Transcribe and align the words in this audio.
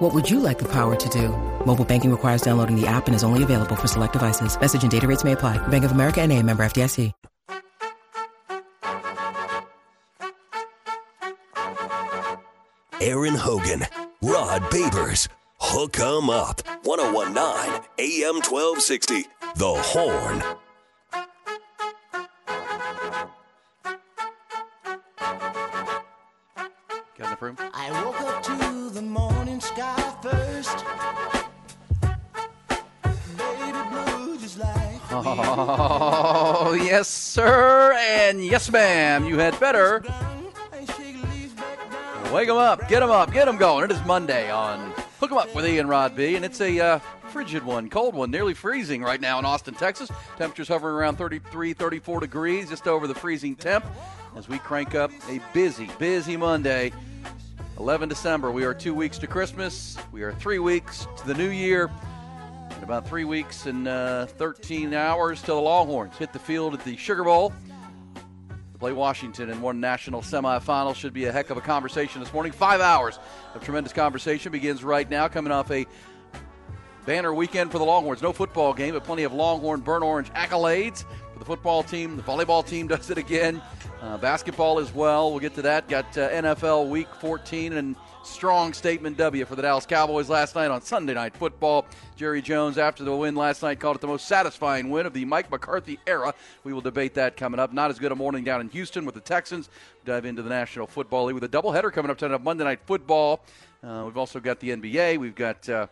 What 0.00 0.14
would 0.14 0.30
you 0.30 0.40
like 0.40 0.58
the 0.58 0.68
power 0.72 0.96
to 0.96 1.08
do? 1.10 1.28
Mobile 1.66 1.84
banking 1.84 2.10
requires 2.10 2.40
downloading 2.40 2.74
the 2.74 2.86
app 2.86 3.06
and 3.06 3.14
is 3.14 3.22
only 3.22 3.42
available 3.42 3.76
for 3.76 3.86
select 3.86 4.14
devices. 4.14 4.58
Message 4.58 4.82
and 4.82 4.90
data 4.90 5.06
rates 5.06 5.24
may 5.24 5.32
apply. 5.32 5.58
Bank 5.68 5.84
of 5.84 5.92
America 5.92 6.20
and 6.22 6.32
a 6.32 6.42
member 6.42 6.62
FDIC. 6.64 7.12
Aaron 13.02 13.34
Hogan, 13.34 13.86
Rod 14.22 14.62
Babers, 14.70 15.28
Hook 15.58 15.98
'em 15.98 16.28
Up, 16.28 16.60
1019 16.84 17.82
AM 17.98 18.40
1260, 18.42 19.26
The 19.56 19.74
Horn. 19.74 20.69
Got 27.20 27.26
enough 27.26 27.42
room? 27.42 27.58
I 27.74 28.02
woke 28.02 28.18
up 28.22 28.42
to 28.44 28.88
the 28.88 29.02
morning 29.02 29.60
sky 29.60 30.14
first. 30.22 30.84
Baby 33.36 33.78
blue 33.90 34.38
just 34.38 34.58
like 34.58 35.00
Oh, 35.12 36.72
yes, 36.82 37.08
sir, 37.08 37.92
and 37.92 38.42
yes, 38.42 38.70
ma'am. 38.72 39.26
You 39.26 39.36
had 39.38 39.60
better 39.60 40.02
I 40.08 40.86
shake 40.96 41.22
leaves 41.34 41.52
back 41.52 41.90
down. 41.92 42.32
wake 42.32 42.48
'em 42.48 42.56
up, 42.56 42.88
get 42.88 43.02
'em 43.02 43.10
up, 43.10 43.30
get 43.34 43.46
'em 43.46 43.58
going. 43.58 43.84
It 43.84 43.92
is 43.92 44.02
Monday 44.06 44.50
on 44.50 44.78
Hook 45.20 45.30
'em 45.30 45.36
Up 45.36 45.54
with 45.54 45.66
Ian 45.66 45.88
Rod 45.88 46.16
B, 46.16 46.36
and 46.36 46.44
it's 46.44 46.62
a 46.62 46.80
uh, 46.80 46.98
frigid 47.28 47.62
one, 47.66 47.90
cold 47.90 48.14
one, 48.14 48.30
nearly 48.30 48.54
freezing 48.54 49.02
right 49.02 49.20
now 49.20 49.38
in 49.38 49.44
Austin, 49.44 49.74
Texas. 49.74 50.10
Temperatures 50.38 50.68
hovering 50.68 50.94
around 50.94 51.16
33, 51.16 51.74
34 51.74 52.20
degrees, 52.20 52.70
just 52.70 52.88
over 52.88 53.06
the 53.06 53.14
freezing 53.14 53.56
temp 53.56 53.84
as 54.36 54.48
we 54.48 54.58
crank 54.58 54.94
up 54.94 55.10
a 55.28 55.38
busy, 55.52 55.90
busy 55.98 56.38
Monday. 56.38 56.92
11 57.80 58.10
December. 58.10 58.50
We 58.50 58.64
are 58.64 58.74
two 58.74 58.92
weeks 58.92 59.16
to 59.16 59.26
Christmas. 59.26 59.96
We 60.12 60.20
are 60.20 60.32
three 60.32 60.58
weeks 60.58 61.06
to 61.16 61.26
the 61.26 61.32
new 61.32 61.48
year. 61.48 61.90
And 62.68 62.82
about 62.82 63.08
three 63.08 63.24
weeks 63.24 63.64
and 63.64 63.88
uh, 63.88 64.26
13 64.26 64.92
hours 64.92 65.40
till 65.40 65.56
the 65.56 65.62
Longhorns 65.62 66.14
hit 66.18 66.30
the 66.34 66.38
field 66.38 66.74
at 66.74 66.84
the 66.84 66.98
Sugar 66.98 67.24
Bowl 67.24 67.54
to 68.14 68.78
play 68.78 68.92
Washington 68.92 69.48
in 69.48 69.62
one 69.62 69.80
national 69.80 70.20
semifinal. 70.20 70.94
Should 70.94 71.14
be 71.14 71.24
a 71.24 71.32
heck 71.32 71.48
of 71.48 71.56
a 71.56 71.62
conversation 71.62 72.20
this 72.20 72.34
morning. 72.34 72.52
Five 72.52 72.82
hours 72.82 73.18
of 73.54 73.64
tremendous 73.64 73.94
conversation 73.94 74.52
begins 74.52 74.84
right 74.84 75.08
now, 75.08 75.26
coming 75.28 75.50
off 75.50 75.70
a 75.70 75.86
banner 77.06 77.32
weekend 77.32 77.72
for 77.72 77.78
the 77.78 77.84
Longhorns. 77.84 78.20
No 78.20 78.34
football 78.34 78.74
game, 78.74 78.92
but 78.92 79.04
plenty 79.04 79.22
of 79.22 79.32
Longhorn 79.32 79.80
burnt 79.80 80.04
orange 80.04 80.30
accolades 80.34 81.06
for 81.32 81.38
the 81.38 81.46
football 81.46 81.82
team. 81.82 82.18
The 82.18 82.22
volleyball 82.22 82.64
team 82.64 82.88
does 82.88 83.08
it 83.08 83.16
again. 83.16 83.62
Uh, 84.00 84.16
basketball 84.16 84.78
as 84.78 84.94
well. 84.94 85.30
We'll 85.30 85.40
get 85.40 85.54
to 85.56 85.62
that. 85.62 85.86
Got 85.86 86.16
uh, 86.16 86.30
NFL 86.30 86.88
Week 86.88 87.14
14 87.16 87.74
and 87.74 87.94
strong 88.22 88.72
statement 88.72 89.18
W 89.18 89.44
for 89.44 89.56
the 89.56 89.60
Dallas 89.60 89.84
Cowboys 89.84 90.30
last 90.30 90.54
night 90.54 90.70
on 90.70 90.80
Sunday 90.80 91.12
Night 91.12 91.36
Football. 91.36 91.84
Jerry 92.16 92.40
Jones, 92.40 92.78
after 92.78 93.04
the 93.04 93.14
win 93.14 93.34
last 93.34 93.62
night, 93.62 93.78
called 93.78 93.96
it 93.96 94.00
the 94.00 94.06
most 94.06 94.26
satisfying 94.26 94.88
win 94.88 95.04
of 95.04 95.12
the 95.12 95.26
Mike 95.26 95.50
McCarthy 95.50 95.98
era. 96.06 96.32
We 96.64 96.72
will 96.72 96.80
debate 96.80 97.12
that 97.14 97.36
coming 97.36 97.60
up. 97.60 97.74
Not 97.74 97.90
as 97.90 97.98
good 97.98 98.10
a 98.10 98.16
morning 98.16 98.42
down 98.42 98.62
in 98.62 98.70
Houston 98.70 99.04
with 99.04 99.14
the 99.14 99.20
Texans. 99.20 99.68
Dive 100.06 100.24
into 100.24 100.40
the 100.40 100.48
National 100.48 100.86
Football 100.86 101.26
League 101.26 101.34
with 101.34 101.44
a 101.44 101.48
doubleheader 101.48 101.92
coming 101.92 102.10
up 102.10 102.16
tonight 102.16 102.42
Monday 102.42 102.64
Night 102.64 102.80
Football. 102.86 103.44
Uh, 103.84 104.04
we've 104.06 104.16
also 104.16 104.40
got 104.40 104.60
the 104.60 104.70
NBA. 104.70 105.18
We've 105.18 105.34
got. 105.34 105.68
Uh, 105.68 105.86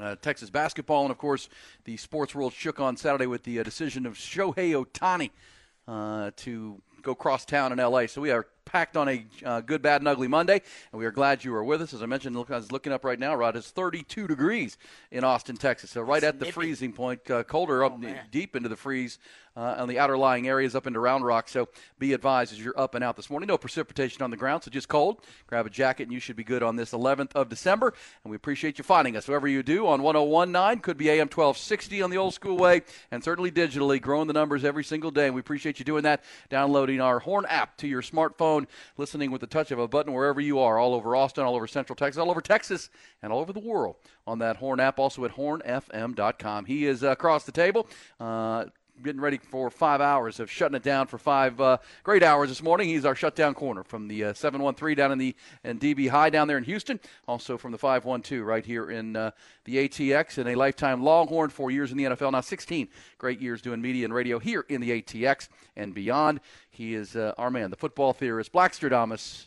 uh, 0.00 0.16
Texas 0.22 0.48
basketball, 0.48 1.02
and 1.02 1.10
of 1.10 1.18
course, 1.18 1.50
the 1.84 1.98
sports 1.98 2.34
world 2.34 2.54
shook 2.54 2.80
on 2.80 2.96
Saturday 2.96 3.26
with 3.26 3.42
the 3.42 3.60
uh, 3.60 3.62
decision 3.62 4.06
of 4.06 4.14
Shohei 4.14 4.72
Ohtani 4.72 5.28
uh, 5.86 6.30
to 6.36 6.80
go 7.02 7.14
cross 7.14 7.44
town 7.44 7.72
in 7.72 7.78
LA. 7.78 8.06
So 8.06 8.20
we 8.20 8.30
are 8.30 8.46
packed 8.64 8.96
on 8.96 9.08
a 9.08 9.24
uh, 9.44 9.60
good, 9.60 9.82
bad, 9.82 10.00
and 10.00 10.08
ugly 10.08 10.28
Monday, 10.28 10.62
and 10.92 10.98
we 10.98 11.04
are 11.04 11.10
glad 11.10 11.44
you 11.44 11.54
are 11.54 11.64
with 11.64 11.82
us. 11.82 11.92
As 11.92 12.02
I 12.02 12.06
mentioned, 12.06 12.36
look, 12.36 12.50
I 12.50 12.56
was 12.56 12.72
looking 12.72 12.92
up 12.92 13.04
right 13.04 13.18
now, 13.18 13.34
Rod, 13.34 13.56
it's 13.56 13.70
32 13.70 14.28
degrees 14.28 14.78
in 15.10 15.24
Austin, 15.24 15.56
Texas. 15.56 15.90
So 15.90 16.00
right 16.02 16.22
at 16.22 16.38
the 16.38 16.46
freezing 16.46 16.92
point, 16.92 17.28
uh, 17.30 17.42
colder 17.42 17.84
up 17.84 17.98
man. 17.98 18.20
deep 18.30 18.56
into 18.56 18.68
the 18.68 18.76
freeze 18.76 19.18
uh, 19.56 19.76
on 19.78 19.88
the 19.88 19.98
outer 19.98 20.16
lying 20.16 20.48
areas 20.48 20.74
up 20.74 20.86
into 20.86 21.00
Round 21.00 21.24
Rock. 21.24 21.48
So 21.48 21.68
be 21.98 22.12
advised 22.12 22.52
as 22.52 22.62
you're 22.62 22.78
up 22.78 22.94
and 22.94 23.04
out 23.04 23.16
this 23.16 23.30
morning. 23.30 23.46
No 23.46 23.58
precipitation 23.58 24.22
on 24.22 24.30
the 24.30 24.36
ground, 24.36 24.64
so 24.64 24.70
just 24.70 24.88
cold. 24.88 25.20
Grab 25.46 25.66
a 25.66 25.70
jacket, 25.70 26.04
and 26.04 26.12
you 26.12 26.20
should 26.20 26.36
be 26.36 26.44
good 26.44 26.62
on 26.62 26.76
this 26.76 26.92
11th 26.92 27.32
of 27.34 27.48
December. 27.48 27.92
And 28.24 28.30
we 28.30 28.36
appreciate 28.36 28.78
you 28.78 28.84
finding 28.84 29.16
us 29.16 29.28
wherever 29.28 29.48
you 29.48 29.62
do 29.62 29.86
on 29.86 30.02
1019, 30.02 30.80
could 30.80 30.96
be 30.96 31.10
AM 31.10 31.28
1260 31.28 32.02
on 32.02 32.10
the 32.10 32.16
old 32.16 32.34
school 32.34 32.56
way, 32.56 32.82
and 33.10 33.22
certainly 33.22 33.50
digitally, 33.50 34.00
growing 34.00 34.26
the 34.26 34.32
numbers 34.32 34.64
every 34.64 34.84
single 34.84 35.10
day. 35.10 35.26
And 35.26 35.34
we 35.34 35.40
appreciate 35.40 35.78
you 35.78 35.84
doing 35.84 36.02
that, 36.04 36.24
downloading 36.48 37.00
our 37.00 37.18
Horn 37.20 37.44
app 37.48 37.76
to 37.78 37.88
your 37.88 38.02
smartphone, 38.02 38.66
listening 38.96 39.30
with 39.30 39.40
the 39.40 39.46
touch 39.46 39.70
of 39.70 39.78
a 39.78 39.88
button 39.88 40.12
wherever 40.12 40.40
you 40.40 40.58
are, 40.58 40.78
all 40.78 40.94
over 40.94 41.14
Austin, 41.14 41.44
all 41.44 41.54
over 41.54 41.66
Central 41.66 41.96
Texas, 41.96 42.20
all 42.20 42.30
over 42.30 42.40
Texas, 42.40 42.90
and 43.22 43.32
all 43.32 43.40
over 43.40 43.52
the 43.52 43.60
world 43.60 43.96
on 44.26 44.38
that 44.38 44.56
Horn 44.56 44.80
app. 44.80 44.98
Also 44.98 45.24
at 45.24 45.32
hornfm.com. 45.32 46.64
He 46.64 46.86
is 46.86 47.04
uh, 47.04 47.08
across 47.08 47.44
the 47.44 47.52
table. 47.52 47.86
Uh, 48.18 48.66
Getting 49.00 49.22
ready 49.22 49.38
for 49.38 49.70
five 49.70 50.00
hours 50.00 50.38
of 50.38 50.50
shutting 50.50 50.76
it 50.76 50.82
down 50.82 51.06
for 51.06 51.16
five 51.16 51.60
uh, 51.60 51.78
great 52.04 52.22
hours 52.22 52.50
this 52.50 52.62
morning. 52.62 52.88
He's 52.88 53.06
our 53.06 53.16
shutdown 53.16 53.54
corner 53.54 53.82
from 53.82 54.06
the 54.06 54.24
uh, 54.24 54.32
713 54.34 54.96
down 54.96 55.10
in 55.10 55.18
the 55.18 55.34
in 55.64 55.78
DB 55.78 56.10
High 56.10 56.30
down 56.30 56.46
there 56.46 56.58
in 56.58 56.64
Houston. 56.64 57.00
Also 57.26 57.56
from 57.56 57.72
the 57.72 57.78
512 57.78 58.46
right 58.46 58.64
here 58.64 58.90
in 58.90 59.16
uh, 59.16 59.30
the 59.64 59.88
ATX 59.88 60.38
and 60.38 60.48
a 60.50 60.54
lifetime 60.54 61.02
Longhorn, 61.02 61.50
four 61.50 61.70
years 61.70 61.90
in 61.90 61.96
the 61.96 62.04
NFL, 62.04 62.32
now 62.32 62.42
16 62.42 62.86
great 63.18 63.40
years 63.40 63.62
doing 63.62 63.80
media 63.80 64.04
and 64.04 64.14
radio 64.14 64.38
here 64.38 64.66
in 64.68 64.80
the 64.80 65.02
ATX 65.02 65.48
and 65.74 65.94
beyond. 65.94 66.40
He 66.70 66.94
is 66.94 67.16
uh, 67.16 67.32
our 67.38 67.50
man, 67.50 67.70
the 67.70 67.76
football 67.76 68.12
theorist, 68.12 68.52
Blackstradamus, 68.52 69.46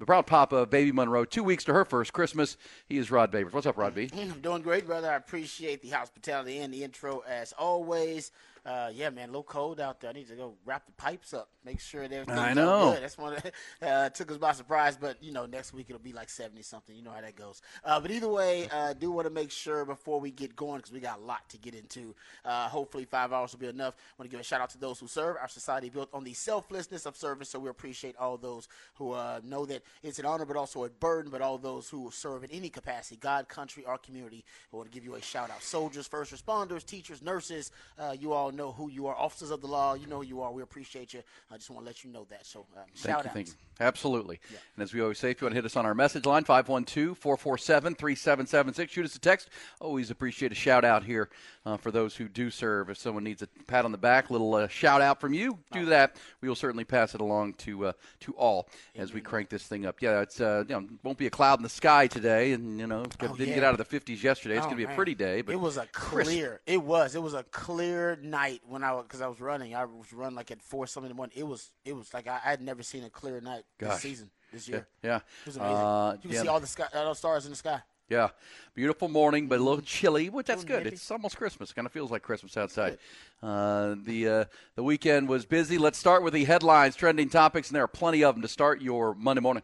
the 0.00 0.06
proud 0.06 0.26
papa 0.26 0.56
of 0.56 0.70
Baby 0.70 0.92
Monroe. 0.92 1.26
Two 1.26 1.44
weeks 1.44 1.62
to 1.64 1.74
her 1.74 1.84
first 1.84 2.14
Christmas. 2.14 2.56
He 2.88 2.96
is 2.96 3.10
Rod 3.10 3.30
Babers. 3.30 3.52
What's 3.52 3.66
up, 3.66 3.76
Rod 3.76 3.94
B? 3.94 4.08
I'm 4.16 4.40
doing 4.40 4.62
great, 4.62 4.86
brother. 4.86 5.10
I 5.10 5.14
appreciate 5.14 5.82
the 5.82 5.90
hospitality 5.90 6.58
and 6.58 6.72
the 6.72 6.82
intro 6.82 7.22
as 7.28 7.52
always. 7.52 8.32
Uh, 8.64 8.90
yeah, 8.92 9.10
man, 9.10 9.24
a 9.24 9.32
little 9.32 9.42
cold 9.42 9.80
out 9.80 10.00
there. 10.00 10.10
I 10.10 10.12
need 10.12 10.28
to 10.28 10.34
go 10.34 10.54
wrap 10.64 10.86
the 10.86 10.92
pipes 10.92 11.32
up, 11.32 11.48
make 11.64 11.80
sure 11.80 12.02
everything's 12.02 12.28
I 12.38 12.52
know. 12.52 12.92
good. 12.92 13.02
That's 13.02 13.16
one 13.18 13.34
that 13.34 13.54
uh, 13.82 14.08
took 14.10 14.30
us 14.30 14.36
by 14.36 14.52
surprise, 14.52 14.96
but 14.96 15.22
you 15.22 15.32
know, 15.32 15.46
next 15.46 15.72
week 15.72 15.86
it'll 15.88 16.00
be 16.02 16.12
like 16.12 16.28
seventy 16.28 16.62
something. 16.62 16.94
You 16.94 17.02
know 17.02 17.10
how 17.12 17.20
that 17.20 17.36
goes. 17.36 17.62
Uh, 17.84 18.00
but 18.00 18.10
either 18.10 18.28
way, 18.28 18.68
uh, 18.70 18.92
do 18.92 19.10
want 19.10 19.26
to 19.26 19.32
make 19.32 19.50
sure 19.50 19.84
before 19.84 20.20
we 20.20 20.30
get 20.30 20.54
going 20.56 20.78
because 20.78 20.92
we 20.92 21.00
got 21.00 21.18
a 21.18 21.22
lot 21.22 21.48
to 21.50 21.58
get 21.58 21.74
into. 21.74 22.14
Uh, 22.44 22.68
hopefully, 22.68 23.04
five 23.04 23.32
hours 23.32 23.52
will 23.52 23.60
be 23.60 23.66
enough. 23.66 23.94
I 23.98 24.22
want 24.22 24.30
to 24.30 24.34
give 24.34 24.40
a 24.40 24.44
shout 24.44 24.60
out 24.60 24.70
to 24.70 24.78
those 24.78 24.98
who 25.00 25.06
serve. 25.06 25.36
Our 25.40 25.48
society 25.48 25.88
built 25.88 26.10
on 26.12 26.24
the 26.24 26.34
selflessness 26.34 27.06
of 27.06 27.16
service, 27.16 27.48
so 27.48 27.58
we 27.58 27.68
appreciate 27.68 28.16
all 28.16 28.36
those 28.36 28.68
who 28.94 29.12
uh, 29.12 29.40
know 29.44 29.64
that 29.66 29.82
it's 30.02 30.18
an 30.18 30.26
honor, 30.26 30.44
but 30.44 30.56
also 30.56 30.84
a 30.84 30.90
burden. 30.90 31.30
But 31.30 31.40
all 31.40 31.58
those 31.58 31.88
who 31.88 32.10
serve 32.12 32.44
in 32.44 32.50
any 32.50 32.68
capacity, 32.68 33.16
God, 33.16 33.48
country, 33.48 33.84
our 33.86 33.98
community, 33.98 34.44
we 34.70 34.76
want 34.76 34.90
to 34.90 34.94
give 34.94 35.04
you 35.04 35.14
a 35.14 35.22
shout 35.22 35.50
out. 35.50 35.62
Soldiers, 35.62 36.06
first 36.06 36.32
responders, 36.34 36.84
teachers, 36.84 37.22
nurses. 37.22 37.70
Uh, 37.98 38.14
you 38.18 38.32
all 38.32 38.49
know 38.50 38.72
who 38.72 38.90
you 38.90 39.06
are. 39.06 39.16
Officers 39.16 39.50
of 39.50 39.60
the 39.60 39.66
law, 39.66 39.94
you 39.94 40.06
know 40.06 40.18
who 40.18 40.26
you 40.26 40.40
are. 40.40 40.52
We 40.52 40.62
appreciate 40.62 41.14
you. 41.14 41.22
I 41.50 41.56
just 41.56 41.70
want 41.70 41.84
to 41.84 41.86
let 41.86 42.04
you 42.04 42.10
know 42.10 42.26
that. 42.30 42.46
So 42.46 42.60
um, 42.60 42.84
Thank 42.94 43.24
shout 43.24 43.34
you, 43.34 43.40
out. 43.40 43.54
Absolutely. 43.80 44.38
And 44.76 44.82
as 44.82 44.92
we 44.92 45.00
always 45.00 45.18
say, 45.18 45.30
if 45.30 45.40
you 45.40 45.46
want 45.46 45.52
to 45.54 45.56
hit 45.56 45.64
us 45.64 45.74
on 45.76 45.86
our 45.86 45.94
message 45.94 46.26
line, 46.26 46.44
512 46.44 47.16
447 47.16 47.94
3776, 47.94 48.92
shoot 48.92 49.04
us 49.06 49.16
a 49.16 49.18
text. 49.18 49.48
Always 49.80 50.10
appreciate 50.10 50.52
a 50.52 50.54
shout 50.54 50.84
out 50.84 51.02
here 51.04 51.30
uh, 51.64 51.76
for 51.78 51.90
those 51.90 52.14
who 52.14 52.28
do 52.28 52.50
serve. 52.50 52.90
If 52.90 52.98
someone 52.98 53.24
needs 53.24 53.42
a 53.42 53.46
pat 53.66 53.84
on 53.84 53.92
the 53.92 53.98
back, 53.98 54.30
little 54.30 54.54
uh, 54.54 54.68
shout 54.68 55.00
out 55.00 55.20
from 55.20 55.32
you, 55.32 55.58
do 55.72 55.86
that. 55.86 56.16
We 56.42 56.48
will 56.48 56.54
certainly 56.56 56.84
pass 56.84 57.14
it 57.14 57.20
along 57.20 57.54
to 57.54 57.86
uh, 57.86 57.92
to 58.20 58.32
all 58.34 58.68
as 58.96 59.12
we 59.14 59.20
crank 59.20 59.48
this 59.48 59.62
thing 59.64 59.86
up. 59.86 60.02
Yeah, 60.02 60.20
it's 60.20 60.40
uh, 60.40 60.64
you 60.68 60.74
know, 60.74 60.86
won't 61.02 61.18
be 61.18 61.26
a 61.26 61.30
cloud 61.30 61.58
in 61.58 61.62
the 61.62 61.68
sky 61.70 62.06
today, 62.06 62.52
and 62.52 62.78
you 62.78 62.86
know, 62.86 63.04
didn't 63.18 63.38
yeah. 63.38 63.54
get 63.54 63.64
out 63.64 63.78
of 63.78 63.88
the 63.90 63.98
50s 64.00 64.22
yesterday. 64.22 64.56
It's 64.56 64.66
Oh, 64.66 64.70
going 64.70 64.78
to 64.78 64.86
be 64.86 64.92
a 64.92 64.94
pretty 64.94 65.14
day, 65.14 65.40
but 65.40 65.52
it 65.54 65.60
was 65.60 65.78
a 65.78 65.86
crisp. 65.86 66.30
clear. 66.30 66.60
It 66.66 66.82
was. 66.82 67.14
It 67.14 67.22
was 67.22 67.32
a 67.34 67.44
clear 67.44 68.18
night 68.22 68.60
when 68.68 68.84
I 68.84 69.00
because 69.00 69.22
I 69.22 69.26
was 69.26 69.40
running. 69.40 69.74
I 69.74 69.84
was 69.86 70.12
running 70.12 70.36
like 70.36 70.50
at 70.50 70.60
four 70.60 70.86
something 70.86 71.10
in 71.10 71.16
the 71.16 71.16
morning. 71.16 71.36
It 71.38 71.46
was. 71.46 71.70
It 71.84 71.94
was 71.96 72.12
like 72.12 72.26
I 72.28 72.38
had 72.42 72.60
never 72.60 72.82
seen 72.82 73.04
a 73.04 73.10
clear 73.10 73.40
night 73.40 73.62
Gosh. 73.78 73.92
this 73.92 74.00
season 74.02 74.30
this 74.52 74.68
year. 74.68 74.86
yeah. 75.02 75.16
It 75.16 75.22
was 75.46 75.56
amazing. 75.56 75.76
Uh, 75.76 76.12
you 76.12 76.18
can 76.20 76.30
yeah. 76.30 76.42
see 76.42 76.48
all 76.48 76.60
the 76.60 76.66
sky, 76.66 76.86
all 76.94 77.10
the 77.10 77.14
stars 77.14 77.44
in 77.44 77.50
the 77.50 77.56
sky. 77.56 77.80
Yeah, 78.08 78.30
beautiful 78.74 79.08
morning, 79.08 79.46
but 79.46 79.60
a 79.60 79.62
little 79.62 79.80
chilly, 79.82 80.30
which 80.30 80.48
that's 80.48 80.64
good. 80.64 80.84
It's 80.84 81.08
almost 81.12 81.36
Christmas. 81.36 81.72
Kind 81.72 81.86
of 81.86 81.92
feels 81.92 82.10
like 82.10 82.22
Christmas 82.22 82.56
outside. 82.56 82.98
Uh, 83.40 83.94
the 84.02 84.28
uh, 84.28 84.44
the 84.74 84.82
weekend 84.82 85.28
was 85.28 85.46
busy. 85.46 85.78
Let's 85.78 85.96
start 85.96 86.24
with 86.24 86.34
the 86.34 86.44
headlines, 86.44 86.96
trending 86.96 87.28
topics, 87.28 87.68
and 87.68 87.76
there 87.76 87.84
are 87.84 87.88
plenty 87.88 88.24
of 88.24 88.34
them 88.34 88.42
to 88.42 88.48
start 88.48 88.82
your 88.82 89.14
Monday 89.14 89.40
morning. 89.40 89.62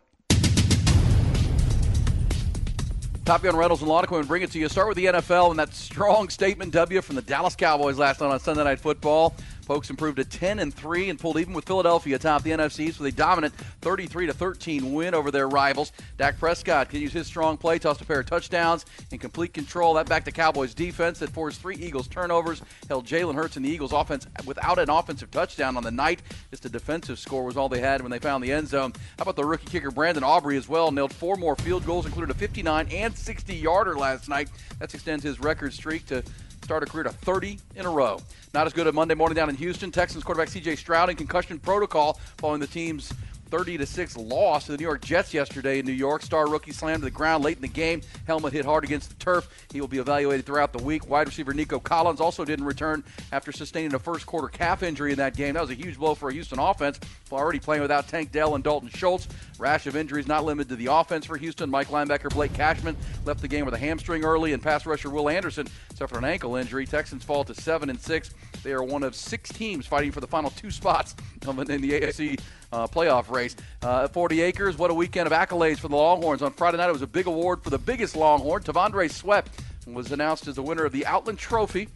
Top 3.26 3.42
Gun 3.42 3.56
Reynolds 3.56 3.82
and 3.82 3.90
and 3.90 4.28
bring 4.28 4.42
it 4.42 4.52
to 4.52 4.58
you. 4.60 4.68
Start 4.68 4.86
with 4.86 4.96
the 4.96 5.06
NFL 5.06 5.50
and 5.50 5.58
that 5.58 5.74
strong 5.74 6.28
statement 6.28 6.72
W 6.72 7.02
from 7.02 7.16
the 7.16 7.22
Dallas 7.22 7.56
Cowboys 7.56 7.98
last 7.98 8.20
night 8.20 8.28
on 8.28 8.38
Sunday 8.38 8.62
Night 8.62 8.78
Football. 8.78 9.34
Pokes 9.66 9.90
improved 9.90 10.16
to 10.16 10.24
10 10.24 10.60
and 10.60 10.72
3 10.72 11.10
and 11.10 11.18
pulled 11.18 11.38
even 11.38 11.52
with 11.52 11.66
Philadelphia 11.66 12.16
atop 12.16 12.44
the 12.44 12.52
NFC 12.52 12.86
East 12.86 13.00
with 13.00 13.12
a 13.12 13.16
dominant 13.16 13.52
33 13.82 14.28
to 14.28 14.32
13 14.32 14.92
win 14.92 15.12
over 15.12 15.32
their 15.32 15.48
rivals. 15.48 15.92
Dak 16.16 16.38
Prescott 16.38 16.88
can 16.88 17.00
use 17.00 17.12
his 17.12 17.26
strong 17.26 17.56
play, 17.56 17.78
tossed 17.78 18.00
a 18.00 18.04
pair 18.04 18.20
of 18.20 18.26
touchdowns 18.26 18.86
in 19.10 19.18
complete 19.18 19.52
control. 19.52 19.94
That 19.94 20.08
back 20.08 20.24
to 20.24 20.32
Cowboys 20.32 20.72
defense 20.72 21.18
that 21.18 21.30
forced 21.30 21.60
three 21.60 21.76
Eagles 21.76 22.06
turnovers, 22.06 22.62
held 22.88 23.06
Jalen 23.06 23.34
Hurts 23.34 23.56
and 23.56 23.64
the 23.64 23.70
Eagles 23.70 23.92
offense 23.92 24.26
without 24.44 24.78
an 24.78 24.88
offensive 24.88 25.32
touchdown 25.32 25.76
on 25.76 25.82
the 25.82 25.90
night. 25.90 26.22
Just 26.50 26.64
a 26.64 26.68
defensive 26.68 27.18
score 27.18 27.44
was 27.44 27.56
all 27.56 27.68
they 27.68 27.80
had 27.80 28.02
when 28.02 28.12
they 28.12 28.20
found 28.20 28.44
the 28.44 28.52
end 28.52 28.68
zone. 28.68 28.92
How 29.18 29.22
about 29.22 29.36
the 29.36 29.44
rookie 29.44 29.66
kicker 29.66 29.90
Brandon 29.90 30.22
Aubrey 30.22 30.56
as 30.56 30.68
well? 30.68 30.92
Nailed 30.92 31.12
four 31.12 31.36
more 31.36 31.56
field 31.56 31.84
goals, 31.84 32.06
included 32.06 32.30
a 32.30 32.38
59 32.38 32.86
and 32.92 33.16
60 33.16 33.54
yarder 33.54 33.96
last 33.96 34.28
night. 34.28 34.48
That 34.78 34.94
extends 34.94 35.24
his 35.24 35.40
record 35.40 35.72
streak 35.72 36.06
to 36.06 36.22
start 36.66 36.82
a 36.82 36.86
career 36.86 37.04
to 37.04 37.10
30 37.10 37.60
in 37.76 37.86
a 37.86 37.88
row. 37.88 38.20
Not 38.52 38.66
as 38.66 38.72
good 38.72 38.88
a 38.88 38.92
Monday 38.92 39.14
morning 39.14 39.36
down 39.36 39.48
in 39.48 39.54
Houston. 39.54 39.92
Texans 39.92 40.24
quarterback 40.24 40.48
C.J. 40.48 40.74
Stroud 40.74 41.08
in 41.08 41.14
concussion 41.14 41.60
protocol 41.60 42.14
following 42.38 42.60
the 42.60 42.66
team's 42.66 43.12
30 43.50 43.78
to 43.78 43.86
6 43.86 44.16
loss 44.16 44.66
to 44.66 44.72
the 44.72 44.78
New 44.78 44.84
York 44.84 45.00
Jets 45.02 45.32
yesterday 45.32 45.78
in 45.78 45.86
New 45.86 45.92
York. 45.92 46.22
Star 46.22 46.48
rookie 46.48 46.72
slammed 46.72 47.00
to 47.00 47.04
the 47.04 47.10
ground 47.10 47.44
late 47.44 47.56
in 47.56 47.62
the 47.62 47.68
game. 47.68 48.00
Helmet 48.26 48.52
hit 48.52 48.64
hard 48.64 48.84
against 48.84 49.10
the 49.10 49.16
turf. 49.16 49.48
He 49.72 49.80
will 49.80 49.88
be 49.88 49.98
evaluated 49.98 50.46
throughout 50.46 50.72
the 50.72 50.82
week. 50.82 51.08
Wide 51.08 51.26
receiver 51.26 51.54
Nico 51.54 51.78
Collins 51.78 52.20
also 52.20 52.44
didn't 52.44 52.64
return 52.64 53.04
after 53.32 53.52
sustaining 53.52 53.94
a 53.94 53.98
first 53.98 54.26
quarter 54.26 54.48
calf 54.48 54.82
injury 54.82 55.12
in 55.12 55.18
that 55.18 55.36
game. 55.36 55.54
That 55.54 55.62
was 55.62 55.70
a 55.70 55.74
huge 55.74 55.98
blow 55.98 56.14
for 56.14 56.30
a 56.30 56.32
Houston 56.32 56.58
offense, 56.58 56.98
already 57.30 57.60
playing 57.60 57.82
without 57.82 58.08
Tank 58.08 58.32
Dell 58.32 58.54
and 58.54 58.64
Dalton 58.64 58.88
Schultz. 58.88 59.28
Rash 59.58 59.86
of 59.86 59.96
injuries 59.96 60.26
not 60.26 60.44
limited 60.44 60.68
to 60.70 60.76
the 60.76 60.86
offense 60.86 61.24
for 61.24 61.36
Houston. 61.36 61.70
Mike 61.70 61.88
linebacker 61.88 62.30
Blake 62.30 62.52
Cashman 62.52 62.96
left 63.24 63.40
the 63.40 63.48
game 63.48 63.64
with 63.64 63.74
a 63.74 63.78
hamstring 63.78 64.24
early, 64.24 64.52
and 64.52 64.62
pass 64.62 64.86
rusher 64.86 65.10
Will 65.10 65.28
Anderson 65.28 65.66
suffered 65.94 66.18
an 66.18 66.24
ankle 66.24 66.56
injury. 66.56 66.84
Texans 66.86 67.24
fall 67.24 67.44
to 67.44 67.54
seven 67.54 67.90
and 67.90 68.00
six. 68.00 68.34
They 68.62 68.72
are 68.72 68.82
one 68.82 69.02
of 69.02 69.14
six 69.14 69.50
teams 69.50 69.86
fighting 69.86 70.12
for 70.12 70.20
the 70.20 70.26
final 70.26 70.50
two 70.50 70.70
spots 70.70 71.14
in 71.42 71.56
the 71.56 72.00
AFC 72.00 72.38
uh, 72.72 72.86
playoff 72.86 73.30
race. 73.30 73.56
Uh, 73.82 74.08
40 74.08 74.42
acres, 74.42 74.76
what 74.76 74.90
a 74.90 74.94
weekend 74.94 75.26
of 75.26 75.32
accolades 75.32 75.78
for 75.78 75.88
the 75.88 75.96
Longhorns. 75.96 76.42
On 76.42 76.52
Friday 76.52 76.78
night, 76.78 76.88
it 76.88 76.92
was 76.92 77.02
a 77.02 77.06
big 77.06 77.26
award 77.26 77.62
for 77.62 77.70
the 77.70 77.78
biggest 77.78 78.16
Longhorn. 78.16 78.62
T'Vondre 78.62 79.10
Sweat 79.10 79.48
was 79.86 80.10
announced 80.12 80.48
as 80.48 80.56
the 80.56 80.62
winner 80.62 80.84
of 80.84 80.92
the 80.92 81.06
Outland 81.06 81.38
Trophy. 81.38 81.88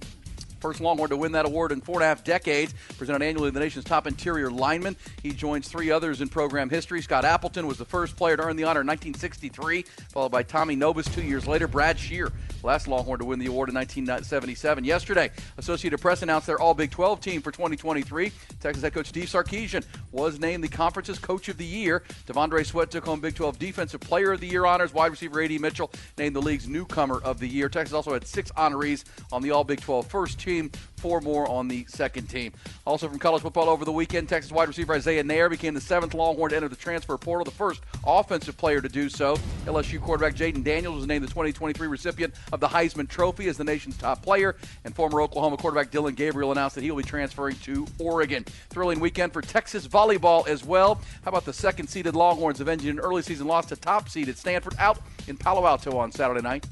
First 0.60 0.80
Longhorn 0.80 1.08
to 1.10 1.16
win 1.16 1.32
that 1.32 1.46
award 1.46 1.72
in 1.72 1.80
four 1.80 1.96
and 1.96 2.04
a 2.04 2.06
half 2.06 2.22
decades. 2.22 2.74
Presented 2.98 3.22
annually 3.22 3.48
to 3.48 3.54
the 3.54 3.60
nation's 3.60 3.84
top 3.84 4.06
interior 4.06 4.50
lineman. 4.50 4.94
He 5.22 5.30
joins 5.32 5.68
three 5.68 5.90
others 5.90 6.20
in 6.20 6.28
program 6.28 6.68
history. 6.68 7.00
Scott 7.00 7.24
Appleton 7.24 7.66
was 7.66 7.78
the 7.78 7.86
first 7.86 8.14
player 8.16 8.36
to 8.36 8.42
earn 8.42 8.56
the 8.56 8.64
honor 8.64 8.82
in 8.82 8.86
1963, 8.86 9.82
followed 10.10 10.30
by 10.30 10.42
Tommy 10.42 10.76
Nobis 10.76 11.06
two 11.06 11.22
years 11.22 11.46
later. 11.46 11.66
Brad 11.66 11.98
Shear, 11.98 12.30
last 12.62 12.88
Longhorn 12.88 13.18
to 13.18 13.24
win 13.24 13.38
the 13.38 13.46
award 13.46 13.68
in 13.68 13.74
1977. 13.74 14.84
Yesterday, 14.84 15.30
Associated 15.56 15.98
Press 16.00 16.22
announced 16.22 16.46
their 16.46 16.60
All 16.60 16.74
Big 16.74 16.90
12 16.90 17.20
team 17.20 17.42
for 17.42 17.50
2023. 17.50 18.32
Texas 18.60 18.82
head 18.82 18.92
coach 18.92 19.06
Steve 19.06 19.28
Sarkisian 19.28 19.84
was 20.12 20.38
named 20.38 20.64
the 20.64 20.68
conference's 20.68 21.18
coach 21.18 21.48
of 21.48 21.56
the 21.56 21.64
year. 21.64 22.02
T'Vondre 22.26 22.64
Sweat 22.64 22.90
took 22.90 23.04
home 23.04 23.20
Big 23.20 23.34
12 23.34 23.58
Defensive 23.58 24.00
Player 24.00 24.32
of 24.32 24.40
the 24.40 24.46
Year 24.46 24.66
honors. 24.66 24.92
Wide 24.92 25.10
receiver 25.10 25.40
A.D. 25.40 25.58
Mitchell 25.58 25.90
named 26.18 26.36
the 26.36 26.42
league's 26.42 26.68
newcomer 26.68 27.20
of 27.22 27.38
the 27.38 27.48
year. 27.48 27.68
Texas 27.68 27.94
also 27.94 28.12
had 28.12 28.26
six 28.26 28.50
honorees 28.52 29.04
on 29.32 29.42
the 29.42 29.50
All 29.50 29.64
Big 29.64 29.80
12 29.80 30.06
first 30.06 30.38
team, 30.38 30.70
four 31.00 31.20
more 31.20 31.48
on 31.48 31.66
the 31.66 31.84
second 31.86 32.28
team. 32.28 32.52
Also 32.86 33.08
from 33.08 33.18
college 33.18 33.42
football 33.42 33.68
over 33.68 33.84
the 33.84 33.92
weekend, 33.92 34.28
Texas 34.28 34.52
wide 34.52 34.68
receiver 34.68 34.94
Isaiah 34.94 35.24
Neyor 35.24 35.50
became 35.50 35.74
the 35.74 35.80
seventh 35.80 36.14
Longhorn 36.14 36.50
to 36.50 36.56
enter 36.56 36.68
the 36.68 36.76
transfer 36.76 37.16
portal, 37.16 37.44
the 37.44 37.50
first 37.50 37.82
offensive 38.06 38.56
player 38.56 38.80
to 38.80 38.88
do 38.88 39.08
so. 39.08 39.36
LSU 39.64 40.00
quarterback 40.00 40.34
Jayden 40.34 40.62
Daniels 40.62 40.96
was 40.96 41.06
named 41.06 41.24
the 41.24 41.28
2023 41.28 41.88
recipient 41.88 42.34
of 42.52 42.60
the 42.60 42.68
Heisman 42.68 43.08
Trophy 43.08 43.48
as 43.48 43.56
the 43.56 43.64
nation's 43.64 43.96
top 43.96 44.22
player, 44.22 44.56
and 44.84 44.94
former 44.94 45.22
Oklahoma 45.22 45.56
quarterback 45.56 45.90
Dillon 45.90 46.14
Gabriel 46.14 46.52
announced 46.52 46.74
that 46.74 46.82
he 46.82 46.90
will 46.90 46.98
be 46.98 47.08
transferring 47.08 47.56
to 47.56 47.86
Oregon. 47.98 48.44
Thrilling 48.68 49.00
weekend 49.00 49.32
for 49.32 49.42
Texas 49.42 49.88
volleyball 49.88 50.46
as 50.46 50.64
well. 50.64 51.00
How 51.24 51.30
about 51.30 51.44
the 51.44 51.52
second-seeded 51.52 52.14
Longhorns 52.14 52.60
avenging 52.60 52.90
an 52.90 53.00
early 53.00 53.22
season 53.22 53.46
loss 53.46 53.66
to 53.66 53.76
top-seeded 53.76 54.36
Stanford 54.36 54.74
out 54.78 55.00
in 55.28 55.36
Palo 55.36 55.66
Alto 55.66 55.96
on 55.96 56.12
Saturday 56.12 56.42
night? 56.42 56.66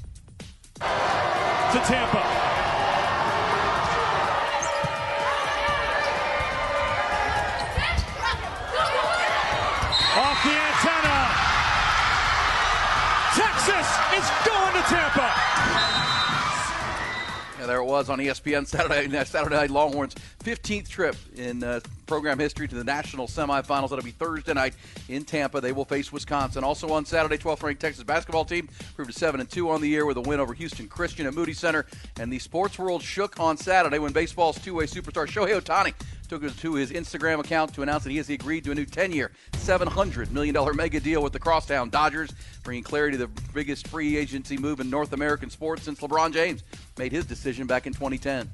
To 0.79 1.79
Tampa. 1.85 2.88
Off 10.19 10.43
the 10.43 10.49
antenna. 10.49 11.29
Texas 13.39 13.87
is 14.17 14.27
going 14.45 14.73
to 14.73 14.81
Tampa. 14.89 15.33
Yeah, 17.57 17.65
there 17.65 17.77
it 17.77 17.85
was 17.85 18.09
on 18.09 18.19
ESPN 18.19 18.67
Saturday 18.67 19.23
Saturday 19.23 19.55
Night 19.55 19.69
Longhorns 19.69 20.15
15th 20.43 20.89
trip 20.89 21.15
in 21.37 21.63
uh, 21.63 21.79
program 22.05 22.37
history 22.37 22.67
to 22.67 22.75
the 22.75 22.83
national 22.83 23.27
semifinals. 23.27 23.91
That'll 23.91 24.03
be 24.03 24.11
Thursday 24.11 24.53
night 24.53 24.73
in 25.07 25.23
Tampa. 25.23 25.61
They 25.61 25.71
will 25.71 25.85
face 25.85 26.11
Wisconsin. 26.11 26.65
Also 26.65 26.91
on 26.91 27.05
Saturday, 27.05 27.37
12th 27.37 27.63
ranked 27.63 27.81
Texas 27.81 28.03
basketball 28.03 28.43
team 28.43 28.67
proved 28.95 29.11
a 29.11 29.13
seven 29.13 29.39
and 29.39 29.49
two 29.49 29.69
on 29.69 29.79
the 29.79 29.87
year 29.87 30.05
with 30.05 30.17
a 30.17 30.21
win 30.21 30.41
over 30.41 30.53
Houston 30.53 30.89
Christian 30.89 31.27
at 31.27 31.33
Moody 31.33 31.53
Center. 31.53 31.85
And 32.19 32.29
the 32.29 32.39
sports 32.39 32.77
world 32.77 33.01
shook 33.01 33.39
on 33.39 33.55
Saturday 33.55 33.99
when 33.99 34.11
baseball's 34.11 34.59
two-way 34.59 34.85
superstar 34.85 35.27
Shohei 35.27 35.57
Ohtani 35.61 35.93
took 36.29 36.43
it 36.43 36.55
to 36.59 36.75
his 36.75 36.91
Instagram 36.91 37.39
account 37.39 37.73
to 37.73 37.81
announce 37.81 38.03
that 38.03 38.11
he 38.11 38.17
has 38.17 38.29
agreed 38.29 38.63
to 38.63 38.71
a 38.71 38.75
new 38.75 38.85
10-year, 38.85 39.31
$700 39.53 40.31
million 40.31 40.55
mega 40.75 40.99
deal 40.99 41.23
with 41.23 41.33
the 41.33 41.39
Crosstown 41.39 41.89
Dodgers, 41.89 42.29
bringing 42.63 42.83
clarity 42.83 43.17
to 43.17 43.25
the 43.25 43.41
biggest 43.53 43.87
free 43.87 44.15
agency 44.15 44.55
move 44.55 44.79
in 44.79 44.89
North 44.89 45.11
American 45.11 45.49
sports 45.49 45.83
since 45.83 45.99
LeBron 45.99 46.31
James 46.31 46.63
made 46.97 47.11
his 47.11 47.25
decision 47.25 47.65
back 47.65 47.87
in 47.87 47.93
2010. 47.93 48.49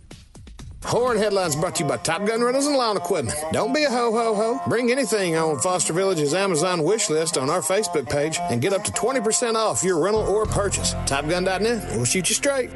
Horn 0.85 1.17
Headlines 1.17 1.55
brought 1.55 1.75
to 1.75 1.83
you 1.83 1.89
by 1.89 1.97
Top 1.97 2.25
Gun 2.27 2.43
Rentals 2.43 2.67
and 2.67 2.77
Lawn 2.77 2.95
Equipment. 2.95 3.35
Don't 3.51 3.73
be 3.73 3.83
a 3.83 3.89
ho 3.89 4.11
ho 4.11 4.35
ho. 4.35 4.61
Bring 4.69 4.91
anything 4.91 5.35
on 5.35 5.59
Foster 5.59 5.93
Village's 5.93 6.33
Amazon 6.33 6.83
wish 6.83 7.09
list 7.09 7.39
on 7.39 7.49
our 7.49 7.61
Facebook 7.61 8.07
page 8.07 8.37
and 8.51 8.61
get 8.61 8.71
up 8.71 8.83
to 8.83 8.91
20% 8.91 9.55
off 9.55 9.83
your 9.83 9.99
rental 9.99 10.21
or 10.21 10.45
purchase. 10.45 10.93
TopGun.net, 11.05 11.95
we'll 11.95 12.05
shoot 12.05 12.29
you 12.29 12.35
straight. 12.35 12.69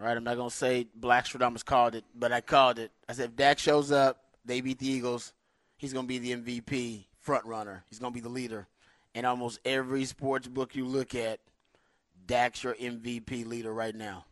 All 0.00 0.06
right, 0.06 0.16
I'm 0.16 0.24
not 0.24 0.38
gonna 0.38 0.50
say 0.50 0.86
Black 0.94 1.26
Stradamus 1.26 1.62
called 1.62 1.94
it, 1.94 2.04
but 2.14 2.32
I 2.32 2.40
called 2.40 2.78
it. 2.78 2.90
I 3.10 3.12
said 3.12 3.30
if 3.30 3.36
Dak 3.36 3.58
shows 3.58 3.90
up, 3.90 4.22
they 4.44 4.60
beat 4.60 4.78
the 4.78 4.88
Eagles, 4.88 5.32
he's 5.76 5.92
gonna 5.92 6.06
be 6.06 6.18
the 6.18 6.30
MVP 6.30 7.06
front 7.18 7.44
runner. 7.44 7.82
He's 7.88 7.98
gonna 7.98 8.14
be 8.14 8.20
the 8.20 8.28
leader. 8.28 8.68
And 9.16 9.26
almost 9.26 9.58
every 9.64 10.04
sports 10.04 10.46
book 10.46 10.76
you 10.76 10.86
look 10.86 11.16
at, 11.16 11.40
Dak's 12.24 12.62
your 12.62 12.74
MVP 12.74 13.44
leader 13.48 13.74
right 13.74 13.96
now. 13.96 14.26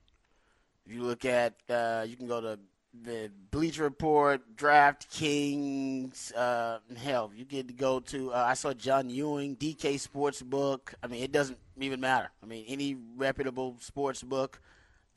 If 0.86 0.92
you 0.92 1.02
look 1.02 1.24
at, 1.24 1.54
uh, 1.68 2.06
you 2.06 2.14
can 2.16 2.28
go 2.28 2.40
to 2.40 2.60
the 3.02 3.32
Bleacher 3.50 3.82
Report, 3.82 4.42
DraftKings, 4.54 6.32
uh, 6.36 6.78
hell, 6.96 7.32
you 7.34 7.44
get 7.44 7.66
to 7.66 7.74
go 7.74 7.98
to. 7.98 8.32
Uh, 8.32 8.44
I 8.46 8.54
saw 8.54 8.72
John 8.72 9.10
Ewing, 9.10 9.56
DK 9.56 9.96
Sportsbook. 9.96 10.94
I 11.02 11.08
mean, 11.08 11.24
it 11.24 11.32
doesn't 11.32 11.58
even 11.80 11.98
matter. 11.98 12.30
I 12.40 12.46
mean, 12.46 12.64
any 12.68 12.96
reputable 13.16 13.74
sports 13.80 14.22
book 14.22 14.60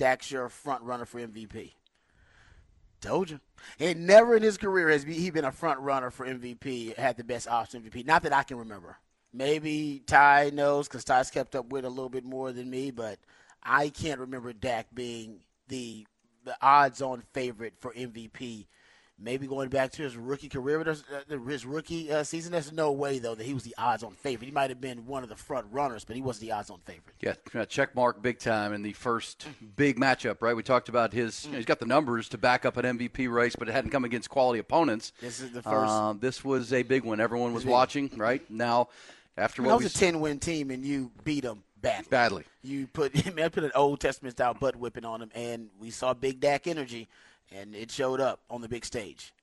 Dak's 0.01 0.31
your 0.31 0.49
front 0.49 0.81
runner 0.81 1.05
for 1.05 1.19
MVP. 1.19 1.73
Told 3.01 3.31
you. 3.31 3.39
And 3.79 4.05
never 4.05 4.35
in 4.35 4.43
his 4.43 4.57
career 4.57 4.89
has 4.89 5.03
he 5.03 5.29
been 5.31 5.45
a 5.45 5.51
front 5.51 5.79
runner 5.79 6.11
for 6.11 6.25
MVP, 6.25 6.95
had 6.95 7.17
the 7.17 7.23
best 7.23 7.47
option 7.47 7.81
MVP. 7.81 8.05
Not 8.05 8.23
that 8.23 8.33
I 8.33 8.43
can 8.43 8.57
remember. 8.57 8.97
Maybe 9.33 10.03
Ty 10.05 10.51
knows 10.53 10.87
because 10.87 11.03
Ty's 11.03 11.31
kept 11.31 11.55
up 11.55 11.71
with 11.71 11.85
a 11.85 11.89
little 11.89 12.09
bit 12.09 12.25
more 12.25 12.51
than 12.51 12.69
me, 12.69 12.91
but 12.91 13.17
I 13.63 13.89
can't 13.89 14.19
remember 14.19 14.53
Dak 14.53 14.87
being 14.93 15.39
the 15.67 16.05
the 16.43 16.57
odds-on 16.61 17.21
favorite 17.33 17.73
for 17.79 17.93
MVP 17.93 18.65
maybe 19.19 19.47
going 19.47 19.69
back 19.69 19.91
to 19.93 20.03
his 20.03 20.15
rookie 20.17 20.49
career, 20.49 20.81
uh, 20.81 21.35
his 21.47 21.65
rookie 21.65 22.11
uh, 22.11 22.23
season. 22.23 22.51
There's 22.51 22.71
no 22.71 22.91
way 22.91 23.19
though 23.19 23.35
that 23.35 23.45
he 23.45 23.53
was 23.53 23.63
the 23.63 23.75
odds-on 23.77 24.13
favorite. 24.13 24.45
He 24.45 24.51
might 24.51 24.69
have 24.69 24.81
been 24.81 25.05
one 25.05 25.23
of 25.23 25.29
the 25.29 25.35
front 25.35 25.67
runners, 25.71 26.03
but 26.03 26.15
he 26.15 26.21
was 26.21 26.39
the 26.39 26.51
odds-on 26.51 26.79
favorite. 26.79 27.15
Yeah, 27.21 27.65
check 27.65 27.95
mark 27.95 28.21
big 28.21 28.39
time 28.39 28.73
in 28.73 28.81
the 28.81 28.93
first 28.93 29.47
big 29.75 29.99
matchup. 29.99 30.41
Right, 30.41 30.55
we 30.55 30.63
talked 30.63 30.89
about 30.89 31.13
his. 31.13 31.45
You 31.45 31.51
know, 31.51 31.57
he's 31.57 31.65
got 31.65 31.79
the 31.79 31.85
numbers 31.85 32.29
to 32.29 32.37
back 32.37 32.65
up 32.65 32.77
an 32.77 32.97
MVP 32.97 33.31
race, 33.31 33.55
but 33.55 33.69
it 33.69 33.71
hadn't 33.71 33.91
come 33.91 34.05
against 34.05 34.29
quality 34.29 34.59
opponents. 34.59 35.13
This 35.21 35.39
is 35.39 35.51
the 35.51 35.61
first. 35.61 35.91
Uh, 35.91 36.13
this 36.13 36.43
was 36.43 36.73
a 36.73 36.83
big 36.83 37.03
one. 37.03 37.19
Everyone 37.19 37.53
was 37.53 37.65
watching. 37.65 38.11
Right 38.15 38.41
now, 38.49 38.89
after 39.37 39.63
what 39.63 39.77
was 39.77 39.95
a 39.95 39.97
ten-win 39.97 40.39
team, 40.39 40.71
and 40.71 40.85
you 40.85 41.11
beat 41.23 41.43
them 41.43 41.63
badly. 41.81 42.07
Badly. 42.09 42.43
You 42.63 42.87
put 42.87 43.15
I 43.39 43.49
put 43.49 43.63
an 43.63 43.71
Old 43.75 43.99
Testament 43.99 44.35
style 44.35 44.53
butt 44.53 44.75
whipping 44.75 45.05
on 45.05 45.21
him, 45.21 45.31
and 45.33 45.69
we 45.79 45.89
saw 45.89 46.13
Big 46.13 46.39
Dak 46.39 46.67
energy 46.67 47.07
and 47.51 47.75
it 47.75 47.91
showed 47.91 48.19
up 48.19 48.39
on 48.49 48.61
the 48.61 48.69
big 48.69 48.85
stage. 48.85 49.33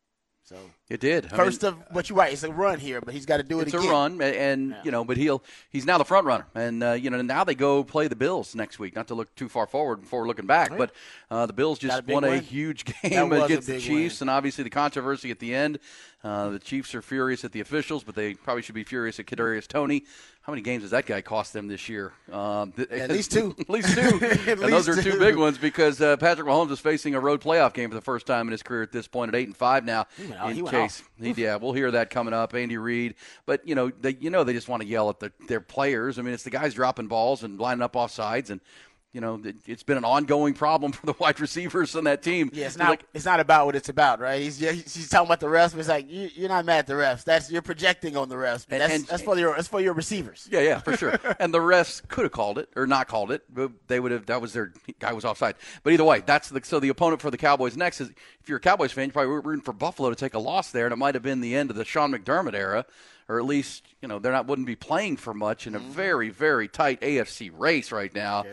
So 0.48 0.56
it 0.88 1.00
did. 1.00 1.26
I 1.26 1.36
First 1.36 1.62
mean, 1.62 1.74
of 1.74 1.92
but 1.92 2.08
you're 2.08 2.16
right, 2.16 2.32
it's 2.32 2.42
a 2.42 2.50
run 2.50 2.80
here, 2.80 3.02
but 3.02 3.12
he's 3.12 3.26
got 3.26 3.36
to 3.36 3.42
do 3.42 3.60
it 3.60 3.66
it's 3.66 3.74
again. 3.74 3.86
A 3.86 3.92
run, 3.92 4.22
and, 4.22 4.70
yeah. 4.70 4.80
you 4.82 4.90
know, 4.90 5.04
but 5.04 5.18
he'll 5.18 5.42
he's 5.68 5.84
now 5.84 5.98
the 5.98 6.06
front 6.06 6.24
runner, 6.24 6.46
and 6.54 6.82
uh, 6.82 6.92
you 6.92 7.10
know 7.10 7.20
now 7.20 7.44
they 7.44 7.54
go 7.54 7.84
play 7.84 8.08
the 8.08 8.16
Bills 8.16 8.54
next 8.54 8.78
week. 8.78 8.96
Not 8.96 9.08
to 9.08 9.14
look 9.14 9.34
too 9.34 9.50
far 9.50 9.66
forward 9.66 10.00
before 10.00 10.26
looking 10.26 10.46
back, 10.46 10.70
right. 10.70 10.78
but 10.78 10.92
uh, 11.30 11.44
the 11.44 11.52
Bills 11.52 11.78
just 11.78 12.02
a 12.08 12.12
won 12.12 12.22
win. 12.22 12.32
a 12.38 12.38
huge 12.38 12.86
game 12.86 13.30
against 13.30 13.68
the 13.68 13.78
Chiefs, 13.78 14.20
win. 14.20 14.30
and 14.30 14.34
obviously 14.34 14.64
the 14.64 14.70
controversy 14.70 15.30
at 15.30 15.38
the 15.38 15.54
end 15.54 15.80
Uh, 16.24 16.48
the 16.48 16.58
Chiefs 16.58 16.94
are 16.94 17.02
furious 17.02 17.44
at 17.44 17.52
the 17.52 17.60
officials, 17.60 18.02
but 18.02 18.14
they 18.14 18.32
probably 18.32 18.62
should 18.62 18.74
be 18.74 18.84
furious 18.84 19.20
at 19.20 19.26
Kadarius 19.26 19.68
Toney. 19.68 20.04
How 20.48 20.52
many 20.52 20.62
games 20.62 20.80
has 20.80 20.92
that 20.92 21.04
guy 21.04 21.20
cost 21.20 21.52
them 21.52 21.68
this 21.68 21.90
year? 21.90 22.10
Um, 22.32 22.72
th- 22.72 22.88
At 22.90 23.10
least 23.10 23.30
two. 23.30 23.54
at 23.60 23.68
least 23.68 23.92
two. 23.94 24.18
and 24.48 24.60
those 24.60 24.88
are 24.88 24.94
two 24.94 25.12
two. 25.12 25.18
big 25.18 25.36
ones 25.36 25.58
because 25.58 26.00
uh, 26.00 26.16
Patrick 26.16 26.48
Mahomes 26.48 26.70
is 26.70 26.80
facing 26.80 27.14
a 27.14 27.20
road 27.20 27.42
playoff 27.42 27.74
game 27.74 27.90
for 27.90 27.94
the 27.94 28.00
first 28.00 28.26
time 28.26 28.48
in 28.48 28.52
his 28.52 28.62
career 28.62 28.82
at 28.82 28.90
this 28.90 29.06
point 29.06 29.28
at 29.28 29.34
eight 29.34 29.46
and 29.46 29.54
five 29.54 29.84
now. 29.84 30.06
in 30.46 30.66
case, 30.66 31.02
he, 31.20 31.32
yeah, 31.32 31.56
we'll 31.56 31.74
hear 31.74 31.90
that 31.90 32.08
coming 32.08 32.32
up. 32.32 32.54
Andy 32.54 32.78
Reid, 32.78 33.16
but 33.44 33.68
you 33.68 33.74
know, 33.74 33.90
they, 34.00 34.16
you 34.20 34.30
know, 34.30 34.42
they 34.42 34.54
just 34.54 34.68
want 34.68 34.80
to 34.80 34.88
yell 34.88 35.10
at 35.10 35.20
the, 35.20 35.30
their 35.48 35.60
players. 35.60 36.18
I 36.18 36.22
mean, 36.22 36.32
it's 36.32 36.44
the 36.44 36.50
guys 36.50 36.72
dropping 36.72 37.08
balls 37.08 37.42
and 37.42 37.60
lining 37.60 37.82
up 37.82 37.94
off 37.94 38.10
sides 38.10 38.48
and. 38.48 38.62
You 39.12 39.22
know, 39.22 39.40
it- 39.42 39.56
it's 39.66 39.82
been 39.82 39.96
an 39.96 40.04
ongoing 40.04 40.54
problem 40.54 40.92
for 40.98 41.06
the 41.06 41.14
wide 41.18 41.40
receivers 41.40 41.96
on 41.96 42.04
that 42.04 42.22
team. 42.22 42.50
Yeah, 42.52 42.66
it's 42.66 42.76
not. 42.76 42.90
like, 42.90 43.04
it's 43.14 43.24
not 43.24 43.40
about 43.40 43.66
what 43.66 43.74
it's 43.74 43.88
about, 43.88 44.20
right? 44.20 44.40
He's 44.40 44.58
he's 44.58 44.94
he's 44.94 45.08
talking 45.08 45.26
about 45.26 45.40
the 45.40 45.46
refs. 45.46 45.72
But 45.72 45.80
it's 45.80 45.88
like 45.88 46.10
you, 46.10 46.28
you're 46.34 46.48
not 46.48 46.64
mad 46.64 46.80
at 46.80 46.86
the 46.86 46.92
refs. 46.94 47.24
That's 47.24 47.50
you're 47.50 47.62
projecting 47.62 48.16
on 48.16 48.28
the 48.28 48.34
refs. 48.34 48.66
And- 48.70 48.80
that's 48.80 48.94
and- 48.94 49.06
that's 49.06 49.22
for 49.22 49.38
your 49.38 49.54
that's 49.54 49.68
for 49.68 49.80
your 49.80 49.94
receivers. 49.94 50.46
Yeah, 50.50 50.60
yeah, 50.60 50.78
for 50.80 50.96
sure. 50.96 51.18
and 51.40 51.54
the 51.54 51.58
refs 51.58 52.06
could 52.08 52.24
have 52.24 52.32
called 52.32 52.58
it 52.58 52.68
or 52.76 52.86
not 52.86 53.08
called 53.08 53.30
it, 53.30 53.42
but 53.52 53.72
they 53.86 53.98
would 53.98 54.12
have. 54.12 54.26
That 54.26 54.42
was 54.42 54.52
their 54.52 54.72
guy 54.98 55.12
was 55.12 55.24
offside. 55.24 55.54
But 55.82 55.94
either 55.94 56.04
way, 56.04 56.22
that's 56.24 56.50
the 56.50 56.60
so 56.62 56.78
the 56.78 56.90
opponent 56.90 57.22
for 57.22 57.30
the 57.30 57.38
Cowboys 57.38 57.76
next 57.76 58.00
is 58.00 58.10
if 58.40 58.48
you're 58.48 58.58
a 58.58 58.60
Cowboys 58.60 58.92
fan, 58.92 59.06
you're 59.06 59.12
probably 59.12 59.32
rooting 59.32 59.62
for 59.62 59.72
Buffalo 59.72 60.10
to 60.10 60.16
take 60.16 60.34
a 60.34 60.38
loss 60.38 60.70
there, 60.70 60.86
and 60.86 60.92
it 60.92 60.96
might 60.96 61.14
have 61.14 61.22
been 61.22 61.40
the 61.40 61.56
end 61.56 61.70
of 61.70 61.76
the 61.76 61.84
Sean 61.84 62.12
McDermott 62.12 62.54
era, 62.54 62.84
or 63.28 63.38
at 63.38 63.46
least 63.46 63.84
you 64.02 64.08
know 64.08 64.18
they're 64.18 64.32
not 64.32 64.46
wouldn't 64.46 64.66
be 64.66 64.76
playing 64.76 65.16
for 65.16 65.32
much 65.32 65.66
in 65.66 65.74
a 65.74 65.80
mm-hmm. 65.80 65.90
very 65.90 66.28
very 66.28 66.68
tight 66.68 67.00
AFC 67.00 67.50
race 67.54 67.90
right 67.90 68.14
now. 68.14 68.44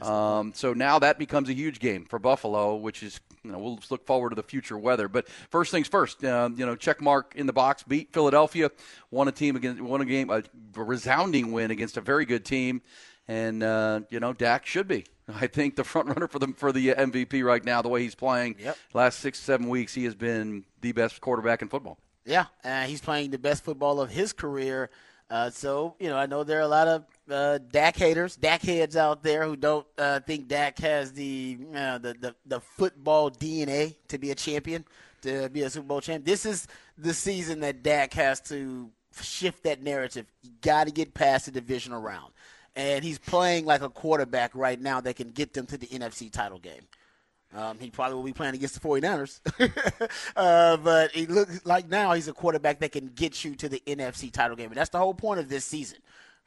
Um, 0.00 0.52
so 0.54 0.72
now 0.72 0.98
that 1.00 1.18
becomes 1.18 1.48
a 1.48 1.54
huge 1.54 1.80
game 1.80 2.04
for 2.04 2.18
Buffalo, 2.18 2.76
which 2.76 3.02
is 3.02 3.20
you 3.42 3.50
know 3.50 3.58
we'll 3.58 3.80
look 3.90 4.06
forward 4.06 4.30
to 4.30 4.36
the 4.36 4.42
future 4.42 4.78
weather. 4.78 5.08
But 5.08 5.28
first 5.50 5.70
things 5.70 5.88
first, 5.88 6.24
um, 6.24 6.54
you 6.56 6.66
know 6.66 6.76
check 6.76 7.00
mark 7.00 7.34
in 7.36 7.46
the 7.46 7.52
box. 7.52 7.82
Beat 7.82 8.12
Philadelphia, 8.12 8.70
won 9.10 9.28
a 9.28 9.32
team 9.32 9.56
against 9.56 9.80
won 9.80 10.00
a 10.00 10.04
game 10.04 10.30
a 10.30 10.42
resounding 10.74 11.52
win 11.52 11.70
against 11.70 11.96
a 11.96 12.00
very 12.00 12.24
good 12.24 12.44
team, 12.44 12.82
and 13.26 13.62
uh, 13.62 14.00
you 14.10 14.20
know 14.20 14.32
Dak 14.32 14.66
should 14.66 14.86
be. 14.86 15.04
I 15.28 15.46
think 15.46 15.76
the 15.76 15.84
front 15.84 16.08
runner 16.08 16.28
for 16.28 16.38
the 16.38 16.48
for 16.56 16.72
the 16.72 16.88
MVP 16.88 17.44
right 17.44 17.64
now, 17.64 17.82
the 17.82 17.88
way 17.88 18.02
he's 18.02 18.14
playing. 18.14 18.56
Yep. 18.58 18.76
Last 18.94 19.18
six 19.18 19.38
seven 19.38 19.68
weeks, 19.68 19.94
he 19.94 20.04
has 20.04 20.14
been 20.14 20.64
the 20.80 20.92
best 20.92 21.20
quarterback 21.20 21.62
in 21.62 21.68
football. 21.68 21.98
Yeah, 22.24 22.46
uh, 22.62 22.82
he's 22.82 23.00
playing 23.00 23.30
the 23.30 23.38
best 23.38 23.64
football 23.64 24.00
of 24.00 24.10
his 24.10 24.32
career. 24.32 24.90
Uh, 25.30 25.50
so 25.50 25.96
you 25.98 26.08
know, 26.08 26.16
I 26.16 26.26
know 26.26 26.44
there 26.44 26.58
are 26.58 26.62
a 26.62 26.68
lot 26.68 26.88
of 26.88 27.04
uh, 27.30 27.58
Dak 27.70 27.96
haters, 27.96 28.36
Dak 28.36 28.62
heads 28.62 28.96
out 28.96 29.22
there 29.22 29.44
who 29.44 29.56
don't 29.56 29.86
uh, 29.96 30.20
think 30.20 30.48
Dak 30.48 30.78
has 30.78 31.12
the, 31.12 31.56
the 31.56 32.16
the 32.20 32.34
the 32.46 32.60
football 32.60 33.30
DNA 33.30 33.96
to 34.08 34.18
be 34.18 34.30
a 34.30 34.34
champion, 34.34 34.84
to 35.22 35.48
be 35.48 35.62
a 35.62 35.70
Super 35.70 35.86
Bowl 35.86 36.00
champ. 36.00 36.24
This 36.24 36.46
is 36.46 36.66
the 36.96 37.14
season 37.14 37.60
that 37.60 37.82
Dak 37.82 38.12
has 38.14 38.40
to 38.42 38.90
shift 39.20 39.64
that 39.64 39.82
narrative. 39.82 40.26
You 40.42 40.50
got 40.62 40.86
to 40.86 40.92
get 40.92 41.14
past 41.14 41.46
the 41.46 41.52
divisional 41.52 42.00
round, 42.00 42.32
and 42.76 43.04
he's 43.04 43.18
playing 43.18 43.66
like 43.66 43.82
a 43.82 43.90
quarterback 43.90 44.54
right 44.54 44.80
now 44.80 45.00
that 45.00 45.16
can 45.16 45.30
get 45.30 45.52
them 45.52 45.66
to 45.66 45.78
the 45.78 45.86
NFC 45.86 46.30
title 46.30 46.58
game. 46.58 46.82
Um, 47.54 47.78
he 47.78 47.88
probably 47.90 48.16
will 48.16 48.24
be 48.24 48.34
playing 48.34 48.54
against 48.54 48.74
the 48.74 48.86
49ers. 48.86 49.40
uh, 50.36 50.76
but 50.76 51.12
he 51.12 51.26
looks 51.26 51.64
like 51.64 51.88
now 51.88 52.12
he's 52.12 52.28
a 52.28 52.32
quarterback 52.34 52.78
that 52.80 52.92
can 52.92 53.06
get 53.14 53.42
you 53.42 53.54
to 53.56 53.70
the 53.70 53.82
NFC 53.86 54.30
title 54.30 54.54
game. 54.54 54.68
And 54.68 54.76
that's 54.76 54.90
the 54.90 54.98
whole 54.98 55.14
point 55.14 55.40
of 55.40 55.48
this 55.48 55.64
season. 55.64 55.98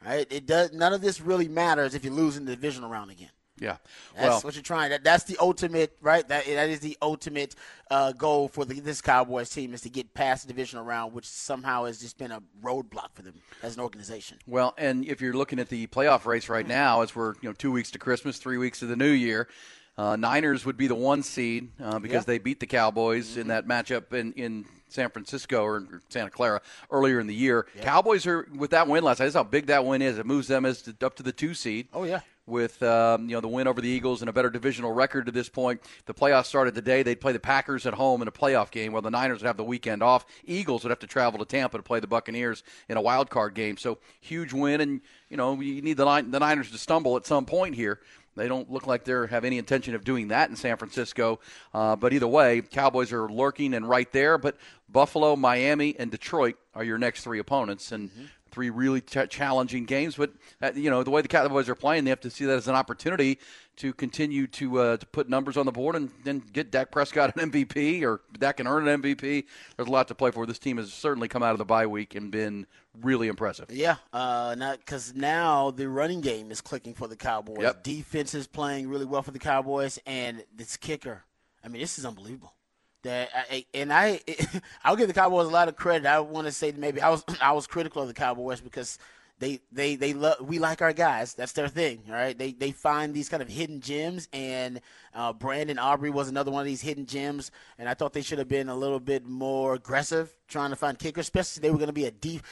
Right? 0.04 0.26
It 0.30 0.46
does 0.46 0.72
none 0.72 0.92
of 0.92 1.00
this 1.00 1.20
really 1.20 1.48
matters 1.48 1.94
if 1.94 2.04
you 2.04 2.10
lose 2.10 2.36
in 2.36 2.44
the 2.44 2.54
divisional 2.54 2.90
round 2.90 3.10
again. 3.10 3.30
Yeah. 3.58 3.76
That's 4.16 4.28
well, 4.28 4.40
what 4.40 4.54
you're 4.54 4.62
trying. 4.62 4.90
That, 4.90 5.04
that's 5.04 5.24
the 5.24 5.36
ultimate, 5.40 5.96
right? 6.00 6.26
That 6.26 6.46
that 6.46 6.68
is 6.68 6.80
the 6.80 6.96
ultimate 7.00 7.54
uh, 7.90 8.12
goal 8.12 8.48
for 8.48 8.64
the, 8.64 8.80
this 8.80 9.00
Cowboys 9.00 9.50
team 9.50 9.72
is 9.72 9.82
to 9.82 9.90
get 9.90 10.12
past 10.14 10.46
the 10.46 10.52
divisional 10.52 10.84
round, 10.84 11.12
which 11.12 11.26
somehow 11.26 11.84
has 11.84 12.00
just 12.00 12.18
been 12.18 12.32
a 12.32 12.42
roadblock 12.62 13.10
for 13.14 13.22
them 13.22 13.34
as 13.62 13.76
an 13.76 13.82
organization. 13.82 14.38
Well, 14.46 14.74
and 14.78 15.04
if 15.04 15.20
you're 15.20 15.34
looking 15.34 15.60
at 15.60 15.68
the 15.68 15.86
playoff 15.86 16.26
race 16.26 16.48
right 16.48 16.66
now, 16.66 17.02
as 17.02 17.14
we're 17.14 17.34
you 17.40 17.48
know 17.48 17.52
two 17.52 17.70
weeks 17.70 17.90
to 17.92 17.98
Christmas, 17.98 18.38
three 18.38 18.58
weeks 18.58 18.80
to 18.80 18.86
the 18.86 18.96
New 18.96 19.10
Year, 19.10 19.48
uh, 19.96 20.16
Niners 20.16 20.64
would 20.64 20.76
be 20.76 20.88
the 20.88 20.94
one 20.96 21.22
seed 21.22 21.70
uh, 21.80 21.98
because 22.00 22.22
Yeah. 22.22 22.32
they 22.32 22.38
beat 22.38 22.58
the 22.58 22.66
Cowboys 22.66 23.36
in 23.36 23.48
that 23.48 23.68
matchup 23.68 24.12
in 24.12 24.32
in 24.32 24.64
San 24.92 25.10
Francisco 25.10 25.62
or 25.64 26.02
Santa 26.08 26.30
Clara 26.30 26.60
earlier 26.90 27.20
in 27.20 27.26
the 27.26 27.34
year. 27.34 27.66
Cowboys 27.80 28.26
are 28.26 28.46
with 28.54 28.70
that 28.70 28.88
win 28.88 29.02
last 29.04 29.18
night. 29.18 29.26
That's 29.26 29.36
how 29.36 29.42
big 29.42 29.66
that 29.66 29.84
win 29.84 30.02
is. 30.02 30.18
It 30.18 30.26
moves 30.26 30.48
them 30.48 30.64
as 30.64 30.82
to, 30.82 30.94
up 31.02 31.16
to 31.16 31.22
the 31.22 31.32
two 31.32 31.54
seed. 31.54 31.88
Oh, 31.92 32.04
yeah. 32.04 32.20
With 32.44 32.82
um, 32.82 33.28
you 33.28 33.36
know 33.36 33.40
the 33.40 33.46
win 33.46 33.68
over 33.68 33.80
the 33.80 33.88
Eagles 33.88 34.20
and 34.20 34.28
a 34.28 34.32
better 34.32 34.50
divisional 34.50 34.90
record 34.90 35.26
to 35.26 35.32
this 35.32 35.48
point, 35.48 35.80
the 36.06 36.12
playoffs 36.12 36.46
started 36.46 36.74
today. 36.74 37.04
They'd 37.04 37.20
play 37.20 37.30
the 37.30 37.38
Packers 37.38 37.86
at 37.86 37.94
home 37.94 38.20
in 38.20 38.26
a 38.26 38.32
playoff 38.32 38.72
game, 38.72 38.92
while 38.92 39.00
the 39.00 39.12
Niners 39.12 39.42
would 39.42 39.46
have 39.46 39.56
the 39.56 39.62
weekend 39.62 40.02
off. 40.02 40.26
Eagles 40.44 40.82
would 40.82 40.90
have 40.90 40.98
to 40.98 41.06
travel 41.06 41.38
to 41.38 41.44
Tampa 41.44 41.76
to 41.76 41.84
play 41.84 42.00
the 42.00 42.08
Buccaneers 42.08 42.64
in 42.88 42.96
a 42.96 43.00
wild 43.00 43.30
card 43.30 43.54
game. 43.54 43.76
So 43.76 43.98
huge 44.20 44.52
win, 44.52 44.80
and 44.80 45.00
you 45.30 45.36
know 45.36 45.60
you 45.60 45.82
need 45.82 45.96
the 45.96 46.04
the 46.04 46.40
Niners 46.40 46.72
to 46.72 46.78
stumble 46.78 47.16
at 47.16 47.26
some 47.26 47.46
point 47.46 47.76
here. 47.76 48.00
They 48.36 48.48
don't 48.48 48.70
look 48.70 48.86
like 48.86 49.04
they 49.04 49.12
have 49.12 49.44
any 49.44 49.58
intention 49.58 49.94
of 49.94 50.04
doing 50.04 50.28
that 50.28 50.48
in 50.50 50.56
San 50.56 50.76
Francisco. 50.76 51.40
Uh, 51.74 51.96
but 51.96 52.12
either 52.12 52.26
way, 52.26 52.62
Cowboys 52.62 53.12
are 53.12 53.28
lurking 53.28 53.74
and 53.74 53.88
right 53.88 54.10
there. 54.12 54.38
But 54.38 54.56
Buffalo, 54.88 55.36
Miami, 55.36 55.94
and 55.98 56.10
Detroit 56.10 56.56
are 56.74 56.84
your 56.84 56.98
next 56.98 57.24
three 57.24 57.38
opponents, 57.38 57.92
and 57.92 58.10
three 58.52 58.70
really 58.70 59.00
ch- 59.00 59.28
challenging 59.28 59.84
games. 59.84 60.16
But 60.16 60.32
uh, 60.60 60.72
you 60.74 60.90
know 60.90 61.02
the 61.02 61.10
way 61.10 61.22
the 61.22 61.28
Cowboys 61.28 61.68
are 61.68 61.74
playing, 61.74 62.04
they 62.04 62.10
have 62.10 62.20
to 62.20 62.30
see 62.30 62.44
that 62.44 62.56
as 62.56 62.68
an 62.68 62.74
opportunity 62.74 63.38
to 63.76 63.92
continue 63.92 64.46
to 64.46 64.78
uh, 64.78 64.96
to 64.98 65.06
put 65.06 65.28
numbers 65.28 65.56
on 65.56 65.66
the 65.66 65.72
board 65.72 65.96
and 65.96 66.10
then 66.24 66.42
get 66.52 66.70
Dak 66.70 66.90
Prescott 66.90 67.36
an 67.36 67.50
MVP 67.50 68.02
or 68.02 68.20
Dak 68.38 68.58
can 68.58 68.66
earn 68.66 68.86
an 68.86 69.02
MVP. 69.02 69.44
There's 69.76 69.88
a 69.88 69.90
lot 69.90 70.08
to 70.08 70.14
play 70.14 70.30
for. 70.30 70.46
This 70.46 70.58
team 70.58 70.76
has 70.76 70.92
certainly 70.92 71.28
come 71.28 71.42
out 71.42 71.52
of 71.52 71.58
the 71.58 71.64
bye 71.64 71.86
week 71.86 72.14
and 72.14 72.30
been 72.30 72.66
really 73.00 73.28
impressive. 73.28 73.66
Yeah, 73.70 73.96
uh, 74.12 74.54
not 74.58 74.78
because 74.78 75.14
now 75.14 75.70
the 75.70 75.88
running 75.88 76.20
game 76.20 76.50
is 76.50 76.60
clicking 76.60 76.94
for 76.94 77.08
the 77.08 77.16
Cowboys. 77.16 77.60
Yep. 77.60 77.82
Defense 77.82 78.34
is 78.34 78.46
playing 78.46 78.88
really 78.88 79.06
well 79.06 79.22
for 79.22 79.30
the 79.30 79.38
Cowboys, 79.38 79.98
and 80.06 80.44
this 80.54 80.76
kicker. 80.76 81.24
I 81.64 81.68
mean, 81.68 81.80
this 81.80 81.98
is 81.98 82.04
unbelievable. 82.04 82.54
That 83.02 83.30
I, 83.34 83.66
and 83.74 83.92
I, 83.92 84.20
I'll 84.84 84.96
give 84.96 85.08
the 85.08 85.14
Cowboys 85.14 85.46
a 85.46 85.50
lot 85.50 85.68
of 85.68 85.76
credit. 85.76 86.06
I 86.06 86.20
want 86.20 86.46
to 86.46 86.52
say 86.52 86.72
maybe 86.72 87.00
I 87.00 87.10
was 87.10 87.24
I 87.42 87.52
was 87.52 87.66
critical 87.66 88.02
of 88.02 88.08
the 88.08 88.14
Cowboys 88.14 88.60
because 88.60 88.98
they 89.42 89.60
they 89.72 89.96
they 89.96 90.14
love 90.14 90.40
we 90.40 90.60
like 90.60 90.80
our 90.82 90.92
guys. 90.92 91.34
That's 91.34 91.52
their 91.52 91.66
thing, 91.66 92.02
right. 92.08 92.38
They 92.38 92.52
they 92.52 92.70
find 92.70 93.12
these 93.12 93.28
kind 93.28 93.42
of 93.42 93.48
hidden 93.48 93.80
gems, 93.80 94.28
and 94.32 94.80
uh, 95.14 95.32
Brandon 95.32 95.80
Aubrey 95.80 96.10
was 96.10 96.28
another 96.28 96.52
one 96.52 96.60
of 96.60 96.66
these 96.66 96.80
hidden 96.80 97.06
gems. 97.06 97.50
And 97.76 97.88
I 97.88 97.94
thought 97.94 98.12
they 98.12 98.22
should 98.22 98.38
have 98.38 98.48
been 98.48 98.68
a 98.68 98.76
little 98.76 99.00
bit 99.00 99.26
more 99.26 99.74
aggressive 99.74 100.32
trying 100.46 100.70
to 100.70 100.76
find 100.76 100.96
kickers, 100.98 101.26
especially 101.26 101.60
they 101.60 101.70
were 101.70 101.78
going 101.78 101.88
to 101.88 101.92
be 101.92 102.04
a 102.04 102.10
deep 102.12 102.42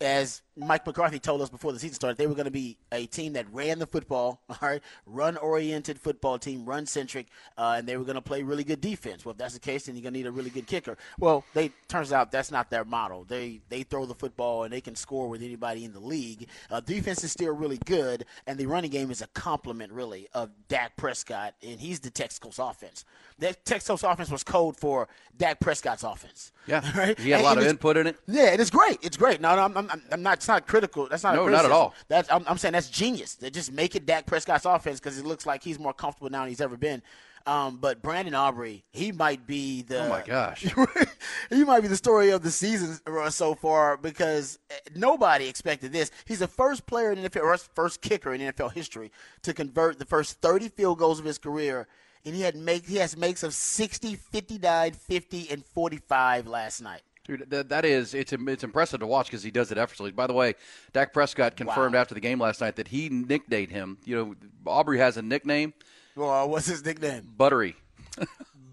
as 0.00 0.42
Mike 0.56 0.86
McCarthy 0.86 1.18
told 1.18 1.42
us 1.42 1.50
before 1.50 1.72
the 1.72 1.78
season 1.78 1.94
started, 1.94 2.16
they 2.16 2.26
were 2.26 2.34
going 2.34 2.46
to 2.46 2.50
be 2.50 2.78
a 2.92 3.06
team 3.06 3.34
that 3.34 3.46
ran 3.52 3.78
the 3.78 3.86
football, 3.86 4.40
all 4.48 4.56
right, 4.62 4.82
run-oriented 5.04 5.98
football 5.98 6.38
team, 6.38 6.64
run-centric, 6.64 7.26
uh, 7.58 7.74
and 7.78 7.86
they 7.86 7.96
were 7.96 8.04
going 8.04 8.16
to 8.16 8.22
play 8.22 8.42
really 8.42 8.64
good 8.64 8.80
defense. 8.80 9.24
Well, 9.24 9.32
if 9.32 9.38
that's 9.38 9.54
the 9.54 9.60
case, 9.60 9.86
then 9.86 9.94
you're 9.94 10.02
going 10.02 10.14
to 10.14 10.20
need 10.20 10.26
a 10.26 10.32
really 10.32 10.50
good 10.50 10.66
kicker. 10.66 10.96
Well, 11.18 11.44
they 11.54 11.70
turns 11.88 12.12
out 12.12 12.30
that's 12.30 12.50
not 12.50 12.70
their 12.70 12.84
model. 12.84 13.24
They 13.24 13.60
they 13.68 13.82
throw 13.82 14.06
the 14.06 14.14
football 14.14 14.64
and 14.64 14.72
they 14.72 14.80
can 14.80 14.96
score 14.96 15.28
with 15.28 15.42
anybody 15.42 15.84
in 15.84 15.92
the 15.92 16.00
league. 16.00 16.48
Uh, 16.70 16.80
defense 16.80 17.22
is 17.24 17.32
still 17.32 17.54
really 17.54 17.78
good, 17.84 18.24
and 18.46 18.58
the 18.58 18.66
running 18.66 18.90
game 18.90 19.10
is 19.10 19.22
a 19.22 19.26
complement, 19.28 19.92
really, 19.92 20.28
of 20.32 20.50
Dak 20.68 20.96
Prescott, 20.96 21.54
and 21.62 21.80
he's 21.80 22.00
the 22.00 22.10
Texas 22.10 22.58
offense. 22.58 23.04
That 23.38 23.64
Texas 23.64 24.02
offense 24.02 24.30
was 24.30 24.42
code 24.42 24.76
for 24.76 25.08
Dak 25.36 25.60
Prescott's 25.60 26.02
offense. 26.02 26.52
Yeah, 26.66 26.82
right? 26.98 27.18
he 27.18 27.30
had 27.30 27.40
a 27.40 27.44
lot 27.44 27.58
of 27.58 27.64
input 27.64 27.96
in 27.96 28.06
it. 28.06 28.16
yeah, 28.26 28.52
it 28.52 28.60
is 28.60 28.70
great. 28.70 28.98
It's 29.02 29.16
great. 29.16 29.40
No, 29.40 29.54
no, 29.56 29.62
I'm, 29.62 29.76
I'm, 29.76 29.85
I'm 30.10 30.22
not. 30.22 30.38
It's 30.38 30.48
not 30.48 30.66
critical. 30.66 31.08
That's 31.08 31.22
not. 31.22 31.34
No, 31.34 31.48
not 31.48 31.64
at 31.64 31.72
all. 31.72 31.94
That's. 32.08 32.30
I'm, 32.30 32.44
I'm 32.46 32.58
saying 32.58 32.72
that's 32.72 32.90
genius. 32.90 33.34
They 33.34 33.50
just 33.50 33.72
make 33.72 33.94
it 33.94 34.06
Dak 34.06 34.26
Prescott's 34.26 34.64
offense 34.64 35.00
because 35.00 35.18
it 35.18 35.24
looks 35.24 35.46
like 35.46 35.62
he's 35.62 35.78
more 35.78 35.92
comfortable 35.92 36.30
now 36.30 36.40
than 36.40 36.48
he's 36.48 36.60
ever 36.60 36.76
been. 36.76 37.02
Um, 37.46 37.76
but 37.76 38.02
Brandon 38.02 38.34
Aubrey, 38.34 38.84
he 38.90 39.12
might 39.12 39.46
be 39.46 39.82
the. 39.82 40.06
Oh 40.06 40.08
my 40.08 40.22
gosh. 40.22 40.66
he 41.50 41.64
might 41.64 41.80
be 41.80 41.88
the 41.88 41.96
story 41.96 42.30
of 42.30 42.42
the 42.42 42.50
season 42.50 42.98
so 43.30 43.54
far 43.54 43.96
because 43.96 44.58
uh, 44.70 44.74
nobody 44.96 45.46
expected 45.46 45.92
this. 45.92 46.10
He's 46.24 46.40
the 46.40 46.48
first 46.48 46.86
player 46.86 47.12
in 47.12 47.18
NFL, 47.18 47.42
or 47.42 47.56
first 47.56 48.00
kicker 48.00 48.34
in 48.34 48.40
NFL 48.40 48.72
history 48.72 49.12
to 49.42 49.54
convert 49.54 50.00
the 50.00 50.04
first 50.04 50.40
30 50.40 50.70
field 50.70 50.98
goals 50.98 51.20
of 51.20 51.24
his 51.24 51.38
career. 51.38 51.86
And 52.24 52.34
he 52.34 52.42
had 52.42 52.56
make 52.56 52.86
he 52.86 52.96
has 52.96 53.16
makes 53.16 53.44
of 53.44 53.54
60, 53.54 54.16
59, 54.16 54.92
50, 54.94 55.50
and 55.50 55.64
45 55.64 56.48
last 56.48 56.80
night. 56.82 57.02
Dude, 57.26 57.50
that, 57.50 57.68
that 57.70 57.84
is 57.84 58.14
it's 58.14 58.32
it's 58.32 58.62
impressive 58.64 59.00
to 59.00 59.06
watch 59.06 59.26
because 59.26 59.42
he 59.42 59.50
does 59.50 59.72
it 59.72 59.78
effortlessly. 59.78 60.12
By 60.12 60.26
the 60.26 60.32
way, 60.32 60.54
Dak 60.92 61.12
Prescott 61.12 61.56
confirmed 61.56 61.94
Wow. 61.94 62.00
after 62.00 62.14
the 62.14 62.20
game 62.20 62.40
last 62.40 62.60
night 62.60 62.76
that 62.76 62.88
he 62.88 63.08
nicknamed 63.08 63.70
him. 63.70 63.98
You 64.04 64.16
know, 64.16 64.34
Aubrey 64.66 64.98
has 64.98 65.16
a 65.16 65.22
nickname, 65.22 65.74
Well, 66.14 66.48
what's 66.48 66.66
his 66.66 66.84
nickname? 66.84 67.22
Buttery. 67.36 67.74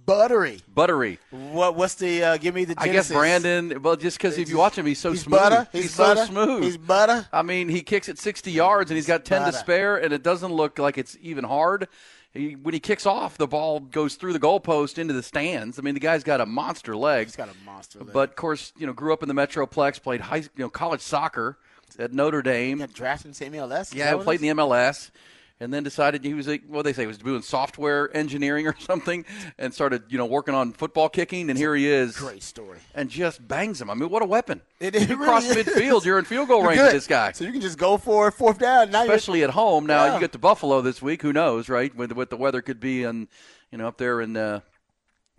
Buttery. 0.05 0.59
Buttery. 0.67 1.17
What? 1.31 1.75
What's 1.75 1.95
the? 1.95 2.23
Uh, 2.23 2.37
give 2.37 2.53
me 2.53 2.65
the. 2.65 2.75
I 2.77 2.89
guess. 2.89 3.09
Brandon. 3.09 3.81
Well, 3.81 3.95
just 3.95 4.17
because 4.17 4.37
if 4.37 4.49
you 4.49 4.57
watch 4.57 4.77
him, 4.77 4.85
he's 4.85 4.99
so 4.99 5.11
He's 5.11 5.21
smooth. 5.21 5.39
butter. 5.39 5.67
He's 5.71 5.93
so 5.93 6.03
butter. 6.03 6.25
smooth. 6.25 6.63
He's 6.63 6.77
butter. 6.77 7.25
I 7.31 7.41
mean, 7.41 7.69
he 7.69 7.81
kicks 7.81 8.09
it 8.09 8.19
60 8.19 8.51
yards 8.51 8.91
and 8.91 8.97
he's 8.97 9.07
got 9.07 9.23
10 9.23 9.45
to 9.45 9.53
spare, 9.53 9.95
and 9.95 10.11
it 10.11 10.21
doesn't 10.21 10.51
look 10.51 10.77
like 10.77 10.97
it's 10.97 11.15
even 11.21 11.45
hard. 11.45 11.87
He, 12.33 12.55
when 12.55 12.73
he 12.73 12.79
kicks 12.79 13.05
off, 13.05 13.37
the 13.37 13.47
ball 13.47 13.79
goes 13.79 14.15
through 14.15 14.33
the 14.33 14.39
goalpost 14.39 14.97
into 14.97 15.13
the 15.13 15.21
stands. 15.21 15.77
I 15.77 15.83
mean, 15.83 15.93
the 15.93 15.99
guy's 15.99 16.23
got 16.23 16.41
a 16.41 16.45
monster 16.45 16.95
leg. 16.95 17.27
He's 17.27 17.35
got 17.35 17.49
a 17.49 17.65
monster 17.65 17.99
leg. 17.99 18.11
But 18.11 18.29
of 18.29 18.35
course, 18.35 18.73
you 18.77 18.87
know, 18.87 18.93
grew 18.93 19.13
up 19.13 19.21
in 19.21 19.29
the 19.29 19.35
Metroplex, 19.35 20.01
played 20.01 20.21
high, 20.21 20.37
you 20.37 20.49
know, 20.57 20.69
college 20.69 21.01
soccer 21.01 21.57
at 21.99 22.11
Notre 22.11 22.41
Dame. 22.41 22.79
Yeah, 22.79 22.87
drafted 22.91 23.39
in 23.39 23.51
the 23.51 23.57
MLS. 23.59 23.93
Yeah, 23.93 24.15
played 24.17 24.41
in 24.41 24.47
the 24.47 24.63
MLS, 24.63 25.11
and 25.59 25.73
then 25.73 25.83
decided 25.83 26.23
he 26.25 26.33
was 26.33 26.47
a, 26.49 26.57
what 26.67 26.83
they 26.83 26.91
say 26.93 27.03
he 27.03 27.07
was 27.07 27.17
doing 27.19 27.41
software 27.41 28.15
engineering 28.15 28.67
or 28.67 28.75
something, 28.79 29.23
and 29.57 29.73
started 29.73 30.03
you 30.09 30.17
know 30.17 30.25
working 30.25 30.53
on 30.55 30.73
football 30.73 31.09
kicking. 31.09 31.49
And 31.49 31.57
here 31.57 31.75
he 31.75 31.87
is, 31.87 32.11
is? 32.11 32.17
Great 32.17 32.43
story. 32.43 32.79
and 32.95 33.09
just 33.09 33.47
bangs 33.47 33.79
him. 33.81 33.89
I 33.89 33.93
mean, 33.93 34.09
what 34.09 34.21
a 34.21 34.25
weapon! 34.25 34.61
It- 34.79 34.95
it 34.95 35.09
you 35.09 35.15
really 35.15 35.25
cross 35.25 35.45
is. 35.45 35.55
midfield, 35.65 36.03
you're 36.05 36.19
in 36.19 36.25
field 36.25 36.47
goal 36.49 36.59
You're 36.61 36.69
range 36.69 36.79
good. 36.79 36.87
of 36.87 36.93
this 36.93 37.07
guy. 37.07 37.31
So 37.31 37.43
you 37.45 37.51
can 37.51 37.61
just 37.61 37.77
go 37.77 37.97
for 37.97 38.27
it, 38.27 38.33
fourth 38.33 38.59
down. 38.59 38.91
Now 38.91 39.03
Especially 39.03 39.43
at 39.43 39.51
home. 39.51 39.85
Now 39.85 40.05
Yeah. 40.05 40.13
you 40.15 40.19
get 40.19 40.31
to 40.33 40.39
Buffalo 40.39 40.81
this 40.81 41.01
week. 41.01 41.21
Who 41.21 41.31
knows, 41.33 41.69
right? 41.69 41.95
With 41.95 42.11
what 42.11 42.29
the 42.29 42.37
weather 42.37 42.61
could 42.61 42.79
be, 42.79 43.03
and 43.03 43.27
you 43.71 43.77
know 43.77 43.87
up 43.87 43.97
there 43.97 44.21
in. 44.21 44.35
Uh, 44.35 44.59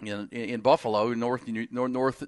in, 0.02 0.28
in 0.32 0.60
Buffalo, 0.60 1.14
North, 1.14 1.46
North, 1.46 1.90
North, 1.92 2.24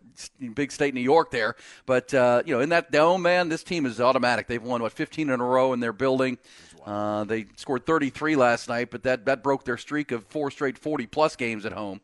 big 0.55 0.71
state 0.71 0.95
New 0.95 1.00
York 1.00 1.31
there. 1.33 1.57
But 1.85 2.14
uh, 2.14 2.43
you 2.47 2.55
know, 2.55 2.61
in 2.61 2.69
that 2.71 2.93
dome, 2.93 3.23
man, 3.23 3.49
this 3.49 3.64
team 3.64 3.85
is 3.87 4.00
automatic. 4.00 4.47
They've 4.47 4.62
won 4.62 4.81
what 4.83 4.93
15 4.93 5.28
in 5.31 5.40
a 5.40 5.45
row 5.45 5.73
in 5.73 5.81
their 5.81 5.93
building. 5.93 6.38
Uh, 6.87 7.25
they 7.25 7.47
scored 7.57 7.85
33 7.85 8.37
last 8.37 8.69
night, 8.69 8.90
but 8.90 9.02
that 9.02 9.26
that 9.26 9.43
broke 9.43 9.64
their 9.64 9.76
streak 9.76 10.12
of 10.12 10.25
four 10.26 10.50
straight 10.52 10.78
40 10.78 11.07
plus 11.07 11.35
games 11.35 11.66
at 11.66 11.73
home. 11.73 12.00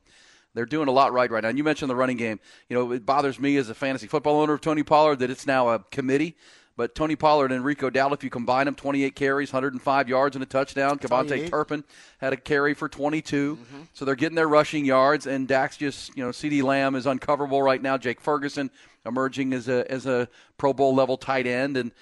They're 0.55 0.67
doing 0.67 0.89
a 0.89 0.93
lot 0.93 1.12
right 1.12 1.31
right 1.31 1.43
now. 1.43 1.49
And 1.49 1.57
you 1.57 1.65
mentioned 1.65 1.89
the 1.89 1.97
running 1.97 2.17
game. 2.17 2.41
You 2.69 2.77
know, 2.77 2.93
it 2.93 3.07
bothers 3.07 3.39
me 3.39 3.57
as 3.57 3.71
a 3.71 3.75
fantasy 3.75 4.07
football 4.09 4.41
owner 4.41 4.55
of 4.55 4.61
Tony 4.61 4.83
Pollard 4.83 5.21
that 5.21 5.31
it's 5.31 5.47
now 5.47 5.69
a 5.69 5.79
committee. 5.79 6.37
But 6.75 6.95
Tony 6.95 7.17
Pollard 7.17 7.53
and 7.53 7.65
Rico 7.65 7.91
Dowdle, 7.91 8.15
if 8.15 8.25
you 8.25 8.31
combine 8.31 8.65
them, 8.65 8.75
28 8.75 9.15
carries, 9.15 9.53
105 9.53 10.09
yards, 10.09 10.37
and 10.37 10.43
a 10.43 10.47
touchdown. 10.47 10.99
KaVontae. 10.99 11.51
Turpin 11.51 11.85
had 12.19 12.33
a 12.33 12.37
carry 12.37 12.73
for 12.73 12.89
22. 12.89 13.59
So 13.93 14.05
they're 14.07 14.15
getting 14.15 14.37
their 14.37 14.49
rushing 14.49 14.87
yards, 14.87 15.27
and 15.27 15.47
Dax 15.47 15.77
just, 15.77 16.17
you 16.17 16.25
know, 16.25 16.31
CeeDee 16.31 16.62
Lamb 16.62 16.95
is 16.95 17.05
uncoverable 17.05 17.62
right 17.62 17.81
now. 17.81 17.99
Jake 17.99 18.21
Ferguson 18.23 18.71
emerging 19.05 19.53
as 19.53 19.69
a 19.69 19.91
as 19.91 20.07
a 20.07 20.29
Pro 20.57 20.73
Bowl 20.73 20.95
level 20.95 21.19
tight 21.19 21.47
end, 21.47 21.77
and 21.77 21.93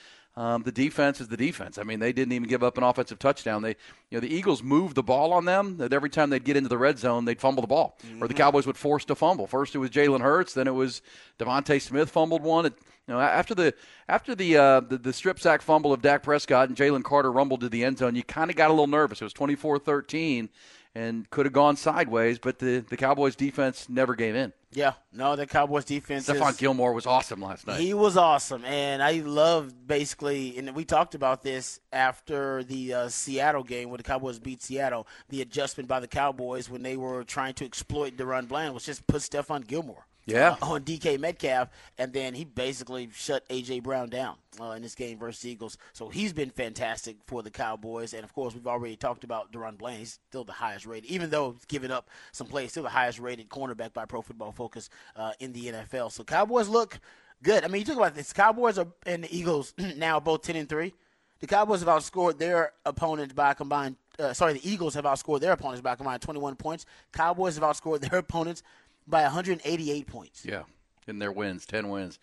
um, 0.40 0.62
the 0.62 0.72
defense 0.72 1.20
is 1.20 1.28
the 1.28 1.36
defense. 1.36 1.76
I 1.76 1.82
mean, 1.82 2.00
they 2.00 2.14
didn't 2.14 2.32
even 2.32 2.48
give 2.48 2.62
up 2.62 2.78
an 2.78 2.82
offensive 2.82 3.18
touchdown. 3.18 3.60
They, 3.60 3.76
you 4.08 4.16
know, 4.16 4.20
the 4.20 4.34
Eagles 4.34 4.62
moved 4.62 4.94
the 4.94 5.02
ball 5.02 5.34
on 5.34 5.44
them. 5.44 5.76
That 5.76 5.92
every 5.92 6.08
time 6.08 6.30
they'd 6.30 6.42
get 6.42 6.56
into 6.56 6.70
the 6.70 6.78
red 6.78 6.98
zone, 6.98 7.26
they'd 7.26 7.38
fumble 7.38 7.60
the 7.60 7.66
ball, 7.66 7.98
or 8.22 8.26
the 8.26 8.32
Cowboys 8.32 8.66
would 8.66 8.78
force 8.78 9.04
to 9.04 9.14
fumble. 9.14 9.46
First 9.46 9.74
it 9.74 9.78
was 9.78 9.90
Jalen 9.90 10.22
Hurts, 10.22 10.54
then 10.54 10.66
it 10.66 10.72
was 10.72 11.02
DeVonta 11.38 11.78
Smith 11.78 12.08
fumbled 12.08 12.42
one. 12.42 12.64
It, 12.64 12.72
you 13.06 13.12
know, 13.12 13.20
after 13.20 13.54
the 13.54 13.74
after 14.08 14.34
the, 14.34 14.56
uh, 14.56 14.80
the 14.80 14.96
the 14.96 15.12
strip 15.12 15.38
sack 15.38 15.60
fumble 15.60 15.92
of 15.92 16.00
Dak 16.00 16.22
Prescott 16.22 16.70
and 16.70 16.78
Jalen 16.78 17.04
Carter 17.04 17.30
rumbled 17.30 17.60
to 17.60 17.68
the 17.68 17.84
end 17.84 17.98
zone, 17.98 18.16
you 18.16 18.22
kind 18.22 18.50
of 18.50 18.56
got 18.56 18.70
a 18.70 18.72
little 18.72 18.86
nervous. 18.86 19.20
It 19.20 19.24
was 19.24 19.34
24-13 19.34 20.48
and 20.94 21.28
could 21.30 21.46
have 21.46 21.52
gone 21.52 21.76
sideways, 21.76 22.38
but 22.38 22.58
the 22.58 22.80
the 22.80 22.96
Cowboys 22.96 23.36
defense 23.36 23.88
never 23.88 24.14
gave 24.14 24.34
in. 24.34 24.52
yeah, 24.72 24.94
no, 25.12 25.36
the 25.36 25.46
Cowboys 25.46 25.84
defense. 25.84 26.28
Stephon 26.28 26.50
is, 26.50 26.56
Gilmore 26.56 26.92
was 26.92 27.06
awesome 27.06 27.40
last 27.40 27.66
night. 27.66 27.80
He 27.80 27.94
was 27.94 28.16
awesome, 28.16 28.64
and 28.64 29.02
I 29.02 29.20
loved 29.20 29.86
basically, 29.86 30.58
and 30.58 30.74
we 30.74 30.84
talked 30.84 31.14
about 31.14 31.42
this 31.42 31.80
after 31.92 32.64
the 32.64 32.94
uh, 32.94 33.08
Seattle 33.08 33.62
game 33.62 33.90
when 33.90 33.98
the 33.98 34.04
Cowboys 34.04 34.38
beat 34.38 34.62
Seattle. 34.62 35.06
The 35.28 35.42
adjustment 35.42 35.88
by 35.88 36.00
the 36.00 36.08
Cowboys 36.08 36.68
when 36.68 36.82
they 36.82 36.96
were 36.96 37.24
trying 37.24 37.54
to 37.54 37.64
exploit 37.64 38.16
DaRon 38.16 38.48
Bland 38.48 38.74
was 38.74 38.84
just 38.84 39.06
put 39.06 39.22
Stephon 39.22 39.66
Gilmore. 39.66 40.06
Yeah. 40.30 40.56
uh, 40.62 40.66
on 40.66 40.82
DK 40.82 41.18
Metcalf, 41.18 41.68
and 41.98 42.12
then 42.12 42.34
he 42.34 42.44
basically 42.44 43.10
shut 43.12 43.48
AJ 43.48 43.82
Brown 43.82 44.08
down 44.08 44.36
uh, 44.60 44.70
in 44.70 44.82
this 44.82 44.94
game 44.94 45.18
versus 45.18 45.44
Eagles. 45.44 45.76
So 45.92 46.08
he's 46.08 46.32
been 46.32 46.50
fantastic 46.50 47.16
for 47.26 47.42
the 47.42 47.50
Cowboys, 47.50 48.14
and 48.14 48.24
of 48.24 48.32
course 48.32 48.54
we've 48.54 48.66
already 48.66 48.96
talked 48.96 49.24
about 49.24 49.52
DaRon 49.52 49.78
Bland. 49.78 49.98
He's 49.98 50.18
still 50.28 50.44
the 50.44 50.52
highest 50.52 50.86
rated, 50.86 51.10
even 51.10 51.30
though 51.30 51.52
he's 51.52 51.64
giving 51.64 51.90
up 51.90 52.08
some 52.32 52.46
plays, 52.46 52.70
still 52.70 52.82
the 52.84 52.88
highest 52.88 53.18
rated 53.18 53.48
cornerback 53.48 53.92
by 53.92 54.04
Pro 54.04 54.22
Football 54.22 54.52
Focus 54.52 54.90
uh, 55.16 55.32
in 55.40 55.52
the 55.52 55.66
NFL. 55.66 56.12
So 56.12 56.24
Cowboys 56.24 56.68
look 56.68 56.98
good. 57.42 57.64
I 57.64 57.68
mean, 57.68 57.80
you 57.80 57.86
talk 57.86 57.96
about 57.96 58.14
this. 58.14 58.32
Cowboys 58.32 58.78
are, 58.78 58.88
and 59.06 59.24
the 59.24 59.36
Eagles 59.36 59.74
now 59.96 60.20
both 60.20 60.42
ten 60.42 60.56
and 60.56 60.68
three. 60.68 60.94
The 61.40 61.46
Cowboys 61.46 61.80
have 61.80 61.88
outscored 61.88 62.38
their 62.38 62.72
opponents 62.84 63.32
by 63.32 63.52
a 63.52 63.54
combined. 63.54 63.96
Uh, 64.18 64.34
sorry, 64.34 64.52
the 64.52 64.70
Eagles 64.70 64.92
have 64.92 65.04
outscored 65.04 65.40
their 65.40 65.52
opponents 65.52 65.80
by 65.80 65.94
combined 65.94 66.20
21 66.20 66.54
points. 66.56 66.84
Cowboys 67.14 67.54
have 67.54 67.64
outscored 67.64 68.00
their 68.00 68.18
opponents 68.18 68.62
by 69.10 69.22
188 69.22 70.06
points. 70.06 70.44
Yeah, 70.44 70.62
in 71.06 71.18
their 71.18 71.32
wins, 71.32 71.66
ten 71.66 71.88
wins. 71.88 72.18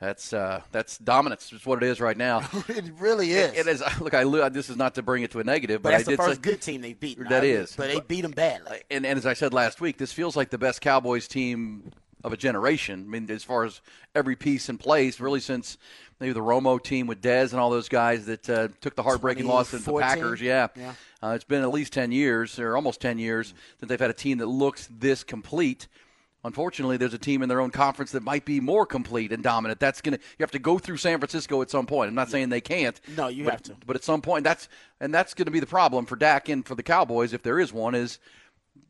That's 0.00 0.32
uh, 0.32 0.62
that's 0.72 0.96
dominance. 0.96 1.52
Is 1.52 1.66
what 1.66 1.82
it 1.82 1.86
is 1.86 2.00
right 2.00 2.16
now. 2.16 2.48
It 2.68 2.84
really 2.98 3.32
is. 3.32 3.52
It 3.54 3.66
is. 3.66 3.82
Look, 4.00 4.14
I 4.14 4.24
this 4.48 4.70
is 4.70 4.76
not 4.76 4.94
to 4.94 5.02
bring 5.02 5.22
it 5.22 5.30
to 5.32 5.40
a 5.40 5.44
negative, 5.44 5.82
but 5.82 5.90
but, 5.90 5.98
that's 5.98 6.08
I 6.08 6.12
the 6.12 6.16
first 6.16 6.36
say, 6.36 6.50
good 6.50 6.62
team 6.62 6.80
they've 6.80 6.98
beaten. 6.98 7.24
That 7.28 7.42
I- 7.42 7.46
is. 7.48 7.76
but 7.76 7.88
they 7.88 8.00
beat 8.00 8.22
them 8.22 8.30
badly. 8.30 8.80
and, 8.90 9.04
and 9.04 9.18
as 9.18 9.26
I 9.26 9.34
said 9.34 9.52
last 9.52 9.80
week, 9.82 9.98
this 9.98 10.12
feels 10.12 10.36
like 10.36 10.48
the 10.48 10.56
best 10.58 10.80
Cowboys 10.80 11.28
team 11.28 11.92
of 12.24 12.32
a 12.32 12.36
generation. 12.36 13.04
I 13.06 13.10
mean, 13.10 13.30
as 13.30 13.44
far 13.44 13.64
as 13.64 13.80
every 14.14 14.36
piece 14.36 14.68
in 14.70 14.78
place, 14.78 15.20
really 15.20 15.40
since 15.40 15.76
maybe 16.18 16.32
the 16.32 16.40
Romo 16.40 16.82
team 16.82 17.06
with 17.06 17.20
Dez 17.20 17.52
and 17.52 17.60
all 17.60 17.70
those 17.70 17.88
guys 17.90 18.24
that 18.26 18.48
uh, 18.48 18.68
took 18.80 18.94
the 18.96 19.02
heartbreaking 19.02 19.46
loss 19.46 19.70
to 19.70 19.78
the 19.78 19.98
Packers. 19.98 20.40
Yeah, 20.40 20.68
Yeah. 20.76 20.94
Uh, 21.22 21.32
it's 21.34 21.44
been 21.44 21.62
at 21.62 21.70
least 21.70 21.92
ten 21.92 22.10
years, 22.10 22.58
or 22.58 22.74
almost 22.74 23.02
ten 23.02 23.18
years, 23.18 23.52
that 23.80 23.86
they've 23.86 24.00
had 24.00 24.10
a 24.10 24.14
team 24.14 24.38
that 24.38 24.46
looks 24.46 24.88
this 24.90 25.24
complete. 25.24 25.88
Unfortunately, 26.42 26.96
there's 26.96 27.14
a 27.14 27.18
team 27.18 27.42
in 27.42 27.48
their 27.48 27.60
own 27.60 27.70
conference 27.70 28.12
that 28.12 28.22
might 28.22 28.44
be 28.44 28.60
more 28.60 28.86
complete 28.86 29.30
and 29.32 29.42
dominant. 29.42 29.78
That's 29.78 30.00
gonna 30.00 30.16
you 30.16 30.42
have 30.42 30.50
to 30.52 30.58
go 30.58 30.78
through 30.78 30.96
San 30.96 31.18
Francisco 31.18 31.60
at 31.60 31.70
some 31.70 31.86
point. 31.86 32.08
I'm 32.08 32.14
not 32.14 32.30
saying 32.30 32.48
they 32.48 32.60
can't. 32.62 32.98
No, 33.16 33.28
you 33.28 33.44
but- 33.44 33.52
have 33.52 33.62
to. 33.64 33.76
But 33.86 33.96
at 33.96 34.04
some 34.04 34.22
point, 34.22 34.44
that's 34.44 34.68
and 35.00 35.12
that's 35.12 35.34
going 35.34 35.46
to 35.46 35.52
be 35.52 35.60
the 35.60 35.66
problem 35.66 36.06
for 36.06 36.16
Dak 36.16 36.48
and 36.48 36.64
for 36.66 36.74
the 36.74 36.82
Cowboys 36.82 37.32
if 37.32 37.42
there 37.42 37.60
is 37.60 37.72
one. 37.72 37.94
Is 37.94 38.18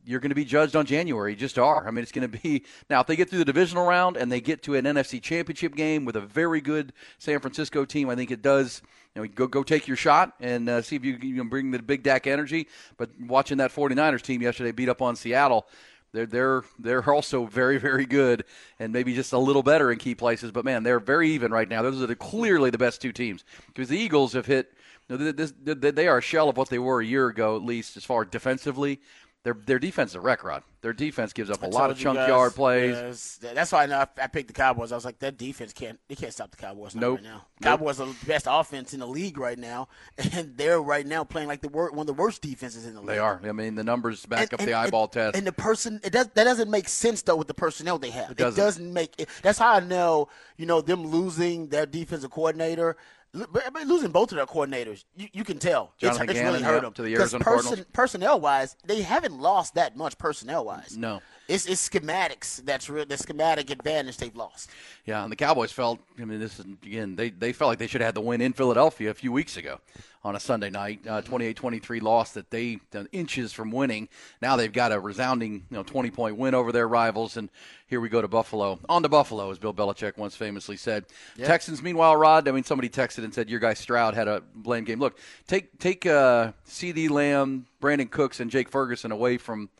you're 0.04 0.20
going 0.20 0.30
to 0.30 0.36
be 0.36 0.44
judged 0.44 0.76
on 0.76 0.86
January. 0.86 1.32
You 1.32 1.36
just 1.36 1.58
are. 1.58 1.86
I 1.86 1.90
mean, 1.90 2.02
it's 2.02 2.12
going 2.12 2.30
to 2.30 2.38
be 2.38 2.64
now 2.88 3.00
if 3.00 3.06
they 3.06 3.16
get 3.16 3.28
through 3.28 3.40
the 3.40 3.44
divisional 3.44 3.86
round 3.86 4.16
and 4.16 4.30
they 4.30 4.40
get 4.40 4.62
to 4.64 4.74
an 4.74 4.84
NFC 4.84 5.20
Championship 5.20 5.74
game 5.74 6.04
with 6.04 6.16
a 6.16 6.20
very 6.20 6.60
good 6.60 6.92
San 7.18 7.40
Francisco 7.40 7.84
team. 7.84 8.08
I 8.10 8.14
think 8.14 8.30
it 8.30 8.42
does. 8.42 8.82
You 9.14 9.22
know, 9.22 9.28
go 9.28 9.48
go 9.48 9.64
take 9.64 9.88
your 9.88 9.96
shot 9.96 10.34
and 10.38 10.68
uh, 10.68 10.82
see 10.82 10.94
if 10.94 11.04
you, 11.04 11.18
you 11.20 11.34
can 11.34 11.48
bring 11.48 11.72
the 11.72 11.82
big 11.82 12.04
Dak 12.04 12.28
energy. 12.28 12.68
But 12.96 13.10
watching 13.20 13.58
that 13.58 13.72
49ers 13.72 14.22
team 14.22 14.40
yesterday 14.40 14.70
beat 14.70 14.88
up 14.88 15.02
on 15.02 15.16
Seattle. 15.16 15.66
They're 16.12 16.26
they're 16.26 16.62
they're 16.78 17.12
also 17.12 17.46
very 17.46 17.78
very 17.78 18.06
good 18.06 18.44
and 18.78 18.92
maybe 18.92 19.14
just 19.14 19.32
a 19.32 19.38
little 19.38 19.62
better 19.62 19.92
in 19.92 19.98
key 19.98 20.14
places. 20.14 20.50
But 20.50 20.64
man, 20.64 20.82
they're 20.82 21.00
very 21.00 21.30
even 21.30 21.52
right 21.52 21.68
now. 21.68 21.82
Those 21.82 22.02
are 22.02 22.06
the, 22.06 22.16
clearly 22.16 22.70
the 22.70 22.78
best 22.78 23.00
two 23.00 23.12
teams 23.12 23.44
because 23.68 23.88
the 23.88 23.98
Eagles 23.98 24.32
have 24.32 24.46
hit. 24.46 24.72
You 25.08 25.18
know, 25.18 25.32
this, 25.32 25.52
they 25.62 25.90
they 25.90 26.08
are 26.08 26.18
a 26.18 26.22
shell 26.22 26.48
of 26.48 26.56
what 26.56 26.68
they 26.68 26.78
were 26.78 27.00
a 27.00 27.06
year 27.06 27.28
ago, 27.28 27.56
at 27.56 27.62
least 27.62 27.96
as 27.96 28.04
far 28.04 28.24
defensively. 28.24 29.00
Their 29.42 29.54
their 29.54 29.78
defense 29.78 30.10
is 30.10 30.16
a 30.16 30.20
wreck, 30.20 30.44
Rod. 30.44 30.62
Their 30.82 30.92
defense 30.92 31.32
gives 31.32 31.48
up 31.50 31.62
a 31.62 31.66
lot 31.66 31.90
of 31.90 31.98
chunk 31.98 32.16
guys, 32.18 32.28
yard 32.28 32.54
plays. 32.54 32.90
yes, 32.94 33.38
that's 33.54 33.72
why 33.72 33.84
I, 33.84 33.86
know 33.86 33.98
I, 33.98 34.06
I 34.22 34.26
picked 34.26 34.48
the 34.48 34.54
Cowboys. 34.54 34.92
I 34.92 34.94
was 34.96 35.04
like, 35.04 35.18
that 35.20 35.38
defense 35.38 35.72
can't 35.72 35.98
they 36.08 36.14
can't 36.14 36.32
stop 36.32 36.50
the 36.50 36.58
Cowboys 36.58 36.94
Nope. 36.94 37.16
right 37.16 37.24
now. 37.24 37.46
Nope. 37.60 37.62
Cowboys 37.62 38.00
are 38.00 38.06
the 38.06 38.26
best 38.26 38.46
offense 38.48 38.92
in 38.92 39.00
the 39.00 39.06
league 39.06 39.38
right 39.38 39.58
now, 39.58 39.88
and 40.32 40.56
they're 40.58 40.80
right 40.80 41.06
now 41.06 41.24
playing 41.24 41.48
like 41.48 41.62
the 41.62 41.68
wor- 41.68 41.90
one 41.90 42.00
of 42.00 42.06
the 42.06 42.12
worst 42.14 42.42
defenses 42.42 42.84
in 42.86 42.92
the 42.94 43.00
league. 43.00 43.08
They 43.08 43.18
are. 43.18 43.40
I 43.42 43.52
mean, 43.52 43.76
the 43.76 43.84
numbers 43.84 44.26
back 44.26 44.42
And- 44.42 44.54
up 44.54 44.60
and- 44.60 44.68
the 44.68 44.74
eyeball 44.74 45.04
and, 45.04 45.12
test. 45.12 45.36
And 45.36 45.46
the 45.46 45.52
person, 45.52 46.00
it 46.04 46.10
does, 46.12 46.28
that 46.34 46.44
doesn't 46.44 46.70
make 46.70 46.88
sense 46.88 47.22
though 47.22 47.36
with 47.36 47.48
the 47.48 47.54
personnel 47.54 47.98
they 47.98 48.10
have. 48.10 48.32
It 48.32 48.36
doesn't. 48.36 48.62
doesn't, 48.62 48.92
make. 48.92 49.14
It, 49.18 49.28
that's 49.42 49.58
how 49.58 49.72
I 49.72 49.80
know. 49.80 50.28
You 50.58 50.66
know, 50.66 50.82
them 50.82 51.06
losing 51.06 51.68
their 51.68 51.86
defensive 51.86 52.30
coordinator, 52.30 52.98
l- 53.34 53.46
but- 53.52 53.72
but 53.72 53.86
losing 53.86 54.10
both 54.10 54.32
of 54.32 54.36
their 54.36 54.46
coordinators, 54.46 55.04
you, 55.16 55.28
you 55.32 55.44
can 55.44 55.58
tell. 55.58 55.92
Jonathan 55.98 56.30
it's, 56.30 56.38
it's 56.38 56.44
really 56.44 56.62
hurt 56.62 56.82
them 56.82 56.92
to 56.92 57.02
the 57.02 57.14
Arizona 57.14 57.44
person, 57.44 57.62
Cardinals. 57.64 57.86
personnel 57.92 58.40
wise, 58.40 58.76
they 58.86 59.02
haven't 59.02 59.38
lost 59.40 59.74
that 59.74 59.96
much 59.96 60.18
personnel 60.18 60.64
wise. 60.64 60.96
No. 60.96 61.20
It's, 61.48 61.66
it's 61.66 61.88
schematics. 61.88 62.64
That's 62.64 62.88
real. 62.88 63.04
The 63.06 63.16
schematic 63.16 63.70
advantage 63.70 64.16
they've 64.18 64.34
lost. 64.36 64.70
Yeah, 65.04 65.22
and 65.24 65.32
the 65.32 65.36
Cowboys 65.36 65.72
felt. 65.72 65.98
I 66.20 66.24
mean, 66.24 66.38
this 66.38 66.60
is 66.60 66.64
again. 66.64 67.16
They 67.16 67.30
they 67.30 67.52
felt 67.52 67.68
like 67.70 67.78
they 67.78 67.88
should 67.88 68.00
have 68.00 68.08
had 68.08 68.14
the 68.14 68.20
win 68.20 68.40
in 68.40 68.52
Philadelphia 68.52 69.10
a 69.10 69.14
few 69.14 69.32
weeks 69.32 69.56
ago 69.56 69.80
on 70.22 70.36
a 70.36 70.40
Sunday 70.40 70.68
night, 70.68 71.00
uh, 71.08 71.22
28-23 71.22 72.02
loss 72.02 72.32
that 72.32 72.50
they 72.50 72.78
uh, 72.94 73.04
inches 73.10 73.52
from 73.54 73.70
winning. 73.70 74.08
Now 74.42 74.56
they've 74.56 74.72
got 74.72 74.92
a 74.92 75.00
resounding, 75.00 75.52
you 75.70 75.76
know, 75.76 75.82
twenty 75.82 76.10
point 76.10 76.36
win 76.36 76.54
over 76.54 76.72
their 76.72 76.86
rivals, 76.86 77.38
and 77.38 77.48
here 77.86 78.00
we 78.00 78.10
go 78.10 78.20
to 78.20 78.28
Buffalo. 78.28 78.78
On 78.88 79.02
to 79.02 79.08
Buffalo, 79.08 79.50
as 79.50 79.58
Bill 79.58 79.72
Belichick 79.72 80.18
once 80.18 80.36
famously 80.36 80.76
said. 80.76 81.06
Texans, 81.42 81.82
meanwhile, 81.82 82.14
Rod. 82.16 82.46
I 82.48 82.52
mean, 82.52 82.64
somebody 82.64 82.90
texted 82.90 83.24
and 83.24 83.32
said 83.32 83.48
your 83.48 83.60
guy 83.60 83.72
Stroud 83.74 84.14
had 84.14 84.28
a 84.28 84.42
blame 84.54 84.84
game. 84.84 84.98
Look, 85.00 85.18
take 85.46 85.78
take 85.78 86.04
uh, 86.04 86.52
CeeDee 86.68 87.08
Lamb, 87.08 87.66
Brandin 87.80 88.10
Cooks, 88.10 88.40
and 88.40 88.50
Jake 88.50 88.68
Ferguson 88.68 89.12
away 89.12 89.38
from. 89.38 89.70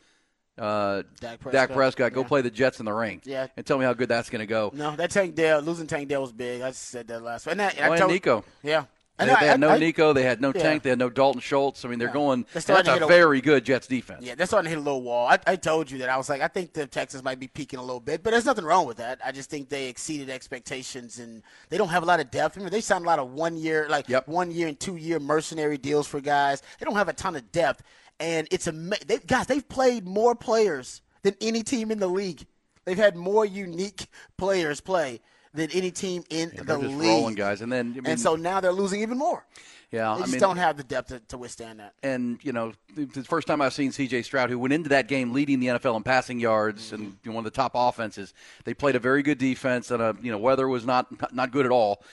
Uh, 0.57 1.03
Dak 1.19 1.39
Dak 1.39 1.39
Prescott, 1.39 1.71
Prescott, 1.71 2.13
go 2.13 2.21
yeah. 2.21 2.27
play 2.27 2.41
the 2.41 2.51
Jets 2.51 2.79
in 2.79 2.85
the 2.85 2.93
rain. 2.93 3.21
Yeah. 3.23 3.47
and 3.57 3.65
tell 3.65 3.79
me 3.79 3.85
how 3.85 3.93
good 3.93 4.09
that's 4.09 4.29
going 4.29 4.41
to 4.41 4.45
go. 4.45 4.69
No, 4.75 4.95
that 4.95 5.09
Tank 5.09 5.33
Dell 5.33 5.61
losing 5.61 5.87
Tank 5.87 6.07
Dell 6.09 6.21
was 6.21 6.31
big. 6.33 6.61
I 6.61 6.71
said 6.71 7.07
that 7.07 7.23
last. 7.23 7.45
Week. 7.45 7.51
And, 7.51 7.59
that, 7.61 7.81
I 7.81 7.87
Oh, 7.87 7.91
and 7.93 7.99
told- 7.99 8.11
Nico. 8.11 8.43
Yeah. 8.61 8.83
I 9.21 9.25
They, 9.25 9.31
know, 9.33 9.37
they 9.39 9.45
had 9.47 9.53
I- 9.53 9.57
no 9.57 9.69
I- 9.69 9.77
Nico, 9.77 10.13
they 10.13 10.23
had 10.23 10.41
no 10.41 10.51
Yeah. 10.55 10.61
Tank, 10.63 10.83
they 10.83 10.89
had 10.89 10.99
no 10.99 11.09
Dalton 11.09 11.41
Schultz. 11.41 11.85
I 11.85 11.89
mean, 11.89 11.99
they're 11.99 12.07
going. 12.09 12.45
They're 12.53 12.61
That's 12.61 12.87
a 12.87 13.03
a- 13.03 13.07
very 13.07 13.41
good 13.41 13.63
Jets 13.63 13.87
defense. 13.87 14.23
Yeah, 14.25 14.35
they're 14.35 14.45
starting 14.47 14.65
to 14.65 14.69
hit 14.69 14.77
a 14.79 14.81
little 14.81 15.01
wall. 15.01 15.27
I, 15.27 15.39
I 15.47 15.55
told 15.55 15.89
you 15.91 15.99
that 15.99 16.09
I 16.09 16.17
was 16.17 16.29
like, 16.29 16.41
I 16.41 16.47
think 16.47 16.73
the 16.73 16.87
Texans 16.87 17.23
might 17.23 17.39
be 17.39 17.47
peaking 17.47 17.79
a 17.79 17.81
little 17.81 17.99
bit, 17.99 18.23
but 18.23 18.31
there's 18.31 18.45
nothing 18.45 18.65
wrong 18.65 18.85
with 18.87 18.97
that. 18.97 19.19
I 19.23 19.31
just 19.31 19.49
think 19.49 19.69
they 19.69 19.87
exceeded 19.87 20.29
expectations, 20.29 21.19
and 21.19 21.43
they 21.69 21.77
don't 21.77 21.89
have 21.89 22.03
a 22.03 22.05
lot 22.05 22.19
of 22.19 22.31
depth. 22.31 22.55
Remember, 22.55 22.71
they 22.71 22.81
signed 22.81 23.03
a 23.05 23.07
lot 23.07 23.19
of 23.19 23.31
one 23.31 23.57
year, 23.57 23.87
like 23.89 24.09
Yep. 24.09 24.27
one 24.27 24.51
year 24.51 24.67
and 24.67 24.79
two 24.79 24.95
year 24.95 25.19
mercenary 25.19 25.77
deals 25.77 26.07
for 26.07 26.19
guys. 26.21 26.61
They 26.79 26.85
don't 26.85 26.95
have 26.95 27.09
a 27.09 27.13
ton 27.13 27.35
of 27.35 27.51
depth, 27.51 27.83
and 28.19 28.47
it's 28.51 28.67
a 28.67 28.71
they, 28.71 29.17
guys. 29.19 29.47
They've 29.47 29.67
played 29.67 30.05
more 30.07 30.35
players 30.35 31.01
than 31.23 31.35
any 31.41 31.63
team 31.63 31.91
in 31.91 31.99
the 31.99 32.07
league. 32.07 32.45
They've 32.85 32.97
had 32.97 33.15
more 33.15 33.45
unique 33.45 34.07
players 34.37 34.81
play 34.81 35.21
than 35.53 35.69
any 35.71 35.91
team 35.91 36.23
in 36.29 36.51
Yeah, 36.55 36.63
the 36.63 36.77
just 36.79 36.95
league. 36.95 37.07
rolling 37.09 37.35
guys, 37.35 37.61
and 37.61 37.71
then 37.71 37.91
I 37.91 38.01
mean, 38.01 38.05
and 38.05 38.19
so 38.19 38.35
now 38.35 38.59
they're 38.61 38.71
losing 38.71 39.01
even 39.01 39.17
more. 39.17 39.45
yeah, 39.91 40.13
They 40.15 40.21
I 40.21 40.23
just 40.23 40.31
mean, 40.33 40.39
don't 40.39 40.57
have 40.57 40.77
the 40.77 40.83
depth 40.83 41.09
to, 41.09 41.19
to 41.19 41.37
withstand 41.37 41.79
that. 41.79 41.93
and 42.03 42.39
you 42.41 42.53
know, 42.53 42.73
the 42.95 43.23
first 43.23 43.47
time 43.47 43.61
I've 43.61 43.73
seen 43.73 43.91
C.J. 43.91 44.21
Stroud, 44.21 44.49
who 44.49 44.57
went 44.57 44.73
into 44.73 44.89
that 44.89 45.07
game 45.07 45.33
leading 45.33 45.59
the 45.59 45.67
NFL 45.67 45.97
in 45.97 46.03
passing 46.03 46.39
yards 46.39 46.93
and 46.93 47.11
Mm-hmm. 47.21 47.33
one 47.33 47.45
of 47.45 47.51
the 47.51 47.55
top 47.55 47.71
offenses. 47.75 48.33
They 48.63 48.73
played 48.73 48.95
a 48.95 48.99
very 48.99 49.23
good 49.23 49.37
defense, 49.37 49.91
and 49.91 50.01
uh, 50.01 50.13
you 50.21 50.31
know, 50.31 50.37
weather 50.37 50.67
was 50.67 50.85
not 50.85 51.33
not 51.33 51.51
good 51.51 51.65
at 51.65 51.71
all. 51.71 52.03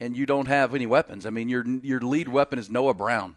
And 0.00 0.16
you 0.16 0.26
don't 0.26 0.46
have 0.46 0.74
any 0.76 0.86
weapons. 0.86 1.26
I 1.26 1.30
mean, 1.30 1.48
your 1.48 1.64
your 1.82 2.00
lead 2.00 2.28
weapon 2.28 2.58
is 2.58 2.70
Noah 2.70 2.94
Brown. 2.94 3.34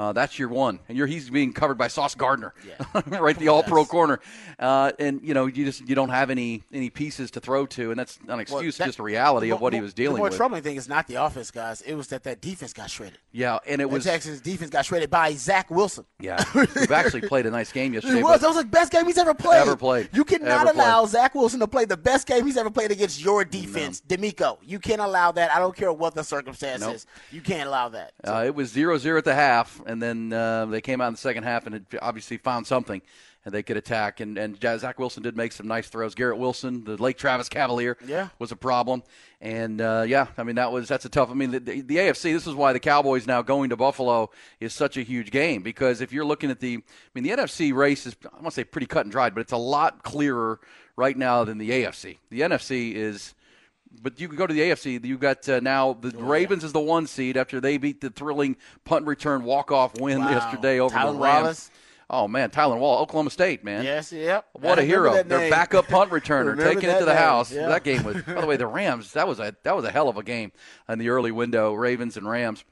Uh, 0.00 0.12
that's 0.14 0.38
your 0.38 0.48
one, 0.48 0.78
and 0.88 0.96
you're, 0.96 1.06
he's 1.06 1.28
being 1.28 1.52
covered 1.52 1.76
by 1.76 1.86
Sauce 1.86 2.14
Gardner, 2.14 2.54
right, 3.06 3.36
the 3.38 3.48
All-Pro 3.48 3.84
corner, 3.84 4.18
uh, 4.58 4.92
and 4.98 5.20
you 5.22 5.34
know 5.34 5.44
you 5.44 5.66
just 5.66 5.86
you 5.86 5.94
don't 5.94 6.08
have 6.08 6.30
any 6.30 6.62
any 6.72 6.88
pieces 6.88 7.30
to 7.32 7.40
throw 7.40 7.66
to, 7.66 7.90
and 7.90 8.00
that's 8.00 8.18
not 8.24 8.34
an 8.34 8.40
excuse, 8.40 8.78
that- 8.78 8.86
just 8.86 8.98
a 8.98 9.02
reality 9.02 9.48
the 9.48 9.54
of 9.56 9.60
what 9.60 9.74
he 9.74 9.80
was 9.82 9.92
dealing 9.92 10.14
The 10.14 10.18
more 10.20 10.28
with. 10.28 10.36
troubling 10.38 10.62
thing 10.62 10.76
is 10.76 10.88
not 10.88 11.06
the 11.06 11.16
offense, 11.16 11.50
guys. 11.50 11.82
It 11.82 11.96
was 11.96 12.06
that 12.08 12.22
that 12.22 12.40
defense 12.40 12.72
got 12.72 12.88
shredded. 12.88 13.18
Yeah, 13.30 13.58
and 13.66 13.82
it 13.82 13.88
The 13.88 13.94
was 13.94 14.04
Texans 14.04 14.40
defense 14.40 14.70
got 14.70 14.86
shredded 14.86 15.10
by 15.10 15.34
Zach 15.34 15.70
Wilson. 15.70 16.06
yeah. 16.18 16.42
We've 16.54 16.90
actually 16.92 17.28
played 17.28 17.44
a 17.44 17.50
nice 17.50 17.70
game 17.70 17.92
yesterday. 17.92 18.20
It 18.20 18.24
was. 18.24 18.40
That 18.40 18.48
was 18.48 18.56
the 18.56 18.64
best 18.64 18.92
game 18.92 19.04
he's 19.04 19.18
ever 19.18 19.34
played. 19.34 19.60
Ever 19.60 19.76
played. 19.76 20.08
You 20.14 20.24
cannot 20.24 20.66
Ever 20.68 20.78
allow 20.78 21.00
played. 21.00 21.10
Zach 21.10 21.34
Wilson 21.34 21.60
to 21.60 21.68
play 21.68 21.84
the 21.84 21.98
best 21.98 22.26
game 22.26 22.46
he's 22.46 22.56
ever 22.56 22.70
played 22.70 22.90
against 22.90 23.22
your 23.22 23.44
defense, 23.44 24.00
DeMeco. 24.08 24.56
You 24.64 24.78
can't 24.78 25.02
allow 25.02 25.30
that. 25.32 25.52
I 25.54 25.58
don't 25.58 25.76
care 25.76 25.92
what 25.92 26.14
the 26.14 26.24
circumstances. 26.24 26.80
Nope. 27.06 27.24
You 27.32 27.40
can't 27.42 27.68
allow 27.68 27.90
that. 27.90 28.12
Uh, 28.26 28.44
it 28.46 28.54
was 28.54 28.72
0-0 28.72 29.18
at 29.18 29.24
the 29.26 29.34
half, 29.34 29.80
and 29.90 30.02
then 30.02 30.32
uh, 30.32 30.66
they 30.66 30.80
came 30.80 31.00
out 31.00 31.08
in 31.08 31.14
the 31.14 31.18
second 31.18 31.42
half 31.44 31.66
and 31.66 31.74
had 31.74 31.86
obviously 32.00 32.36
found 32.36 32.66
something, 32.66 33.00
and 33.44 33.54
they 33.54 33.62
could 33.62 33.76
attack. 33.76 34.20
And, 34.20 34.36
and 34.38 34.58
Zach 34.60 34.98
Wilson 34.98 35.22
did 35.22 35.36
make 35.36 35.52
some 35.52 35.66
nice 35.66 35.88
throws. 35.88 36.14
Garrett 36.14 36.38
Wilson, 36.38 36.84
the 36.84 36.96
Lake 36.96 37.16
Travis 37.18 37.48
Cavalier, 37.48 37.96
Yeah. 38.06 38.28
was 38.38 38.52
a 38.52 38.56
problem. 38.56 39.02
And 39.40 39.80
uh, 39.80 40.04
yeah, 40.06 40.26
I 40.36 40.42
mean 40.42 40.56
that 40.56 40.70
was 40.70 40.88
that's 40.88 41.04
a 41.06 41.08
tough. 41.08 41.30
I 41.30 41.34
mean 41.34 41.50
the, 41.50 41.60
the, 41.60 41.80
the 41.80 41.96
AFC. 41.96 42.32
This 42.32 42.46
is 42.46 42.54
why 42.54 42.72
the 42.72 42.80
Cowboys 42.80 43.26
now 43.26 43.40
going 43.42 43.70
to 43.70 43.76
Buffalo 43.76 44.30
is 44.60 44.74
such 44.74 44.96
a 44.98 45.02
huge 45.02 45.30
game 45.30 45.62
because 45.62 46.00
if 46.02 46.12
you're 46.12 46.26
looking 46.26 46.50
at 46.50 46.60
the, 46.60 46.76
I 46.76 46.80
mean 47.14 47.24
the 47.24 47.30
NFC 47.30 47.72
race 47.74 48.04
is 48.06 48.14
I 48.26 48.34
want 48.34 48.46
to 48.46 48.50
say 48.52 48.64
pretty 48.64 48.86
cut 48.86 49.06
and 49.06 49.10
dried, 49.12 49.34
but 49.34 49.40
it's 49.40 49.52
a 49.52 49.56
lot 49.56 50.02
clearer 50.02 50.60
right 50.96 51.16
now 51.16 51.44
than 51.44 51.56
the 51.58 51.70
AFC. 51.70 52.18
The 52.30 52.40
NFC 52.42 52.94
is. 52.94 53.34
But 54.02 54.20
you 54.20 54.28
can 54.28 54.36
go 54.36 54.46
to 54.46 54.54
the 54.54 54.60
AFC. 54.60 55.04
You've 55.04 55.20
got 55.20 55.48
uh, 55.48 55.60
now 55.60 55.94
the 55.94 56.14
Oh, 56.16 56.22
Ravens 56.22 56.64
is 56.64 56.72
the 56.72 56.80
one 56.80 57.06
seed 57.06 57.36
after 57.36 57.60
they 57.60 57.76
beat 57.76 58.00
the 58.00 58.10
thrilling 58.10 58.56
punt 58.84 59.06
return 59.06 59.42
walk 59.44 59.72
off 59.72 59.98
win 60.00 60.20
Wow. 60.20 60.30
yesterday 60.30 60.78
over 60.78 60.94
Tylan 60.96 61.14
the 61.14 61.18
Rams. 61.18 61.42
Wallace? 61.42 61.70
Oh 62.12 62.26
man, 62.26 62.50
Tylen 62.50 62.78
Wall, 62.78 63.00
Oklahoma 63.02 63.30
State, 63.30 63.62
man. 63.62 63.84
Yes, 63.84 64.12
yep. 64.12 64.46
What 64.52 64.78
I 64.78 64.82
a 64.82 64.84
hero! 64.84 65.22
Their 65.22 65.48
backup 65.50 65.86
punt 65.86 66.10
returner 66.12 66.56
taking 66.58 66.90
it 66.90 66.98
to 66.98 67.04
the 67.04 67.12
name, 67.14 67.22
house. 67.22 67.52
yeah. 67.52 67.68
That 67.68 67.84
game 67.84 68.02
was. 68.02 68.20
By 68.26 68.40
the 68.40 68.46
way, 68.48 68.56
the 68.56 68.66
Rams. 68.66 69.12
That 69.12 69.28
was 69.28 69.38
a 69.38 69.54
that 69.62 69.76
was 69.76 69.84
a 69.84 69.90
hell 69.92 70.08
of 70.08 70.16
a 70.16 70.22
game 70.24 70.50
in 70.88 70.98
the 70.98 71.08
early 71.10 71.30
window. 71.30 71.72
Ravens 71.74 72.16
and 72.16 72.28
Rams. 72.28 72.64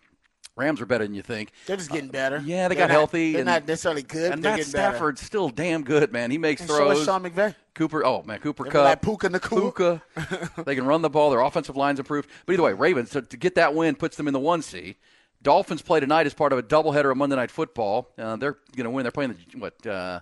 Rams 0.57 0.81
are 0.81 0.87
better 0.87 1.05
than 1.05 1.15
you 1.15 1.23
think. 1.23 1.53
They're 1.67 1.77
just 1.77 1.89
getting 1.91 2.09
better. 2.11 2.43
Yeah, 2.45 2.67
they 2.67 2.75
They're 2.75 2.89
got 2.89 2.89
not- 2.93 2.99
healthy. 2.99 3.31
They're 3.33 3.43
and, 3.43 3.47
not 3.47 3.69
necessarily 3.69 4.03
good. 4.03 4.33
And 4.33 4.43
they're 4.43 4.53
Matt 4.53 4.59
getting 4.59 4.73
better. 4.73 4.91
Stafford's 4.97 5.21
still 5.21 5.51
damn 5.51 5.85
good, 5.85 6.13
man. 6.13 6.33
He 6.33 6.39
makes 6.39 6.63
And 6.63 6.71
so 6.71 6.77
throws. 6.79 6.99
is 6.99 7.05
Sean 7.05 7.23
McVay. 7.23 7.55
Cooper, 7.79 8.05
oh 8.05 8.25
man, 8.25 8.41
Cooper 8.41 8.65
Remember 8.65 8.91
Kupp, 8.91 9.01
that 9.01 9.03
Puka 9.03 9.29
Nacua? 9.29 10.03
Puka. 10.17 10.63
they 10.65 10.75
can 10.75 10.85
run 10.85 11.01
the 11.01 11.09
ball. 11.09 11.31
Their 11.31 11.39
offensive 11.39 11.77
line's 11.77 12.01
improved. 12.01 12.29
But 12.45 12.55
either 12.55 12.65
way, 12.65 12.73
Ravens 12.73 13.11
to, 13.11 13.23
to 13.23 13.37
get 13.37 13.55
that 13.55 13.73
win 13.73 13.95
puts 13.95 14.17
them 14.17 14.27
in 14.27 14.35
the 14.35 14.41
one 14.41 14.63
seed. 14.63 14.97
Dolphins 15.43 15.81
play 15.81 16.01
tonight 16.01 16.27
as 16.27 16.35
part 16.35 16.53
of 16.53 16.59
a 16.59 16.63
doubleheader 16.65 17.13
of 17.13 17.17
Monday 17.17 17.37
Night 17.37 17.53
Football. 17.53 18.11
Uh, 18.19 18.35
they're 18.35 18.59
going 18.75 18.85
to 18.85 18.91
win. 18.91 19.05
They're 19.05 19.13
playing 19.13 19.37
the 19.53 19.59
what? 19.59 19.87
Uh, 19.87 20.19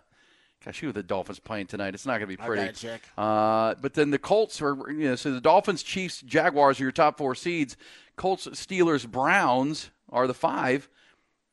gosh, 0.62 0.80
who 0.80 0.90
are 0.90 0.92
the 0.92 1.02
Dolphins 1.02 1.38
playing 1.38 1.68
tonight? 1.68 1.94
It's 1.94 2.04
not 2.04 2.18
going 2.18 2.28
to 2.28 2.36
be 2.36 2.36
pretty. 2.36 2.74
check. 2.74 3.00
Uh, 3.16 3.74
but 3.80 3.94
then 3.94 4.10
the 4.10 4.18
Colts 4.18 4.60
are, 4.60 4.76
you 4.90 5.08
know, 5.08 5.16
so 5.16 5.32
the 5.32 5.40
Dolphins, 5.40 5.82
Chiefs, 5.82 6.20
Jaguars 6.20 6.78
are 6.78 6.82
your 6.82 6.92
top 6.92 7.16
four 7.16 7.34
seeds. 7.34 7.78
Colts, 8.16 8.46
Steelers, 8.48 9.08
Browns 9.08 9.88
are 10.10 10.26
the 10.26 10.34
five. 10.34 10.90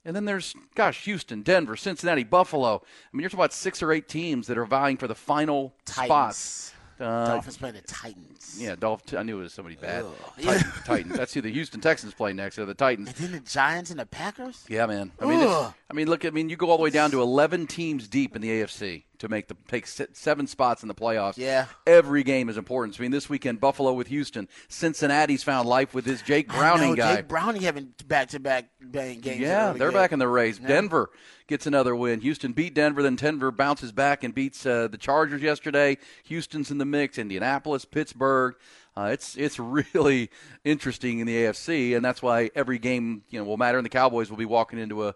And 0.05 0.15
then 0.15 0.25
there's, 0.25 0.53
gosh, 0.75 1.05
Houston, 1.05 1.43
Denver, 1.43 1.75
Cincinnati, 1.75 2.23
Buffalo. 2.23 2.75
I 2.83 3.15
mean, 3.15 3.21
you're 3.21 3.29
talking 3.29 3.39
about 3.39 3.53
six 3.53 3.81
or 3.81 3.91
eight 3.91 4.07
teams 4.09 4.47
that 4.47 4.57
are 4.57 4.65
vying 4.65 4.97
for 4.97 5.07
the 5.07 5.15
final 5.15 5.73
spot. 5.85 6.07
Titans. 6.07 6.73
Uh, 6.99 7.25
Dolphins 7.27 7.57
play 7.57 7.71
the 7.71 7.81
Titans. 7.81 8.57
yeah, 8.59 8.75
Dolphins. 8.75 9.13
I 9.15 9.23
knew 9.23 9.39
it 9.39 9.43
was 9.43 9.53
somebody 9.53 9.75
bad. 9.75 10.05
Yeah. 10.37 10.53
Titans, 10.53 10.73
Titans. 10.85 11.17
That's 11.17 11.33
who 11.33 11.41
the 11.41 11.51
Houston 11.51 11.81
Texans 11.81 12.13
play 12.13 12.33
next. 12.33 12.57
They're 12.57 12.65
the 12.65 12.73
Titans. 12.73 13.09
And 13.09 13.17
then 13.17 13.31
the 13.31 13.39
Giants 13.39 13.89
and 13.89 13.99
the 13.99 14.05
Packers. 14.05 14.63
Yeah, 14.69 14.85
man. 14.85 15.11
I 15.19 15.25
mean. 15.25 15.39
I 15.39 15.93
mean, 15.93 16.07
look. 16.07 16.23
I 16.25 16.29
mean, 16.29 16.49
you 16.49 16.55
go 16.55 16.69
all 16.69 16.77
the 16.77 16.83
way 16.83 16.89
down 16.91 17.11
to 17.11 17.21
11 17.21 17.67
teams 17.67 18.07
deep 18.07 18.35
in 18.35 18.41
the 18.41 18.49
AFC 18.49 19.03
to 19.23 19.29
make 19.29 19.47
the 19.47 19.55
take 19.67 19.87
seven 19.87 20.45
spots 20.47 20.83
in 20.83 20.87
the 20.87 20.93
playoffs. 20.93 21.37
Yeah. 21.37 21.65
every 21.87 22.23
game 22.23 22.49
is 22.49 22.57
important. 22.57 22.99
I 22.99 23.01
mean, 23.01 23.11
this 23.11 23.29
weekend, 23.29 23.59
Buffalo 23.59 23.93
with 23.93 24.07
Houston, 24.07 24.47
Cincinnati's 24.67 25.43
found 25.43 25.67
life 25.67 25.93
with 25.93 26.05
his 26.05 26.21
Jake 26.21 26.47
Browning 26.49 26.91
know, 26.91 26.95
guy. 26.95 27.15
Jake 27.17 27.27
Browning 27.27 27.61
having 27.61 27.93
back-to-back 28.05 28.69
bang 28.81 29.19
games. 29.21 29.39
Yeah, 29.39 29.69
early 29.69 29.79
they're 29.79 29.89
game. 29.89 29.97
back 29.97 30.11
in 30.11 30.19
the 30.19 30.27
race. 30.27 30.59
Denver 30.59 31.09
gets 31.47 31.65
another 31.65 31.95
win. 31.95 32.21
Houston 32.21 32.53
beat 32.53 32.73
Denver, 32.73 33.01
then 33.01 33.15
Denver 33.15 33.51
bounces 33.51 33.91
back 33.91 34.23
and 34.23 34.35
beats 34.35 34.65
uh, 34.65 34.87
the 34.87 34.97
Chargers 34.97 35.41
yesterday. 35.41 35.97
Houston's 36.25 36.69
in 36.69 36.77
the 36.77 36.85
mix. 36.85 37.17
Indianapolis, 37.17 37.85
Pittsburgh. 37.85 38.55
Uh, 38.95 39.09
it's 39.11 39.35
it's 39.37 39.57
really 39.93 40.29
interesting 40.63 41.19
in 41.19 41.27
the 41.27 41.35
AFC, 41.35 41.95
and 41.95 42.03
that's 42.03 42.21
why 42.21 42.51
every 42.55 42.77
game 42.77 43.23
you 43.29 43.39
know 43.39 43.45
will 43.45 43.57
matter. 43.57 43.77
And 43.77 43.85
the 43.85 43.89
Cowboys 43.89 44.29
will 44.29 44.37
be 44.37 44.45
walking 44.45 44.79
into 44.79 45.07
a 45.07 45.15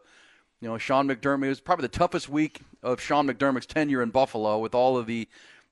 you 0.61 0.67
know 0.67 0.77
Sean 0.77 1.07
McDermott. 1.07 1.45
It 1.45 1.49
was 1.49 1.59
probably 1.59 1.83
the 1.83 1.97
toughest 1.97 2.29
week 2.29 2.61
of 2.83 2.99
Sean 2.99 3.27
McDermott's 3.27 3.65
tenure 3.65 4.01
in 4.01 4.09
Buffalo 4.09 4.59
with 4.59 4.75
all 4.75 4.97
of 4.97 5.05
the. 5.07 5.27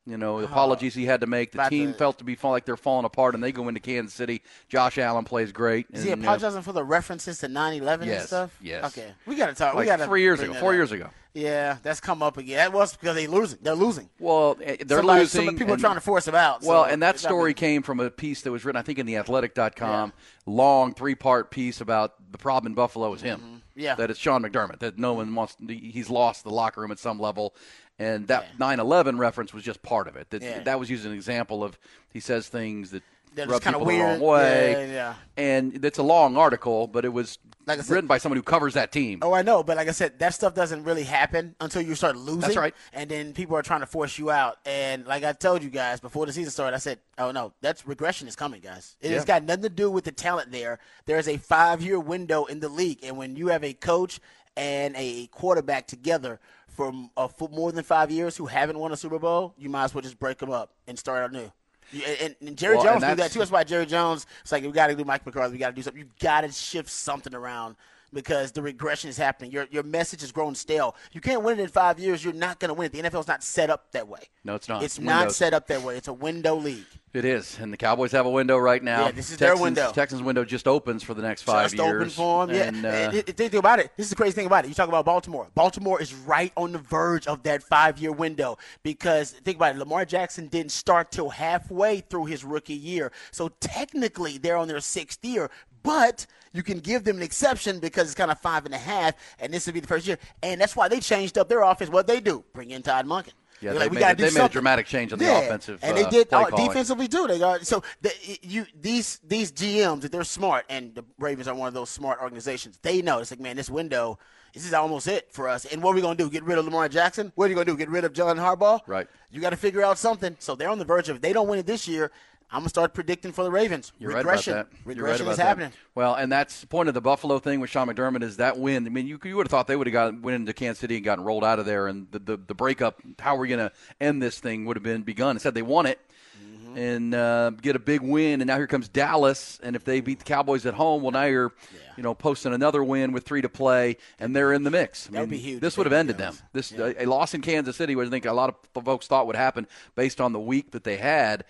You 0.08 0.18
know, 0.18 0.40
the 0.40 0.46
apologies 0.46 0.94
he 0.94 1.06
had 1.06 1.22
to 1.22 1.28
make. 1.28 1.52
The 1.52 1.64
team 1.64 1.94
felt 1.94 2.20
to 2.20 2.24
be 2.24 2.36
fall 2.36 2.52
like 2.52 2.66
they're 2.66 2.78
falling 2.78 3.06
apart, 3.06 3.34
and 3.34 3.44
they 3.44 3.52
go 3.52 3.68
into 3.68 3.80
Kansas 3.80 4.14
City. 4.14 4.44
Josh 4.70 5.00
Allen 5.00 5.26
plays 5.26 5.52
great. 5.52 5.88
Is 5.92 6.04
he 6.04 6.12
and, 6.12 6.22
uh, 6.22 6.26
apologizing 6.26 6.62
for 6.62 6.74
the 6.74 6.84
references 6.84 7.40
to 7.40 7.48
9/11 7.48 8.02
and 8.02 8.06
Yes, 8.12 8.28
stuff? 8.28 8.56
yes. 8.62 8.86
Okay, 8.86 9.12
we 9.26 9.36
got 9.36 9.48
to 9.48 9.56
talk. 9.56 9.74
we 9.74 9.80
like 9.80 9.88
got 9.88 9.98
to 9.98 10.06
three 10.06 10.22
years 10.22 10.40
ago, 10.42 10.54
four 10.54 10.76
years 10.76 10.92
ago. 10.92 11.10
Yeah, 11.34 11.78
that's 11.84 12.00
come 12.00 12.22
up 12.24 12.38
again. 12.38 12.58
That 12.58 12.72
was 12.72 12.96
because 12.96 13.16
they 13.16 13.28
losing. 13.28 13.60
They're 13.62 13.74
losing. 13.76 14.10
Well, 14.20 14.56
eh, 14.62 14.78
they're 14.86 15.00
Somebody- 15.00 15.20
losing. 15.22 15.46
Some 15.48 15.58
people 15.58 15.74
and- 15.74 15.82
are 15.82 15.84
trying 15.84 15.96
to 15.96 16.02
force 16.02 16.28
him 16.28 16.36
out. 16.36 16.64
so 16.64 16.70
Well, 16.70 16.84
and 16.86 17.02
that 17.04 17.16
it's 17.16 17.24
not 17.24 17.30
story 17.30 17.54
came 17.54 17.82
from 17.82 18.00
a 18.00 18.10
piece 18.10 18.44
that 18.44 18.52
was 18.52 18.64
written, 18.64 18.80
I 18.80 18.84
think, 18.84 19.00
in 19.00 19.06
the 19.06 19.18
Athletic.com, 19.18 20.14
long 20.46 20.94
three-part 20.94 21.52
piece 21.52 21.82
about 21.82 22.14
the 22.32 22.38
problem 22.38 22.72
in 22.72 22.76
Buffalo 22.76 23.14
is 23.14 23.22
him. 23.22 23.40
Mm-hmm. 23.40 23.56
Yeah. 23.78 23.96
that 23.96 24.10
it's 24.10 24.18
Sean 24.20 24.42
McDermott. 24.44 24.80
That 24.80 24.98
no 24.98 25.12
one 25.16 25.36
wants. 25.36 25.58
He's 25.68 26.10
lost 26.10 26.46
the 26.46 26.50
locker 26.50 26.80
room 26.80 26.92
at 26.92 27.00
some 27.00 27.20
level, 27.20 27.54
and 28.00 28.28
that 28.28 28.58
9/11 28.60 29.18
reference 29.20 29.54
was 29.54 29.64
just 29.64 29.82
part 29.82 30.08
of 30.08 30.16
it. 30.16 30.30
That 30.32 30.42
Yeah. 30.42 30.60
that 30.64 30.80
was 30.80 30.90
used 30.90 31.02
as 31.06 31.12
an 31.12 31.14
example 31.18 31.64
of 31.64 31.78
he 32.12 32.20
says 32.20 32.48
things 32.48 32.92
that. 32.92 33.04
That 33.36 33.50
rub 33.50 33.62
people 33.62 33.84
the 33.84 34.00
wrong 34.00 34.22
way, 34.22 34.88
Yeah, 34.88 34.94
yeah. 34.94 35.14
and 35.36 35.84
it's 35.84 35.98
a 35.98 36.04
long 36.04 36.38
article, 36.38 36.88
but 36.88 37.04
it 37.04 37.10
was 37.10 37.38
Like 37.68 37.82
said- 37.82 37.90
written 37.94 38.08
by 38.08 38.18
someone 38.18 38.38
who 38.38 38.44
covers 38.44 38.76
that 38.76 38.94
team. 38.94 39.20
Oh, 39.22 39.34
I 39.34 39.42
know, 39.42 39.62
but 39.62 39.76
like 39.76 39.90
I 39.90 39.92
said, 39.92 40.20
that 40.20 40.34
stuff 40.34 40.54
doesn't 40.54 40.86
really 40.86 41.04
happen 41.04 41.54
until 41.60 41.82
you 41.82 41.96
start 41.96 42.16
losing. 42.16 42.40
That's 42.40 42.56
right. 42.56 42.74
And 42.94 43.10
then 43.12 43.34
people 43.34 43.58
are 43.58 43.62
trying 43.62 43.82
to 43.82 43.88
force 43.88 44.18
you 44.18 44.32
out. 44.32 44.60
And 44.66 45.06
like 45.06 45.26
I 45.26 45.34
told 45.34 45.64
you 45.64 45.70
guys 45.70 46.00
before 46.00 46.26
the 46.26 46.32
season 46.32 46.50
started, 46.50 46.76
I 46.78 46.80
said, 46.80 47.00
"Oh 47.18 47.32
no, 47.32 47.52
that's 47.60 47.86
regression 47.86 48.30
is 48.30 48.38
coming, 48.38 48.62
guys. 48.62 48.96
It 49.02 49.12
has 49.12 49.26
got 49.26 49.44
nothing 49.44 49.64
to 49.64 49.70
do 49.70 49.92
with 49.92 50.06
the 50.06 50.14
talent 50.14 50.54
there. 50.54 50.80
There 51.06 51.18
is 51.20 51.28
a 51.28 51.36
five-year 51.36 52.00
window 52.00 52.46
in 52.46 52.62
the 52.62 52.70
league, 52.70 53.00
and 53.04 53.18
when 53.18 53.36
you 53.36 53.48
have 53.48 53.66
a 53.66 53.74
coach 53.74 54.22
and 54.56 54.96
a 54.96 55.28
quarterback 55.28 55.88
together 55.88 56.40
for, 56.76 56.94
uh, 57.18 57.28
for 57.28 57.50
more 57.50 57.72
than 57.72 57.84
five 57.84 58.12
years 58.12 58.36
who 58.38 58.46
haven't 58.46 58.78
won 58.78 58.92
a 58.92 58.98
Super 58.98 59.20
Bowl, 59.20 59.54
you 59.58 59.70
might 59.70 59.86
as 59.86 59.94
well 59.96 60.02
just 60.02 60.20
break 60.20 60.38
them 60.38 60.52
up 60.52 60.72
and 60.88 60.98
start 60.98 61.32
anew." 61.34 61.52
You- 61.92 62.04
And, 62.22 62.36
and 62.42 62.58
Jerry 62.58 62.76
Well, 62.76 62.86
Jones 62.86 63.04
and 63.04 63.12
knew 63.12 63.16
that 63.24 63.32
too. 63.32 63.40
That's 63.40 63.52
why 63.52 63.64
Jerry 63.64 63.86
Jones. 63.86 64.26
It's 64.42 64.52
like 64.52 64.64
we 64.64 64.72
got 64.72 64.88
to 64.88 64.96
do 64.96 65.04
Mike 65.06 65.26
McCarthy. 65.26 65.54
We 65.54 65.58
got 65.60 65.70
to 65.70 65.76
do 65.76 65.82
something. 65.82 66.02
You 66.02 66.10
got 66.20 66.42
to 66.42 66.52
shift 66.52 66.90
something 66.90 67.34
around 67.34 67.76
because 68.14 68.52
the 68.52 68.62
regression 68.62 69.10
is 69.10 69.18
happening. 69.18 69.52
Your 69.52 69.68
your 69.72 69.84
message 69.84 70.24
is 70.24 70.32
growing 70.32 70.56
stale. 70.56 70.96
You 71.12 71.22
can't 71.22 71.44
win 71.44 71.60
it 71.60 71.64
in 71.64 71.70
five 71.70 72.00
years. 72.00 72.24
You're 72.24 72.34
not 72.34 72.60
going 72.60 72.70
to 72.70 72.74
win 72.74 72.88
it. 72.88 72.92
The 72.92 73.02
NFL's 73.02 73.28
not 73.28 73.44
set 73.44 73.70
up 73.70 73.92
that 73.92 74.08
way. 74.08 74.30
No, 74.44 74.56
it's 74.56 74.70
not. 74.70 74.84
It's 74.84 74.98
Windows. 74.98 75.14
not 75.14 75.32
set 75.32 75.54
up 75.54 75.68
that 75.68 75.82
way. 75.82 75.98
It's 75.98 76.08
a 76.08 76.14
window 76.14 76.56
league. 76.56 76.86
It 77.14 77.24
is, 77.24 77.58
and 77.62 77.72
the 77.72 77.78
Cowboys 77.78 78.12
have 78.12 78.26
a 78.26 78.30
window 78.30 78.58
right 78.58 78.84
now. 78.84 79.06
Yeah, 79.06 79.12
this 79.12 79.32
is 79.32 79.38
their 79.38 79.56
window. 79.56 79.90
Texans 79.94 80.22
window 80.22 80.44
just 80.44 80.68
opens 80.68 81.02
for 81.02 81.14
the 81.14 81.22
next 81.22 81.44
five 81.44 81.72
Just 81.72 81.76
years. 81.76 82.04
Just 82.16 82.20
open 82.20 82.46
for 82.46 82.48
them. 82.48 82.56
Yeah. 82.58 82.64
And, 82.64 82.86
uh, 82.86 83.18
And 83.18 83.38
think 83.38 83.54
about 83.54 83.80
it. 83.80 83.92
This 83.96 84.08
is 84.08 84.10
the 84.10 84.18
crazy 84.18 84.34
thing 84.34 84.48
about 84.48 84.66
it. 84.66 84.68
You 84.68 84.74
talk 84.74 84.90
about 84.90 85.06
Baltimore. 85.06 85.48
Baltimore 85.56 86.02
is 86.02 86.14
right 86.14 86.52
on 86.58 86.74
the 86.74 86.78
verge 86.80 87.26
of 87.26 87.42
that 87.44 87.64
five-year 87.64 88.12
window 88.12 88.58
because 88.84 89.32
think 89.32 89.56
about 89.56 89.76
it. 89.76 89.80
Lamar 89.80 90.04
Jackson 90.04 90.48
didn't 90.48 90.74
start 90.74 91.10
till 91.10 91.30
halfway 91.30 92.02
through 92.02 92.26
his 92.26 92.44
rookie 92.44 92.74
year, 92.74 93.14
so 93.32 93.48
technically 93.62 94.38
they're 94.38 94.58
on 94.58 94.68
their 94.68 94.82
sixth 94.82 95.24
year. 95.24 95.50
But 95.86 96.26
you 96.52 96.64
can 96.64 96.80
give 96.80 97.04
them 97.04 97.18
an 97.18 97.24
exception 97.24 97.80
because 97.80 98.08
it's 98.08 98.16
kind 98.16 98.32
of 98.32 98.40
five 98.40 98.66
and 98.66 98.74
a 98.74 98.78
half, 98.78 99.14
and 99.40 99.54
this 99.54 99.66
will 99.66 99.74
be 99.74 99.80
the 99.80 99.88
first 99.88 100.08
year. 100.08 100.18
And 100.42 100.60
that's 100.60 100.76
why 100.76 100.88
they 100.88 101.00
changed 101.00 101.38
up 101.38 101.48
their 101.48 101.62
offense. 101.62 101.90
What 101.90 102.08
they 102.08 102.20
do, 102.20 102.44
bring 102.54 102.72
in 102.72 102.82
Todd 102.82 103.06
Monken. 103.06 103.34
Yeah, 103.62 103.72
like, 103.72 103.90
we 103.90 104.04
a- 104.04 104.16
do 104.16 104.24
they 104.26 104.32
made 104.32 104.46
a 104.46 104.50
dramatic 104.50 104.86
change 104.86 105.14
on 105.14 105.20
the 105.20 105.26
Yeah, 105.26 105.40
offensive, 105.40 105.80
and 105.82 105.98
uh, 105.98 106.04
they 106.04 106.10
did 106.10 106.34
uh, 106.34 106.50
defensively 106.50 107.08
too. 107.08 107.26
They 107.28 107.40
got 107.40 107.66
so 107.66 107.84
the, 108.02 108.12
you 108.42 108.66
these 108.80 109.20
these 109.26 109.52
GMs 109.52 110.04
if 110.04 110.12
they're 110.12 110.24
smart, 110.26 110.66
and 110.70 110.94
the 110.94 111.06
Ravens 111.20 111.48
are 111.48 111.56
one 111.56 111.68
of 111.70 111.74
those 111.74 111.90
smart 111.90 112.20
organizations. 112.22 112.78
They 112.82 113.02
know 113.02 113.20
it's 113.20 113.32
like, 113.32 113.40
man, 113.40 113.56
this 113.56 113.70
window. 113.70 114.20
This 114.54 114.66
is 114.66 114.74
almost 114.74 115.10
it 115.10 115.34
for 115.34 115.50
us. 115.50 115.66
And 115.66 115.84
what 115.84 115.92
are 115.92 115.96
we 115.96 116.02
going 116.02 116.16
to 116.16 116.24
do? 116.24 116.30
Get 116.30 116.46
rid 116.46 116.58
of 116.58 116.64
Lamar 116.64 116.88
Jackson? 116.88 117.34
What 117.36 117.48
are 117.48 117.50
you 117.50 117.56
going 117.56 117.68
to 117.68 117.74
do? 117.74 117.78
Get 117.78 117.90
rid 117.90 118.06
of 118.06 118.14
John 118.14 118.38
Harbaugh? 118.38 118.80
Right. 118.88 119.06
You 119.30 119.42
got 119.42 119.50
to 119.50 119.58
figure 119.58 119.84
out 119.84 119.98
something. 119.98 120.38
So 120.40 120.56
they're 120.56 120.70
on 120.70 120.80
the 120.80 120.86
verge 120.86 121.10
of. 121.10 121.18
If 121.18 121.22
they 121.22 121.34
don't 121.34 121.50
win 121.50 121.60
it 121.60 121.66
this 121.66 121.90
year, 121.90 122.10
I'm 122.52 122.60
gonna 122.62 122.70
start 122.70 122.94
predicting 122.94 123.32
for 123.32 123.44
the 123.44 123.52
Ravens. 123.52 123.92
You're 124.00 124.14
regression. 124.14 124.54
right 124.54 124.62
about 124.62 124.72
that. 124.72 124.88
Regression 124.88 125.12
right 125.12 125.22
about 125.22 125.32
is 125.32 125.38
that. 125.38 125.48
happening. 125.48 125.72
Well, 125.96 126.14
and 126.16 126.32
that's 126.32 126.62
the 126.62 126.68
point 126.68 126.88
of 126.88 126.94
the 126.94 127.02
Buffalo 127.02 127.40
thing 127.40 127.60
with 127.60 127.70
Sean 127.70 127.88
McDermott 127.88 128.24
is 128.24 128.38
that 128.38 128.58
win. 128.58 128.86
I 128.86 128.90
mean, 128.90 129.08
you, 129.08 129.20
you 129.24 129.36
would 129.36 129.48
have 129.48 129.52
thought 129.52 129.68
they 129.68 129.76
would 129.76 129.88
have 129.88 129.94
got 129.94 130.22
went 130.22 130.36
into 130.36 130.54
Kansas 130.54 130.80
City 130.80 130.96
and 130.96 131.04
gotten 131.04 131.24
rolled 131.26 131.44
out 131.44 131.60
of 131.60 131.66
there, 131.66 131.88
and 131.88 132.08
the 132.12 132.20
the, 132.20 132.38
the 132.38 132.54
breakup. 132.54 133.02
How 133.20 133.36
we're 133.36 133.48
going 133.48 133.60
to 133.60 133.72
end 134.00 134.22
this 134.22 134.40
thing 134.40 134.66
would 134.66 134.78
have 134.78 134.84
been 134.84 135.02
begun. 135.02 135.36
Instead, 135.36 135.54
they 135.54 135.62
won 135.64 135.86
it. 135.86 136.00
Mm-hmm. 136.42 136.78
And 136.78 137.16
uh, 137.16 137.50
get 137.52 137.76
a 137.76 137.80
big 137.80 138.02
win, 138.02 138.42
and 138.42 138.48
now 138.48 138.58
here 138.58 138.68
comes 138.68 138.90
Dallas. 138.90 139.60
And 139.64 139.76
if 139.76 139.86
they 139.86 140.02
beat 140.02 140.20
the 140.20 140.26
Cowboys 140.26 140.66
at 140.66 140.74
home, 140.74 141.02
well, 141.02 141.12
now 141.12 141.24
you're, 141.24 141.54
you 141.96 142.04
know, 142.04 142.14
posting 142.14 142.54
another 142.54 142.84
win 142.84 143.14
with 143.14 143.24
three 143.24 143.42
to 143.42 143.48
play, 143.50 143.96
and 144.20 144.36
they're 144.36 144.52
in 144.52 144.64
the 144.64 144.72
mix. 144.72 145.08
I 145.08 145.12
That 145.14 145.20
would 145.22 145.30
mean, 145.30 145.40
be 145.40 145.44
huge 145.44 145.62
This 145.62 145.78
would 145.78 145.86
have 145.86 145.94
ended 145.94 146.18
them. 146.18 146.36
This 146.52 146.74
a, 146.74 147.04
a 147.04 147.06
loss 147.06 147.34
in 147.34 147.42
Kansas 147.42 147.78
City, 147.78 147.96
which 147.96 148.08
I 148.08 148.12
think 148.12 148.26
a 148.26 148.34
lot 148.34 148.50
of 148.76 148.84
folks 148.84 149.08
thought 149.08 149.26
would 149.28 149.38
happen 149.38 149.68
based 149.96 150.20
on 150.20 150.34
the 150.34 150.40
week 150.40 150.72
that 150.72 150.84
they 150.84 150.98
had. 150.98 151.46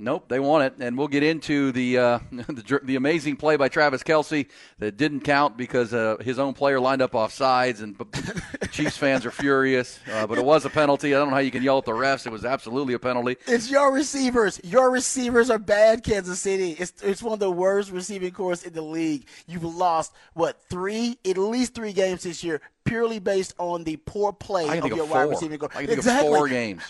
Nope, 0.00 0.28
they 0.28 0.38
won 0.38 0.62
it, 0.62 0.74
and 0.78 0.96
we'll 0.96 1.08
get 1.08 1.24
into 1.24 1.72
the 1.72 1.98
uh, 1.98 2.18
the, 2.30 2.80
the 2.84 2.94
amazing 2.94 3.34
play 3.34 3.56
by 3.56 3.68
Travis 3.68 4.04
Kelce 4.04 4.46
that 4.78 4.96
didn't 4.96 5.20
count 5.20 5.56
because 5.56 5.92
uh, 5.92 6.18
his 6.20 6.38
own 6.38 6.54
player 6.54 6.78
lined 6.78 7.02
up 7.02 7.16
off 7.16 7.32
sides, 7.32 7.80
and 7.80 7.96
Chiefs 8.70 8.96
fans 8.96 9.26
are 9.26 9.32
furious. 9.32 9.98
Uh, 10.12 10.24
but 10.24 10.38
it 10.38 10.44
was 10.44 10.64
a 10.64 10.70
penalty. 10.70 11.14
I 11.14 11.18
don't 11.18 11.30
know 11.30 11.34
how 11.34 11.40
you 11.40 11.50
can 11.50 11.64
yell 11.64 11.78
at 11.78 11.84
the 11.84 11.92
refs. 11.92 12.26
It 12.26 12.30
was 12.30 12.44
absolutely 12.44 12.94
a 12.94 13.00
penalty. 13.00 13.38
It's 13.48 13.68
your 13.72 13.92
receivers. 13.92 14.60
Your 14.62 14.88
receivers 14.90 15.50
are 15.50 15.58
bad, 15.58 16.04
Kansas 16.04 16.38
City. 16.38 16.76
It's 16.78 17.02
it's 17.02 17.20
one 17.22 17.32
of 17.32 17.40
the 17.40 17.50
worst 17.50 17.90
receiving 17.90 18.30
corps 18.30 18.64
in 18.64 18.74
the 18.74 18.82
league. 18.82 19.26
You've 19.48 19.64
lost 19.64 20.12
what 20.34 20.62
three, 20.70 21.18
at 21.26 21.36
least 21.36 21.74
three 21.74 21.92
games 21.92 22.22
this 22.22 22.44
year, 22.44 22.60
purely 22.88 23.18
based 23.18 23.54
on 23.58 23.84
the 23.84 23.96
poor 23.96 24.32
play 24.32 24.66
of 24.78 24.86
your 24.88 25.02
of 25.04 25.10
wide 25.10 25.22
four. 25.24 25.30
receiving. 25.30 25.58
I 25.62 25.66
can 25.68 25.70
think 25.78 25.90
of 25.92 25.98
exactly. 25.98 26.28
four 26.28 26.48
games. 26.48 26.82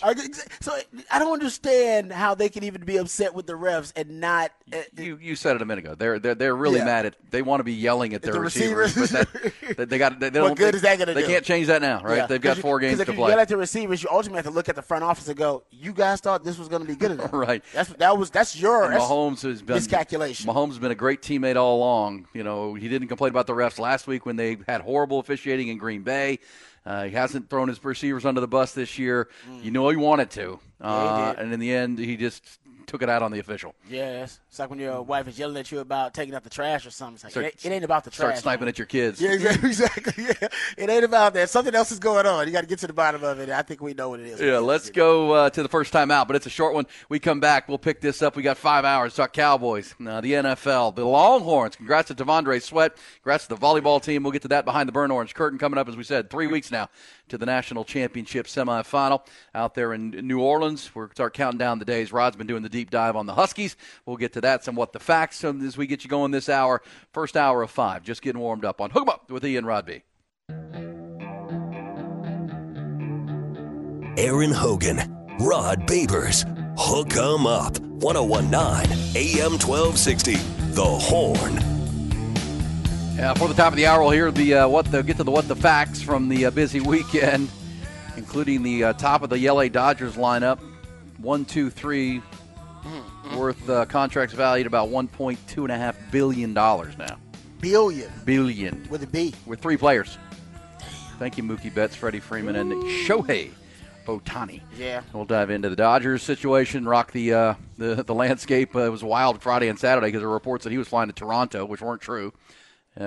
So 0.61 0.75
I 1.11 1.19
don't 1.19 1.33
understand 1.33 2.11
how 2.11 2.35
they 2.35 2.49
can 2.49 2.63
even 2.63 2.83
be 2.85 2.97
upset 2.97 3.33
with 3.33 3.47
the 3.47 3.53
refs 3.53 3.91
and 3.95 4.19
not. 4.19 4.51
uh, 4.73 4.77
You 4.97 5.17
you 5.21 5.35
said 5.35 5.55
it 5.55 5.61
a 5.61 5.65
minute 5.65 5.85
ago. 5.85 5.95
They're 5.95 6.19
they're, 6.19 6.35
they're 6.35 6.55
really 6.55 6.77
Yeah. 6.79 6.85
mad 6.85 7.05
at. 7.07 7.15
They 7.31 7.41
want 7.41 7.59
to 7.59 7.63
be 7.63 7.73
yelling 7.73 8.13
at 8.13 8.21
their 8.21 8.33
the 8.33 8.39
receivers, 8.39 8.95
receivers. 8.95 9.27
but 9.67 9.77
that, 9.77 9.89
they 9.89 9.97
got. 9.97 10.19
They, 10.19 10.29
they 10.29 10.41
What 10.41 10.55
good 10.57 10.73
they, 10.73 10.77
is 10.77 10.81
that 10.83 10.97
gonna 10.99 11.13
do? 11.13 11.21
They 11.21 11.27
can't 11.27 11.45
change 11.45 11.67
that 11.67 11.81
now, 11.81 12.01
right? 12.01 12.17
Yeah. 12.17 12.25
They've 12.27 12.41
got 12.41 12.57
four 12.57 12.79
games 12.79 12.99
to 12.99 13.05
play. 13.05 13.13
if 13.13 13.19
you 13.19 13.27
yell 13.27 13.39
at 13.39 13.47
the 13.47 13.57
receivers, 13.57 14.01
you 14.03 14.09
ultimately 14.11 14.37
have 14.37 14.45
to 14.45 14.51
look 14.51 14.69
at 14.69 14.75
the 14.75 14.81
front 14.81 15.03
office 15.03 15.27
and 15.27 15.37
go, 15.37 15.63
"You 15.71 15.93
guys 15.93 16.21
thought 16.21 16.43
this 16.43 16.57
was 16.57 16.67
going 16.67 16.81
to 16.81 16.87
be 16.87 16.95
good 16.95 17.11
enough." 17.11 17.29
Right. 17.39 17.63
That's 17.73 17.89
that 17.93 18.17
was 18.17 18.29
that's 18.31 18.59
your 18.59 18.85
And 18.85 18.93
that's 18.95 19.03
Mahomes 19.05 19.41
has 19.43 19.61
been 19.61 19.75
miscalculation. 19.75 20.47
Mahomes 20.49 20.69
has 20.69 20.79
been 20.79 20.91
a 20.91 20.95
great 20.95 21.21
teammate 21.21 21.55
all 21.55 21.77
along. 21.77 22.27
You 22.33 22.43
know, 22.43 22.73
he 22.73 22.89
didn't 22.89 23.07
complain 23.07 23.29
about 23.29 23.47
the 23.47 23.53
refs 23.53 23.79
last 23.79 24.07
week 24.07 24.25
when 24.25 24.35
they 24.35 24.57
had 24.67 24.81
horrible 24.81 25.19
officiating 25.19 25.69
in 25.69 25.77
Green 25.89 26.03
Bay. 26.03 26.37
Uh, 26.85 27.05
he 27.05 27.11
hasn't 27.11 27.49
thrown 27.49 27.67
his 27.67 27.83
receivers 27.83 28.25
under 28.25 28.41
the 28.41 28.47
bus 28.47 28.73
this 28.73 28.99
year. 28.99 29.27
You 29.63 29.71
know 29.71 29.89
he 29.89 29.95
wanted 29.95 30.29
to, 30.31 30.59
uh, 30.79 30.87
Mm. 30.87 31.17
Yeah, 31.17 31.33
he 31.33 31.41
and 31.41 31.53
in 31.53 31.59
the 31.59 31.73
end, 31.73 31.97
he 31.97 32.15
just 32.15 32.43
took 32.89 33.01
it 33.01 33.09
out 33.09 33.21
on 33.21 33.31
the 33.31 33.39
official. 33.39 33.75
Yes, 33.89 34.39
it's 34.49 34.59
like 34.59 34.69
when 34.69 34.79
your 34.79 35.01
wife 35.01 35.27
is 35.27 35.37
yelling 35.37 35.57
at 35.57 35.71
you 35.71 35.79
about 35.79 36.13
taking 36.13 36.33
out 36.35 36.43
the 36.43 36.49
trash 36.49 36.85
or 36.85 36.91
something. 36.91 37.15
It's 37.15 37.23
like, 37.23 37.31
Start- 37.31 37.45
it, 37.45 37.47
ain't, 37.47 37.65
it 37.65 37.75
ain't 37.75 37.85
about 37.85 38.03
the 38.03 38.09
trash. 38.09 38.29
Start 38.29 38.37
sniping 38.39 38.65
man. 38.65 38.69
at 38.69 38.77
your 38.77 38.87
kids. 38.87 39.21
Yeah, 39.21 39.31
exactly. 39.31 39.69
exactly. 39.69 40.23
Yeah. 40.23 40.47
It 40.77 40.89
ain't 40.89 41.03
about 41.03 41.33
that. 41.35 41.49
Something 41.49 41.75
else 41.75 41.91
is 41.91 41.99
going 41.99 42.25
on. 42.25 42.47
You 42.47 42.53
got 42.53 42.61
to 42.61 42.67
get 42.67 42.79
to 42.79 42.87
the 42.87 42.93
bottom 42.93 43.23
of 43.23 43.39
it. 43.39 43.49
I 43.49 43.61
think 43.61 43.81
we 43.81 43.93
know 43.93 44.09
what 44.09 44.19
it 44.19 44.27
is. 44.27 44.41
Yeah, 44.41 44.57
let's 44.57 44.89
go 44.89 45.31
uh, 45.31 45.49
to 45.51 45.63
the 45.63 45.69
first 45.69 45.93
time 45.93 46.11
out, 46.11 46.27
but 46.27 46.35
it's 46.35 46.45
a 46.45 46.49
short 46.49 46.73
one. 46.73 46.87
We 47.07 47.19
come 47.19 47.39
back, 47.39 47.69
we'll 47.69 47.77
pick 47.77 48.01
this 48.01 48.21
up. 48.21 48.35
We 48.35 48.43
got 48.43 48.57
five 48.57 48.85
hours. 48.85 49.13
Talk 49.13 49.33
Cowboys, 49.33 49.93
uh, 50.05 50.21
the 50.21 50.33
NFL, 50.33 50.95
the 50.95 51.05
Longhorns. 51.05 51.75
Congrats 51.75 52.07
to 52.07 52.15
T'Vondre 52.15 52.61
Sweat. 52.61 52.97
Congrats 53.21 53.47
to 53.47 53.55
the 53.55 53.61
volleyball 53.61 54.01
team. 54.01 54.23
We'll 54.23 54.31
get 54.31 54.41
to 54.43 54.47
that 54.49 54.65
behind 54.65 54.87
the 54.87 54.93
burn 54.93 55.11
orange 55.11 55.33
curtain 55.35 55.59
coming 55.59 55.77
up, 55.77 55.87
as 55.87 55.95
we 55.95 56.03
said, 56.03 56.29
three 56.29 56.47
weeks 56.47 56.71
now 56.71 56.89
to 57.29 57.37
the 57.37 57.45
national 57.45 57.85
championship 57.85 58.47
semifinal 58.47 59.25
out 59.55 59.73
there 59.75 59.93
in 59.93 60.11
New 60.11 60.39
Orleans. 60.39 60.93
We're 60.93 61.09
start 61.11 61.33
counting 61.33 61.57
down 61.57 61.79
the 61.79 61.85
days. 61.85 62.11
Rod's 62.11 62.35
been 62.35 62.47
doing 62.47 62.63
the 62.63 62.69
deep 62.69 62.89
dive 62.89 63.15
on 63.15 63.25
the 63.25 63.33
Huskies. 63.33 63.75
We'll 64.05 64.17
get 64.17 64.33
to 64.33 64.41
that 64.41 64.63
somewhat 64.63 64.93
the 64.93 64.99
facts 64.99 65.43
um, 65.43 65.65
as 65.65 65.77
we 65.77 65.87
get 65.87 66.03
you 66.03 66.09
going 66.09 66.31
this 66.31 66.49
hour. 66.49 66.81
First 67.13 67.37
hour 67.37 67.61
of 67.63 67.71
five, 67.71 68.03
just 68.03 68.21
getting 68.21 68.41
warmed 68.41 68.65
up 68.65 68.81
on 68.81 68.89
Hook 68.91 69.03
'em 69.03 69.09
Up 69.09 69.31
with 69.31 69.45
Ian 69.45 69.65
Rodby. 69.65 70.03
Aaron 74.17 74.51
Hogan, 74.51 74.97
Rod 75.39 75.87
Babers, 75.87 76.43
Hook 76.77 77.15
'em 77.15 77.47
Up, 77.47 77.79
1019 77.79 79.15
AM 79.15 79.57
1260, 79.57 80.35
The 80.73 80.83
Horn. 80.83 81.78
Yeah, 83.19 83.33
for 83.33 83.49
the 83.49 83.53
top 83.53 83.73
of 83.73 83.75
the 83.75 83.85
hour, 83.85 83.99
we'll 83.99 84.11
hear 84.11 84.31
the 84.31 84.53
uh, 84.53 84.67
what 84.69 84.89
the 84.89 85.03
get 85.03 85.17
to 85.17 85.25
the 85.25 85.31
what 85.31 85.45
the 85.45 85.55
facts 85.55 86.01
from 86.01 86.29
the 86.29 86.45
uh, 86.45 86.51
busy 86.51 86.79
weekend, 86.95 87.49
including 88.15 88.63
the 88.63 88.85
uh, 88.85 88.93
top 88.93 89.23
of 89.23 89.29
the 89.29 89.49
LA 89.49 89.67
Dodgers 89.67 90.15
lineup, 90.15 90.57
one, 91.17 91.43
two, 91.43 91.69
three, 91.69 92.21
worth 93.35 93.69
uh, 93.69 93.83
contracts 93.87 94.33
valued 94.33 94.67
about 94.67 94.87
one 94.87 95.09
point 95.09 95.37
two 95.49 95.65
and 95.65 95.71
a 95.73 95.77
half 95.77 95.97
billion 96.13 96.53
dollars 96.53 96.97
now. 96.97 97.17
billion 97.59 98.09
Billion. 98.23 98.87
With 98.89 99.03
a 99.03 99.07
B. 99.07 99.35
with 99.45 99.59
three 99.59 99.75
players. 99.75 100.17
Thank 101.17 101.37
you, 101.37 101.43
Mookie 101.43 101.75
Betts, 101.75 101.97
Freddie 101.97 102.21
Freeman, 102.21 102.55
and 102.55 102.71
Shohei 103.05 103.51
Ohtani. 104.05 104.61
Yeah. 104.77 105.01
We'll 105.11 105.25
dive 105.25 105.49
into 105.49 105.67
the 105.67 105.75
Dodgers 105.75 106.23
situation, 106.23 106.87
rock 106.87 107.11
the 107.11 107.33
uh, 107.33 107.53
the, 107.77 108.01
the 108.01 108.15
landscape. 108.15 108.77
Uh, 108.77 108.83
it 108.83 108.89
was 108.89 109.03
wild 109.03 109.41
Friday 109.41 109.67
and 109.67 109.77
Saturday 109.77 110.07
because 110.07 110.21
there 110.21 110.29
were 110.29 110.35
reports 110.35 110.63
that 110.63 110.71
he 110.71 110.77
was 110.77 110.87
flying 110.87 111.09
to 111.09 111.13
Toronto, 111.13 111.65
which 111.65 111.81
weren't 111.81 111.99
true. 111.99 112.31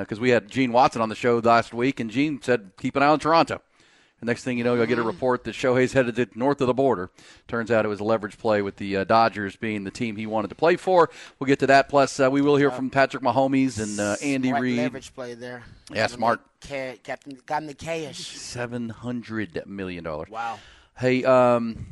Because 0.00 0.18
we 0.18 0.30
had 0.30 0.50
Gene 0.50 0.72
Watson 0.72 1.02
on 1.02 1.10
the 1.10 1.14
show 1.14 1.38
last 1.38 1.74
week, 1.74 2.00
and 2.00 2.10
Gene 2.10 2.40
said, 2.40 2.72
keep 2.78 2.96
an 2.96 3.02
eye 3.02 3.08
on 3.08 3.18
Toronto. 3.18 3.60
The 4.20 4.26
next 4.26 4.44
thing 4.44 4.56
you 4.56 4.62
know, 4.62 4.74
you'll 4.74 4.86
get 4.86 4.98
a 4.98 5.02
report 5.02 5.42
that 5.44 5.54
Shohei's 5.54 5.92
headed 5.92 6.14
to 6.14 6.28
north 6.36 6.60
of 6.60 6.68
the 6.68 6.72
border. 6.74 7.10
Turns 7.48 7.72
out 7.72 7.84
it 7.84 7.88
was 7.88 7.98
a 7.98 8.04
leverage 8.04 8.38
play 8.38 8.62
with 8.62 8.76
the 8.76 8.98
uh, 8.98 9.04
Dodgers 9.04 9.56
being 9.56 9.82
the 9.82 9.90
team 9.90 10.14
he 10.14 10.26
wanted 10.26 10.46
to 10.48 10.54
play 10.54 10.76
for. 10.76 11.10
We'll 11.38 11.48
get 11.48 11.58
to 11.58 11.66
that. 11.66 11.88
Plus, 11.88 12.20
uh, 12.20 12.30
we 12.30 12.40
will 12.40 12.54
hear 12.54 12.70
from 12.70 12.88
Patrick 12.88 13.22
Mahomes 13.24 13.82
and 13.82 13.98
uh, 13.98 14.14
Andy 14.22 14.50
Smart 14.50 14.62
Reid. 14.62 14.76
leverage 14.78 15.12
play 15.12 15.34
there. 15.34 15.64
Yeah, 15.90 15.96
Got 15.96 16.10
him 16.10 16.16
smart. 16.18 16.40
the 16.60 16.68
Ca- 16.68 16.98
got, 17.02 17.46
got 17.46 17.62
him 17.62 17.66
the 17.66 17.74
cash. 17.74 18.18
Seven 18.18 18.90
hundred 18.90 19.60
million 19.66 20.04
dollars. 20.04 20.28
Wow. 20.30 20.60
Hey, 20.96 21.24
um, 21.24 21.88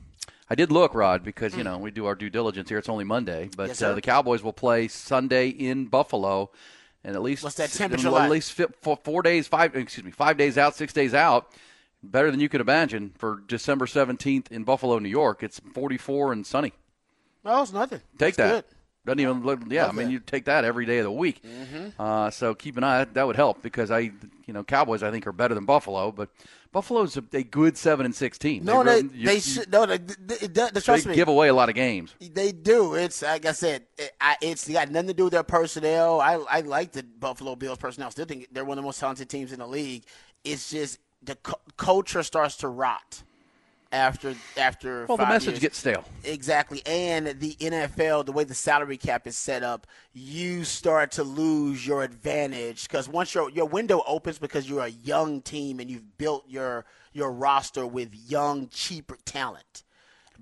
I 0.49 0.55
did 0.55 0.71
look, 0.71 0.95
Rod, 0.95 1.25
because 1.25 1.57
you 1.57 1.65
know 1.65 1.79
we 1.79 1.91
do 1.91 2.07
our 2.07 2.15
due 2.15 2.31
diligence 2.31 2.69
here. 2.69 2.79
It's 2.79 2.89
only 2.89 3.05
Monday, 3.05 3.51
but. 3.57 3.69
Yes, 3.69 3.83
uh, 3.83 3.93
the 3.95 4.01
Cowboys 4.03 4.41
will 4.45 4.53
play 4.53 4.87
Sunday 4.87 5.49
in 5.49 5.87
Buffalo, 5.87 6.51
and 7.05 7.17
at 7.17 7.23
least 7.23 7.43
What's 7.45 7.57
that 7.57 7.71
temperature 7.71 8.09
At 8.09 8.13
like? 8.13 8.31
least 8.31 8.53
four 9.03 9.23
days, 9.23 9.49
five 9.49 9.75
excuse 9.77 10.05
me, 10.05 10.11
five 10.11 10.37
days 10.37 10.59
out, 10.59 10.75
six 10.77 10.93
days 10.93 11.15
out. 11.15 11.51
Better 12.03 12.31
than 12.31 12.41
you 12.41 12.49
could 12.49 12.63
imagine 12.63 13.13
for 13.19 13.43
December 13.47 13.87
seventeenth 13.87 14.51
in 14.51 14.65
Buffalo, 14.65 14.99
New 14.99 15.09
York. 15.11 15.43
It's 15.43 15.61
forty-four 15.75 16.33
and 16.33 16.47
sunny. 16.47 16.73
No, 17.45 17.63
it's 17.63 17.73
nothing. 17.73 18.01
Take 18.19 18.37
That's 18.37 18.37
that. 18.37 18.67
Good. 18.67 18.77
Doesn't 19.07 19.21
even 19.21 19.43
look. 19.45 19.61
Yeah, 19.69 19.87
I 19.87 19.93
mean. 19.93 20.03
Mm-hmm. 20.07 20.11
you 20.13 20.21
take 20.21 20.45
that 20.45 20.65
every 20.65 20.85
day 20.85 20.99
of 20.99 21.05
the 21.05 21.11
week. 21.13 21.43
Uh, 21.99 22.31
so 22.31 22.55
keep 22.55 22.77
an 22.77 22.85
eye. 22.85 23.05
That 23.05 23.27
would 23.27 23.37
help 23.37 23.63
because 23.63 23.91
I, 23.91 23.99
you 24.01 24.53
know, 24.53 24.63
Cowboys 24.63 25.03
I 25.03 25.11
think 25.11 25.27
are 25.27 25.33
better 25.33 25.55
than 25.55 25.65
Buffalo, 25.65 26.13
but 26.13 26.29
Buffalo's 26.71 27.17
a, 27.17 27.25
a 27.33 27.43
good 27.43 27.79
seven 27.79 28.05
and 28.05 28.15
six 28.15 28.37
team. 28.37 28.65
No, 28.65 28.85
they 28.85 28.97
really- 29.03 29.17
you- 29.17 29.27
they 29.27 29.35
you- 29.37 29.41
should. 29.41 29.73
No, 29.73 29.87
they, 29.87 29.97
they, 29.99 30.47
they 30.47 30.81
trust 30.81 31.07
me. 31.07 31.15
give 31.15 31.29
away 31.29 31.49
a 31.49 31.55
lot 31.55 31.69
of 31.71 31.75
games. 31.75 32.15
They 32.21 32.53
do. 32.53 32.95
It's 32.95 33.23
like 33.23 33.47
I 33.47 33.53
said. 33.53 33.85
It, 33.97 34.13
I, 34.21 34.37
it's 34.43 34.69
got 34.69 34.91
nothing 34.91 35.09
to 35.09 35.15
do 35.15 35.25
with 35.25 35.33
their 35.33 35.43
personnel. 35.45 36.21
I 36.21 36.35
I 36.35 36.61
like 36.61 36.93
the 36.93 37.03
Buffalo 37.03 37.57
Bills 37.57 37.79
personnel. 37.79 38.11
Still 38.11 38.27
think 38.27 38.49
they're 38.53 38.65
one 38.67 38.77
of 38.77 38.83
the 38.83 38.87
most 38.87 39.01
talented 39.01 39.31
teams 39.31 39.53
in 39.53 39.61
the 39.61 39.67
league. 39.67 40.05
It's 40.45 40.71
just 40.71 40.99
the 41.23 41.37
cu- 41.37 41.55
culture 41.79 42.23
starts 42.23 42.57
to 42.59 42.69
rot 42.69 43.23
after 43.93 44.35
after. 44.57 45.07
Well, 45.07 45.17
the 45.17 45.27
message 45.27 45.55
years. 45.55 45.61
gets 45.61 45.79
stale. 45.79 46.05
Exactly. 46.25 46.83
And 46.87 47.27
the 47.41 47.55
NFL, 47.55 48.27
the 48.27 48.33
way 48.33 48.45
the 48.45 48.55
salary 48.55 48.97
cap 48.97 49.27
is 49.27 49.37
set 49.37 49.63
up, 49.63 49.87
you 50.13 50.65
start 50.65 51.13
to 51.13 51.25
lose 51.25 51.87
your 51.87 52.03
advantage 52.03 52.89
because 52.89 53.09
once 53.09 53.35
your 53.35 53.51
your 53.51 53.67
window 53.67 54.03
opens 54.07 54.39
because 54.39 54.69
you're 54.69 54.85
a 54.85 54.89
young 54.89 55.43
team 55.43 55.81
and 55.81 55.91
you've 55.91 56.19
built 56.19 56.45
your 56.49 56.85
your 57.13 57.33
roster 57.33 57.87
with 57.87 58.15
young, 58.29 58.69
cheaper 58.69 59.17
talent. 59.25 59.85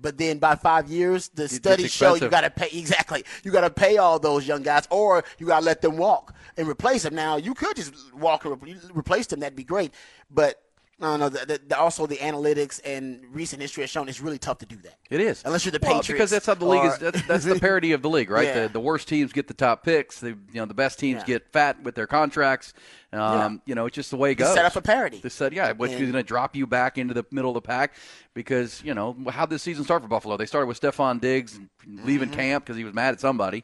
But 0.01 0.17
then 0.17 0.37
by 0.37 0.55
five 0.55 0.89
years, 0.89 1.27
the 1.29 1.43
gets 1.43 1.55
studies 1.55 1.91
show 1.91 2.15
you 2.15 2.29
got 2.29 2.41
to 2.41 2.49
pay 2.49 2.69
exactly. 2.77 3.25
You 3.43 3.51
got 3.51 3.61
to 3.61 3.69
pay 3.69 3.97
all 3.97 4.19
those 4.19 4.47
young 4.47 4.63
guys, 4.63 4.87
or 4.89 5.23
you 5.37 5.47
got 5.47 5.59
to 5.59 5.65
let 5.65 5.81
them 5.81 5.97
walk 5.97 6.33
and 6.57 6.67
replace 6.67 7.03
them. 7.03 7.15
Now 7.15 7.37
you 7.37 7.53
could 7.53 7.75
just 7.75 8.13
walk 8.13 8.45
and 8.45 8.61
re- 8.61 8.77
replace 8.93 9.27
them. 9.27 9.41
That'd 9.41 9.55
be 9.57 9.63
great. 9.63 9.93
But 10.31 10.61
No, 11.01 11.15
no. 11.15 11.29
The, 11.29 11.45
the, 11.45 11.61
the, 11.69 11.77
also, 11.79 12.05
the 12.05 12.17
analytics 12.17 12.81
and 12.83 13.21
recent 13.31 13.61
history 13.61 13.83
has 13.83 13.89
shown 13.89 14.09
it's 14.09 14.19
really 14.19 14.37
tough 14.37 14.57
to 14.57 14.65
do 14.65 14.75
that. 14.77 14.95
It 15.09 15.21
is 15.21 15.41
unless 15.45 15.63
you're 15.65 15.71
the 15.71 15.79
well, 15.81 15.93
Patriots. 16.01 16.07
because 16.09 16.29
that's 16.29 16.45
how 16.45 16.55
the 16.55 16.65
league 16.65 16.81
or- 16.83 16.87
is. 16.87 16.97
That's, 16.97 17.21
that's 17.27 17.45
the 17.45 17.59
parity 17.59 17.93
of 17.93 18.01
the 18.01 18.09
league, 18.09 18.29
right? 18.29 18.47
Yeah. 18.47 18.63
The, 18.63 18.73
the 18.73 18.79
worst 18.81 19.07
teams 19.07 19.31
get 19.31 19.47
the 19.47 19.53
top 19.53 19.83
picks. 19.83 20.19
The 20.19 20.29
you 20.29 20.37
know 20.55 20.65
the 20.65 20.73
best 20.73 20.99
teams 20.99 21.19
Yeah. 21.21 21.25
get 21.25 21.53
fat 21.53 21.81
with 21.83 21.95
their 21.95 22.07
contracts. 22.07 22.73
Um, 23.13 23.19
Yeah. 23.21 23.49
You 23.65 23.75
know, 23.75 23.85
it's 23.85 23.95
just 23.95 24.11
the 24.11 24.17
way 24.17 24.31
it 24.31 24.35
goes. 24.35 24.53
set 24.53 24.65
up 24.65 24.75
a 24.75 24.81
parity. 24.81 25.19
They 25.23 25.29
said, 25.29 25.53
yeah, 25.53 25.71
which 25.71 25.91
is 25.91 25.99
going 25.99 26.11
to 26.13 26.21
drop 26.23 26.55
you 26.55 26.67
back 26.67 26.97
into 26.97 27.13
the 27.13 27.25
middle 27.31 27.51
of 27.51 27.55
the 27.55 27.61
pack 27.61 27.93
because 28.33 28.83
you 28.83 28.93
know 28.93 29.15
how 29.29 29.45
did 29.45 29.55
this 29.55 29.63
season 29.63 29.83
start 29.85 30.01
for 30.01 30.07
Buffalo? 30.09 30.35
They 30.37 30.45
started 30.45 30.67
with 30.67 30.79
Stefon 30.81 31.21
Diggs 31.21 31.59
leaving 31.87 32.29
Mm-hmm. 32.29 32.37
camp 32.39 32.65
because 32.65 32.77
he 32.77 32.83
was 32.83 32.93
mad 32.93 33.13
at 33.13 33.21
somebody. 33.21 33.63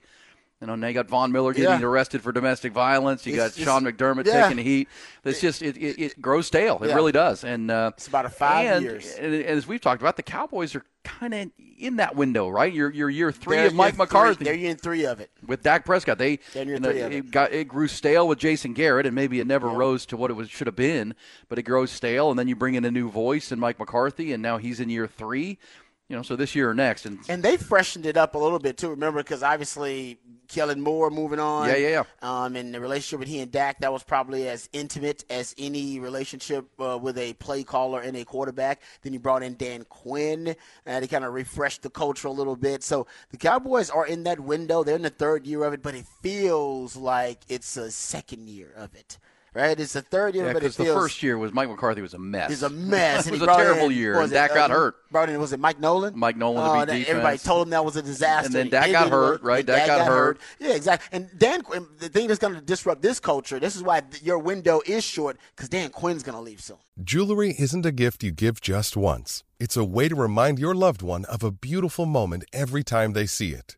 You 0.65 0.71
know, 0.71 0.75
now 0.78 0.88
you 0.88 0.95
got 0.95 1.08
Von 1.08 1.32
Miller 1.32 1.54
getting 1.54 1.80
Yeah. 1.80 1.86
arrested 1.86 2.23
for 2.23 2.32
domestic 2.32 2.73
violence. 2.73 3.23
You 3.28 3.34
It's- 3.34 3.56
got 3.56 3.63
Sean 3.63 3.84
McDermott 3.84 4.25
yeah. 4.25 4.47
taking 4.49 4.63
heat. 4.65 4.88
It's 5.23 5.39
just 5.39 5.62
it, 5.62 5.78
it, 5.78 5.99
it 6.01 6.19
grows 6.21 6.47
stale. 6.47 6.80
It 6.82 6.88
Yeah. 6.89 6.95
really 6.95 7.12
does. 7.12 7.43
And 7.43 7.69
uh, 7.69 7.91
It's 7.95 8.08
about 8.08 8.25
a 8.25 8.30
five 8.30 8.65
and, 8.78 8.84
years. 8.84 9.13
And, 9.13 9.32
and 9.36 9.43
as 9.45 9.67
we've 9.67 9.80
talked 9.80 10.01
about, 10.01 10.15
the 10.17 10.23
Cowboys 10.23 10.73
are 10.73 10.84
kind 11.04 11.36
of 11.36 11.51
in 11.78 11.97
that 11.97 12.15
window, 12.15 12.49
right? 12.49 12.73
You're, 12.73 12.89
you're 12.89 13.12
year 13.12 13.32
3 13.32 13.58
They're 13.58 13.67
of 13.67 13.75
Mike 13.75 13.89
in 13.89 13.95
three- 13.97 14.06
McCarthy 14.06 14.43
They're 14.45 14.54
in 14.56 14.78
three 14.78 15.06
of 15.06 15.19
it. 15.19 15.30
with 15.45 15.62
Dak 15.62 15.86
Prescott. 15.86 16.17
They 16.17 16.39
They're 16.56 16.63
in 16.63 16.69
you 16.69 16.80
know, 16.80 16.89
three 16.89 17.01
of 17.01 17.12
it 17.12 17.15
it. 17.17 17.32
got 17.32 17.54
it 17.54 17.67
grew 17.67 17.88
stale 17.88 18.28
with 18.28 18.39
Jason 18.39 18.73
Garrett, 18.73 19.06
and 19.06 19.13
maybe 19.13 19.39
it 19.39 19.45
never 19.45 19.67
rose 19.69 20.08
to 20.08 20.17
what 20.17 20.32
it 20.32 20.34
was 20.34 20.49
should 20.49 20.65
have 20.65 20.75
been. 20.75 21.13
But 21.47 21.60
it 21.60 21.63
grows 21.63 21.91
stale, 21.91 22.32
and 22.32 22.39
then 22.39 22.47
you 22.47 22.56
bring 22.56 22.73
in 22.73 22.84
a 22.86 22.91
new 22.91 23.12
voice 23.12 23.51
and 23.51 23.62
Mike 23.62 23.78
McCarthy, 23.78 24.34
and 24.34 24.41
now 24.41 24.58
he's 24.58 24.80
in 24.80 24.89
year 24.89 25.06
three. 25.06 25.60
You 26.08 26.15
know, 26.15 26.22
so 26.22 26.36
this 26.36 26.54
year 26.54 26.70
or 26.70 26.76
next, 26.76 27.06
and 27.06 27.20
And 27.30 27.41
they 27.41 27.58
freshened 27.58 28.06
it 28.06 28.15
up 28.15 28.36
a 28.36 28.38
little 28.38 28.60
bit 28.60 28.78
too. 28.78 28.89
Remember, 28.89 29.24
because 29.24 29.41
obviously 29.41 30.20
Kellen 30.48 30.80
Moore 30.80 31.10
moving 31.10 31.39
on. 31.39 31.68
Yeah, 31.68 31.78
yeah, 31.78 31.89
yeah. 31.89 32.04
Um, 32.46 32.56
and 32.56 32.74
the 32.74 32.80
relationship 32.80 33.20
with 33.20 33.28
he 33.28 33.39
and 33.39 33.52
Dak 33.52 33.80
that 33.80 33.91
was 33.91 34.04
probably 34.04 34.48
as 34.48 34.70
intimate 34.74 35.26
as 35.30 35.56
any 35.58 36.00
relationship 36.00 36.68
uh, 36.80 37.00
with 37.02 37.18
a 37.18 37.34
play 37.34 37.63
caller 37.63 38.02
and 38.02 38.15
a 38.18 38.24
quarterback. 38.24 38.82
Then 39.02 39.13
you 39.13 39.20
brought 39.20 39.41
in 39.41 39.56
Dan 39.56 39.84
Quinn, 39.89 40.56
and 40.86 41.04
he 41.04 41.08
kind 41.08 41.26
of 41.26 41.34
refreshed 41.34 41.82
the 41.82 41.89
culture 41.89 42.28
a 42.28 42.32
little 42.32 42.56
bit. 42.56 42.84
So 42.84 43.08
the 43.32 43.38
Cowboys 43.38 43.89
are 43.89 44.06
in 44.06 44.24
that 44.24 44.39
window. 44.39 44.84
They're 44.84 44.96
in 44.96 45.02
the 45.02 45.10
third 45.10 45.48
year 45.48 45.63
of 45.63 45.74
it, 45.74 45.82
but 45.82 45.96
it 45.96 46.06
feels 46.22 46.96
like 46.96 47.39
it's 47.50 47.78
a 47.78 47.89
second 47.89 48.48
year 48.48 48.72
of 48.76 48.94
it. 48.96 49.18
Right? 49.56 49.80
It's 49.80 49.94
the 49.94 50.02
third 50.02 50.36
year, 50.36 50.48
yeah, 50.48 50.54
but 50.54 50.58
it 50.63 50.76
because 50.76 50.76
the 50.76 50.86
first 50.94 51.24
year 51.24 51.38
was 51.38 51.54
Mike 51.54 51.70
McCarthy 51.70 52.02
was 52.02 52.13
a 52.13 52.20
mess. 52.20 52.52
It's 52.52 52.62
a 52.62 52.70
mess. 52.70 53.26
it 53.28 53.32
was 53.32 53.41
a 53.41 53.46
terrible 53.46 53.86
in- 53.86 53.94
year, 53.94 54.12
what 54.15 54.18
and 54.18 54.24
was 54.26 54.32
it, 54.32 54.36
Dak 54.36 54.54
got 54.54 54.70
uh, 54.70 54.74
hurt. 54.74 54.96
Brought 55.12 55.30
in 55.30 55.39
was 55.39 55.54
it 55.54 55.62
Mike 55.62 55.80
Nolan? 55.80 56.20
Mike 56.20 56.36
Nolan 56.36 56.63
to 56.65 56.70
Oh, 56.70 56.74
be 56.74 56.80
and 56.80 56.89
defense. 56.89 57.08
Everybody 57.10 57.38
told 57.38 57.68
him 57.68 57.70
that 57.72 57.86
was 57.86 57.96
a 57.96 58.02
disaster. 58.02 58.48
And 58.48 58.54
then 58.54 58.65
He 58.65 58.70
Dak 58.72 58.91
got 58.91 59.08
it. 59.08 59.12
hurt, 59.12 59.41
right? 59.44 59.60
And 59.60 59.68
Dak 59.68 59.88
got 59.88 60.06
hurt. 60.06 60.39
Yeah, 60.60 60.74
exactly. 60.74 61.18
And 61.18 61.30
Dan, 61.39 61.62
the 62.00 62.10
thing 62.10 62.28
that's 62.28 62.39
going 62.39 62.56
to 62.56 62.62
disrupt 62.62 63.02
this 63.02 63.22
culture. 63.22 63.58
This 63.58 63.78
is 63.78 63.82
why 63.84 64.02
your 64.22 64.39
window 64.39 64.82
is 64.86 65.06
short 65.06 65.38
because 65.56 65.70
Dan 65.70 65.89
Quinn's 65.89 66.22
going 66.24 66.36
to 66.38 66.41
leave 66.41 66.60
soon. 66.60 66.78
Jewelry 67.02 67.56
isn't 67.58 67.86
a 67.86 67.94
gift 67.94 68.24
you 68.24 68.32
give 68.32 68.60
just 68.60 68.98
once. 68.98 69.44
It's 69.58 69.78
a 69.78 69.86
way 69.86 70.10
to 70.10 70.15
remind 70.15 70.60
your 70.60 70.76
loved 70.76 71.02
one 71.02 71.24
of 71.26 71.44
a 71.44 71.52
beautiful 71.52 72.06
moment 72.06 72.44
every 72.52 72.84
time 72.84 73.13
they 73.13 73.26
see 73.26 73.52
it. 73.52 73.78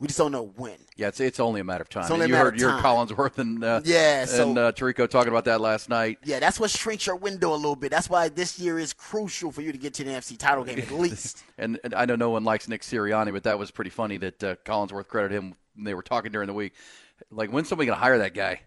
We 0.00 0.08
just 0.08 0.18
don't 0.18 0.32
know 0.32 0.52
when. 0.56 0.76
Yeah, 0.96 1.08
it's 1.08 1.20
it's 1.20 1.38
only 1.40 1.60
a 1.60 1.64
matter 1.64 1.82
of 1.82 1.88
time. 1.88 2.02
It's 2.02 2.10
only 2.10 2.26
a 2.26 2.28
you 2.28 2.34
heard 2.36 2.54
of 2.54 2.60
time. 2.60 2.70
heard 2.70 2.82
Collinsworth 2.84 3.38
and 3.38 3.62
uh, 3.62 3.80
Yeah, 3.84 4.24
so- 4.24 4.48
and 4.48 4.58
uh, 4.58 4.72
Tirico 4.72 5.08
talking 5.08 5.28
about 5.30 5.44
that 5.46 5.60
last 5.60 5.88
night. 5.88 6.18
Yeah, 6.24 6.40
that's 6.40 6.58
what 6.58 6.70
shrinks 6.70 7.06
your 7.06 7.16
window 7.16 7.52
a 7.52 7.56
little 7.56 7.76
bit. 7.76 7.90
That's 7.90 8.10
why 8.10 8.28
this 8.28 8.58
year 8.58 8.78
is 8.78 8.92
crucial 8.92 9.52
for 9.52 9.62
you 9.62 9.70
to 9.72 9.78
get 9.78 9.94
to 9.94 10.04
the 10.04 10.10
NFC 10.10 10.36
title 10.36 10.64
game 10.64 10.78
at 10.80 10.90
least. 10.92 11.44
And, 11.58 11.78
and 11.84 11.94
I 11.94 12.04
know 12.06 12.16
no 12.16 12.30
one 12.30 12.44
likes 12.44 12.66
Nick 12.68 12.82
Sirianni, 12.82 13.32
but 13.32 13.44
that 13.44 13.58
was 13.58 13.70
pretty 13.70 13.90
funny 13.90 14.16
that 14.18 14.42
uh, 14.44 14.56
Collinsworth 14.64 15.06
credited 15.08 15.38
him. 15.38 15.54
They 15.76 15.94
were 15.94 16.02
talking 16.02 16.32
during 16.32 16.48
the 16.48 16.54
week, 16.54 16.72
like 17.30 17.50
when's 17.50 17.68
somebody 17.68 17.86
going 17.86 17.96
to 17.96 18.02
hire 18.02 18.18
that 18.18 18.34
guy? 18.34 18.60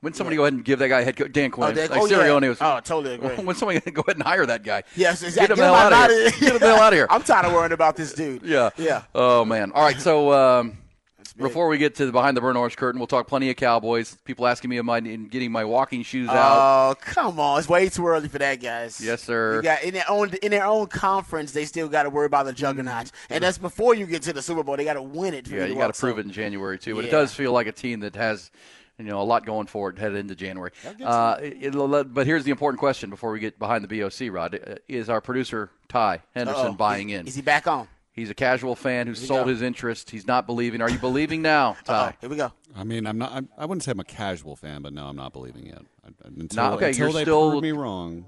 When 0.00 0.14
somebody 0.14 0.36
go 0.36 0.44
ahead 0.44 0.54
and 0.54 0.64
give 0.64 0.78
that 0.78 0.88
guy 0.88 1.00
a 1.00 1.04
head 1.04 1.16
coach? 1.16 1.30
Dan 1.30 1.50
Quinn. 1.50 1.76
Oh, 1.76 1.80
like 1.80 1.90
oh, 1.90 2.06
yeah. 2.06 2.16
Sirianni 2.16 2.48
was. 2.48 2.58
Oh, 2.60 2.80
totally 2.82 3.14
agree. 3.16 3.28
When 3.44 3.54
somebody 3.54 3.80
go 3.90 4.00
ahead 4.00 4.16
and 4.16 4.22
hire 4.22 4.46
that 4.46 4.62
guy? 4.62 4.82
Yes, 4.96 5.20
Get 5.20 5.28
exactly. 5.28 5.54
him 5.54 5.58
the 5.58 5.64
hell 5.64 5.74
out 5.74 6.10
of 6.10 6.16
here. 6.16 6.30
Get 6.30 6.52
him 6.52 6.58
the 6.58 6.66
hell 6.66 6.80
out 6.82 6.92
of 6.92 6.96
here. 6.96 7.06
I'm 7.10 7.22
tired 7.22 7.46
of 7.46 7.52
worrying 7.52 7.72
about 7.72 7.96
this 7.96 8.12
dude. 8.12 8.42
Yeah. 8.50 8.70
Yeah. 8.76 9.02
Oh 9.14 9.44
man. 9.44 9.72
All 9.72 9.84
right. 9.84 10.00
So 10.00 10.32
um, 10.32 10.78
before 11.36 11.68
we 11.68 11.78
get 11.78 11.94
to 11.96 12.06
the 12.06 12.12
behind 12.12 12.36
the 12.36 12.40
burn 12.40 12.56
orange 12.56 12.76
curtain, 12.76 12.98
we'll 12.98 13.06
talk 13.06 13.26
plenty 13.26 13.50
of 13.50 13.56
Cowboys. 13.56 14.16
People 14.24 14.46
asking 14.46 14.70
me 14.70 14.78
am 14.78 14.88
I 14.90 14.98
in 14.98 15.28
getting 15.28 15.52
my 15.52 15.64
walking 15.64 16.02
shoes 16.02 16.28
out? 16.28 16.92
Oh 16.92 16.94
come 17.00 17.38
on! 17.38 17.58
It's 17.58 17.68
way 17.68 17.88
too 17.88 18.06
early 18.06 18.28
for 18.28 18.38
that, 18.38 18.60
guys. 18.60 19.00
Yes, 19.00 19.22
sir. 19.22 19.62
Got 19.62 19.82
in 19.82 19.94
their 19.94 20.08
own 20.08 20.32
in 20.42 20.50
their 20.50 20.64
own 20.64 20.86
conference, 20.86 21.52
they 21.52 21.64
still 21.64 21.88
got 21.88 22.04
to 22.04 22.10
worry 22.10 22.26
about 22.26 22.46
the 22.46 22.52
juggernauts, 22.52 23.12
and 23.28 23.44
that's 23.44 23.58
before 23.58 23.94
you 23.94 24.06
get 24.06 24.22
to 24.22 24.32
the 24.32 24.42
Super 24.42 24.62
Bowl. 24.62 24.76
They 24.76 24.84
got 24.84 24.94
to 24.94 25.02
win 25.02 25.34
it. 25.34 25.46
For 25.46 25.56
Yeah, 25.56 25.66
you 25.66 25.74
got 25.74 25.92
to 25.92 26.00
prove 26.00 26.18
it 26.18 26.26
in 26.26 26.32
January 26.32 26.78
too. 26.78 26.94
But 26.94 27.04
it 27.04 27.10
does 27.10 27.32
feel 27.34 27.52
like 27.52 27.66
a 27.66 27.72
team 27.72 28.00
that 28.00 28.16
has, 28.16 28.50
you 29.00 29.10
know, 29.10 29.20
a 29.20 29.24
lot 29.24 29.44
going 29.46 29.66
forward 29.66 29.96
it 29.96 30.00
headed 30.00 30.18
into 30.18 30.34
January. 30.34 30.70
Uh, 31.04 31.36
it'll 31.40 32.04
but 32.04 32.26
here's 32.26 32.44
the 32.44 32.50
important 32.50 32.78
question 32.78 33.10
before 33.10 33.32
we 33.32 33.40
get 33.40 33.58
behind 33.58 33.84
the 33.84 34.00
BOC. 34.00 34.32
Rod 34.32 34.54
Uh, 34.54 34.74
is 34.88 35.08
our 35.08 35.20
producer 35.20 35.70
Ty 35.88 36.20
Henderson 36.34 36.66
Uh-oh. 36.66 36.72
buying 36.74 37.10
in? 37.10 37.26
Is 37.26 37.34
he 37.34 37.42
back 37.42 37.66
on? 37.66 37.88
He's 38.12 38.28
a 38.28 38.34
casual 38.34 38.74
fan 38.76 39.06
who 39.06 39.14
sold 39.14 39.44
go. 39.44 39.50
his 39.50 39.62
interest. 39.62 40.10
He's 40.10 40.26
not 40.26 40.44
believing. 40.46 40.82
Are 40.82 40.90
you 40.90 40.98
believing 40.98 41.42
now, 41.42 41.76
Ty? 41.84 42.16
here 42.20 42.28
we 42.28 42.36
go. 42.36 42.52
I 42.76 42.84
mean, 42.84 43.06
I'm 43.06 43.18
not. 43.18 43.32
I'm, 43.32 43.48
I 43.56 43.64
wouldn't 43.66 43.82
say 43.84 43.92
I'm 43.92 44.00
a 44.00 44.04
casual 44.04 44.56
fan, 44.56 44.82
but 44.82 44.92
no, 44.92 45.06
I'm 45.06 45.16
not 45.16 45.32
believing 45.32 45.66
yet. 45.66 45.82
I, 46.04 46.08
I- 46.08 46.28
until, 46.28 46.56
Not- 46.56 46.72
okay, 46.74 46.88
until 46.88 47.06
you're 47.06 47.12
they 47.14 47.22
still- 47.22 47.50
prove 47.50 47.62
me 47.62 47.72
wrong. 47.72 48.26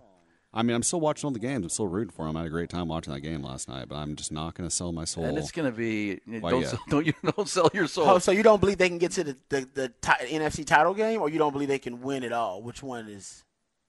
I 0.54 0.62
mean, 0.62 0.76
I'm 0.76 0.82
still 0.82 1.00
watching 1.00 1.26
all 1.26 1.32
the 1.32 1.38
games. 1.38 1.64
I'm 1.64 1.70
still 1.70 1.88
rooting 1.88 2.12
for 2.12 2.26
them. 2.26 2.36
I 2.36 2.40
had 2.40 2.46
a 2.48 2.50
great 2.50 2.68
time 2.68 2.88
watching 2.88 3.12
that 3.14 3.20
game 3.20 3.42
last 3.42 3.68
night, 3.68 3.88
but 3.88 3.96
I'm 3.96 4.16
just 4.16 4.30
not 4.30 4.54
going 4.54 4.68
to 4.68 4.74
sell 4.74 4.92
my 4.92 5.04
soul. 5.04 5.24
And 5.24 5.38
it's 5.38 5.50
going 5.50 5.70
to 5.70 5.76
be 5.76 6.20
don't 6.26 6.60
yeah. 6.60 6.68
sell, 6.68 6.80
don't 6.88 7.06
you 7.06 7.14
don't 7.24 7.48
sell 7.48 7.70
your 7.72 7.86
soul. 7.86 8.08
Oh, 8.08 8.18
so 8.18 8.32
you 8.32 8.42
don't 8.42 8.60
believe 8.60 8.76
they 8.76 8.88
can 8.88 8.98
get 8.98 9.12
to 9.12 9.24
the 9.24 9.36
the, 9.48 9.68
the 9.72 9.88
ti- 9.88 10.36
NFC 10.36 10.66
title 10.66 10.92
game, 10.92 11.22
or 11.22 11.30
you 11.30 11.38
don't 11.38 11.52
believe 11.52 11.68
they 11.68 11.78
can 11.78 12.02
win 12.02 12.22
it 12.22 12.32
all? 12.32 12.62
Which 12.62 12.82
one 12.82 13.08
is? 13.08 13.44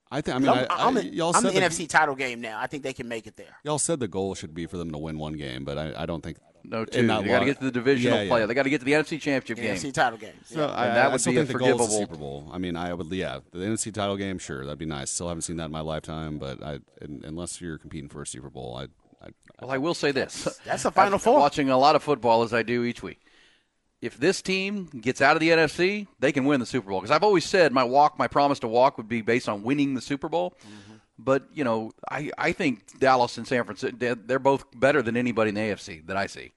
I 0.10 0.21
think. 0.21 0.36
I 0.36 0.39
mean, 0.39 0.49
I'm, 0.49 0.58
I, 0.58 0.65
I, 0.73 0.88
I'm 0.88 0.97
in, 0.97 1.13
y'all 1.13 1.36
I'm 1.36 1.43
the 1.43 1.49
the, 1.49 1.60
NFC 1.60 1.89
title 1.89 2.15
game 2.15 2.39
now. 2.39 2.60
I 2.62 2.67
think 2.67 2.84
they 2.84 2.93
can 2.93 3.10
make 3.10 3.28
it 3.28 3.36
there. 3.36 3.58
Y'all 3.63 3.80
said 3.80 3.99
the 3.99 4.08
goal 4.08 4.34
should 4.34 4.54
be 4.54 4.65
for 4.65 4.78
them 4.78 4.91
to 4.91 4.97
win 4.97 5.17
one 5.17 5.34
game, 5.34 5.65
but 5.65 5.78
I, 5.78 6.04
I 6.04 6.06
don't 6.06 6.23
think. 6.23 6.38
No, 6.63 6.82
in 6.82 6.86
two. 6.88 7.02
They 7.08 7.08
got 7.08 7.39
to 7.39 7.45
get 7.45 7.58
to 7.60 7.65
the 7.65 7.71
divisional 7.71 8.19
Yeah, 8.23 8.28
play. 8.30 8.39
yeah. 8.41 8.45
They 8.45 8.54
got 8.54 8.63
to 8.63 8.69
get 8.69 8.80
to 8.80 8.86
the 8.86 8.93
NFC 8.93 9.19
Championship 9.19 9.58
game. 9.63 9.76
NFC 9.76 9.93
title 9.93 10.17
game. 10.17 10.34
So 10.45 10.65
I, 10.67 10.88
And 10.88 10.95
that 10.97 11.06
I 11.06 11.08
would 11.10 11.21
still 11.21 11.34
be 11.34 11.39
a 11.39 11.45
think 11.45 11.60
the 11.60 11.65
goal 11.65 11.82
is 11.82 11.89
the 11.89 11.97
Super 11.97 12.15
Bowl. 12.15 12.49
I 12.52 12.58
mean, 12.58 12.76
I 12.76 12.93
would, 12.93 13.12
yeah, 13.12 13.39
the 13.52 13.60
NFC 13.60 13.93
title 13.93 14.15
game, 14.17 14.38
sure, 14.39 14.63
that'd 14.65 14.80
be 14.80 14.86
nice. 14.86 15.12
Still 15.12 15.28
haven't 15.28 15.41
seen 15.41 15.58
that 15.58 15.65
in 15.65 15.71
my 15.71 15.82
lifetime, 15.82 16.38
but 16.38 16.63
I, 16.63 16.80
un- 17.02 17.21
unless 17.26 17.60
you're 17.62 17.78
competing 17.78 18.10
for 18.10 18.21
a 18.21 18.28
Super 18.28 18.49
Bowl, 18.49 18.76
I, 18.78 18.84
I, 19.26 19.30
Well, 19.62 19.71
I 19.71 19.78
will 19.78 19.93
say 19.93 20.12
this. 20.12 20.43
That's 20.65 20.86
a 20.86 20.91
Final 20.91 21.15
After 21.15 21.23
Four. 21.26 21.39
Watching 21.39 21.69
a 21.69 21.78
lot 21.78 21.95
of 21.95 22.04
football 22.04 22.43
as 22.43 22.54
I 22.54 22.63
do 22.63 22.84
each 22.84 23.04
week. 23.04 23.19
If 24.02 24.17
this 24.17 24.41
team 24.41 24.89
gets 24.99 25.21
out 25.21 25.38
of 25.38 25.39
the 25.39 25.49
NFC, 25.49 26.08
they 26.19 26.34
can 26.34 26.43
win 26.43 26.60
the 26.60 26.65
Super 26.65 26.89
Bowl. 26.89 26.99
Because 26.99 27.12
I've 27.15 27.23
always 27.23 27.45
said 27.45 27.71
my 27.71 27.86
walk, 27.86 28.19
my 28.19 28.28
promise 28.28 28.60
to 28.60 28.67
walk, 28.67 28.97
would 28.97 29.08
be 29.08 29.21
based 29.21 29.47
on 29.47 29.63
winning 29.63 29.93
the 29.93 30.02
Super 30.02 30.28
Bowl. 30.28 30.58
Mm-hmm. 30.60 30.92
But 31.19 31.43
you 31.54 31.63
know, 31.63 31.91
I, 32.10 32.32
I 32.38 32.52
think 32.52 32.99
Dallas 32.99 33.38
and 33.38 33.47
San 33.47 33.63
Francisco 33.63 33.95
they're, 33.97 34.15
they're 34.15 34.39
both 34.39 34.65
better 34.76 35.02
than 35.02 35.15
anybody 35.15 35.49
in 35.49 35.56
the 35.56 35.62
AFC 35.62 36.06
that 36.08 36.17
I 36.17 36.28
see. 36.28 36.52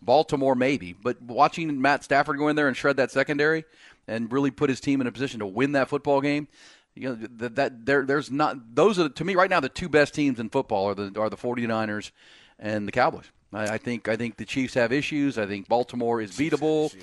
Baltimore 0.00 0.54
maybe, 0.54 0.92
but 0.92 1.22
watching 1.22 1.80
Matt 1.80 2.02
Stafford 2.04 2.36
go 2.36 2.48
in 2.48 2.56
there 2.56 2.66
and 2.68 2.76
shred 2.76 2.96
that 2.96 3.10
secondary 3.10 3.64
and 4.08 4.32
really 4.32 4.50
put 4.50 4.68
his 4.68 4.80
team 4.80 5.00
in 5.00 5.06
a 5.06 5.12
position 5.12 5.38
to 5.40 5.46
win 5.46 5.72
that 5.72 5.88
football 5.88 6.20
game, 6.20 6.48
you 6.94 7.08
know 7.08 7.14
that, 7.14 7.54
that 7.54 7.86
there 7.86 8.04
there's 8.04 8.30
not 8.30 8.74
those 8.74 8.98
are 8.98 9.08
to 9.08 9.24
me 9.24 9.34
right 9.34 9.48
now 9.48 9.60
the 9.60 9.68
two 9.68 9.88
best 9.88 10.12
teams 10.12 10.38
in 10.40 10.50
football 10.50 10.88
are 10.88 10.94
the 10.94 11.20
are 11.20 11.30
the 11.30 11.36
49ers 11.36 12.10
and 12.58 12.86
the 12.86 12.92
Cowboys. 12.92 13.30
I, 13.52 13.74
I 13.74 13.78
think 13.78 14.08
I 14.08 14.16
think 14.16 14.36
the 14.36 14.44
Chiefs 14.44 14.74
have 14.74 14.92
issues. 14.92 15.38
I 15.38 15.46
think 15.46 15.68
Baltimore 15.68 16.20
is 16.20 16.32
beatable. 16.32 16.94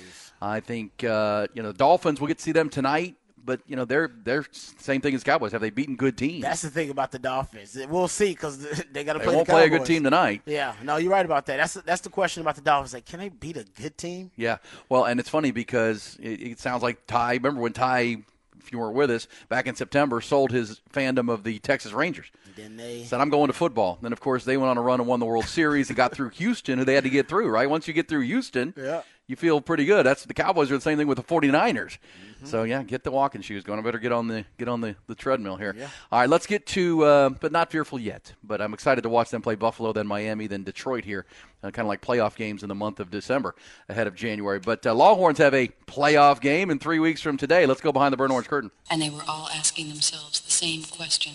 I 0.42 0.60
think 0.60 1.02
uh, 1.04 1.46
you 1.54 1.62
know 1.62 1.72
the 1.72 1.78
Dolphins. 1.78 2.20
We'll 2.20 2.28
get 2.28 2.38
to 2.38 2.44
see 2.44 2.52
them 2.52 2.68
tonight, 2.68 3.16
but 3.44 3.60
you 3.66 3.76
know 3.76 3.84
they're 3.84 4.10
they're 4.24 4.44
same 4.52 5.00
thing 5.00 5.14
as 5.14 5.24
Cowboys. 5.24 5.52
Have 5.52 5.60
they 5.60 5.70
beaten 5.70 5.96
good 5.96 6.16
teams? 6.16 6.42
That's 6.42 6.62
the 6.62 6.70
thing 6.70 6.90
about 6.90 7.10
the 7.12 7.18
Dolphins. 7.18 7.76
We'll 7.88 8.08
see 8.08 8.30
because 8.30 8.58
they 8.92 9.04
got 9.04 9.14
to 9.14 9.20
play. 9.20 9.28
they 9.30 9.34
won't 9.36 9.46
the 9.46 9.52
play 9.52 9.66
a 9.66 9.68
good 9.70 9.84
team 9.84 10.04
tonight. 10.04 10.42
Yeah, 10.46 10.74
no, 10.82 10.96
you're 10.96 11.10
right 11.12 11.24
about 11.24 11.46
that. 11.46 11.56
That's 11.56 11.74
that's 11.74 12.00
the 12.02 12.10
question 12.10 12.40
about 12.42 12.56
the 12.56 12.62
Dolphins. 12.62 12.94
Like, 12.94 13.06
can 13.06 13.18
they 13.20 13.28
beat 13.28 13.56
a 13.56 13.64
good 13.80 13.96
team? 13.98 14.30
Yeah. 14.36 14.58
Well, 14.88 15.04
and 15.04 15.18
it's 15.20 15.28
funny 15.28 15.50
because 15.50 16.16
it, 16.20 16.42
it 16.42 16.58
sounds 16.60 16.82
like 16.82 17.06
Ty. 17.06 17.34
Remember 17.34 17.60
when 17.60 17.72
Ty, 17.72 18.18
if 18.58 18.72
you 18.72 18.78
weren't 18.78 18.94
with 18.94 19.10
us 19.10 19.26
back 19.48 19.66
in 19.66 19.74
September, 19.74 20.20
sold 20.20 20.50
his 20.50 20.80
fandom 20.92 21.30
of 21.30 21.44
the 21.44 21.58
Texas 21.60 21.92
Rangers. 21.92 22.26
Then 22.56 22.76
they 22.76 23.04
Said 23.04 23.20
I'm 23.20 23.30
going 23.30 23.46
to 23.46 23.52
football. 23.52 23.98
Then 24.02 24.12
of 24.12 24.20
course 24.20 24.44
they 24.44 24.56
went 24.56 24.70
on 24.70 24.76
a 24.76 24.82
run 24.82 25.00
and 25.00 25.08
won 25.08 25.20
the 25.20 25.26
World 25.26 25.44
Series 25.46 25.88
and 25.88 25.96
got 25.96 26.12
through 26.12 26.30
Houston, 26.30 26.78
who 26.78 26.84
they 26.84 26.94
had 26.94 27.04
to 27.04 27.10
get 27.10 27.28
through. 27.28 27.48
Right. 27.48 27.70
Once 27.70 27.86
you 27.88 27.94
get 27.94 28.08
through 28.08 28.22
Houston, 28.22 28.74
Yeah. 28.76 29.02
You 29.30 29.36
feel 29.36 29.60
pretty 29.60 29.84
good. 29.84 30.04
That's 30.04 30.24
the 30.24 30.34
Cowboys 30.34 30.72
are 30.72 30.74
the 30.74 30.80
same 30.80 30.98
thing 30.98 31.06
with 31.06 31.16
the 31.16 31.22
49ers. 31.22 31.98
So 32.42 32.64
yeah, 32.64 32.82
get 32.82 33.04
the 33.04 33.10
walking 33.10 33.42
shoes 33.42 33.62
going. 33.62 33.78
I 33.78 33.82
better 33.82 33.98
get 33.98 34.12
on 34.12 34.26
the 34.26 34.44
get 34.58 34.66
on 34.66 34.80
the, 34.80 34.96
the 35.06 35.14
treadmill 35.14 35.56
here. 35.56 35.76
All 36.10 36.20
right, 36.20 36.28
let's 36.28 36.46
get 36.46 36.66
to 36.68 37.04
uh, 37.04 37.28
but 37.28 37.52
not 37.52 37.70
fearful 37.70 38.00
yet. 38.00 38.32
But 38.42 38.60
I'm 38.60 38.74
excited 38.74 39.02
to 39.02 39.08
watch 39.08 39.30
them 39.30 39.40
play 39.40 39.54
Buffalo, 39.54 39.92
then 39.92 40.06
Miami, 40.06 40.46
then 40.46 40.64
Detroit 40.64 41.04
here, 41.04 41.26
uh, 41.62 41.70
kind 41.70 41.84
of 41.84 41.88
like 41.88 42.00
playoff 42.00 42.34
games 42.34 42.62
in 42.62 42.68
the 42.68 42.74
month 42.74 42.98
of 42.98 43.10
December 43.10 43.54
ahead 43.88 44.06
of 44.06 44.16
January. 44.16 44.58
But 44.58 44.84
uh, 44.86 44.94
Longhorns 44.94 45.38
have 45.38 45.54
a 45.54 45.68
playoff 45.86 46.40
game 46.40 46.70
in 46.70 46.78
three 46.78 46.98
weeks 46.98 47.20
from 47.20 47.36
today. 47.36 47.66
Let's 47.66 47.82
go 47.82 47.92
behind 47.92 48.12
the 48.12 48.16
burnt 48.16 48.32
orange 48.32 48.48
curtain. 48.48 48.70
And 48.90 49.00
they 49.00 49.10
were 49.10 49.22
all 49.28 49.48
asking 49.54 49.88
themselves 49.88 50.40
the 50.40 50.50
same 50.50 50.82
question 50.84 51.34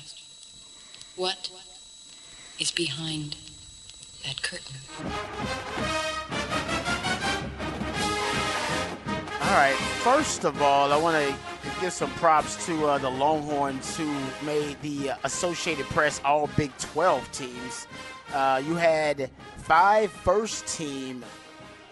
What 1.15 1.49
is 2.59 2.71
behind 2.71 3.37
that 4.25 4.41
curtain? 4.41 4.81
All 9.45 9.51
right. 9.51 9.75
First 10.01 10.43
of 10.43 10.59
all, 10.63 10.91
I 10.91 10.97
want 10.97 11.23
to 11.23 11.69
give 11.79 11.93
some 11.93 12.09
props 12.13 12.65
to 12.65 12.87
uh, 12.87 12.97
the 12.97 13.11
Longhorns 13.11 13.95
who 13.95 14.11
made 14.43 14.75
the 14.81 15.11
uh, 15.11 15.17
Associated 15.23 15.85
Press 15.85 16.19
All 16.25 16.49
Big 16.57 16.75
12 16.79 17.31
teams. 17.31 17.87
Uh, 18.33 18.59
you 18.65 18.73
had 18.73 19.29
five 19.57 20.11
first 20.11 20.65
team 20.65 21.23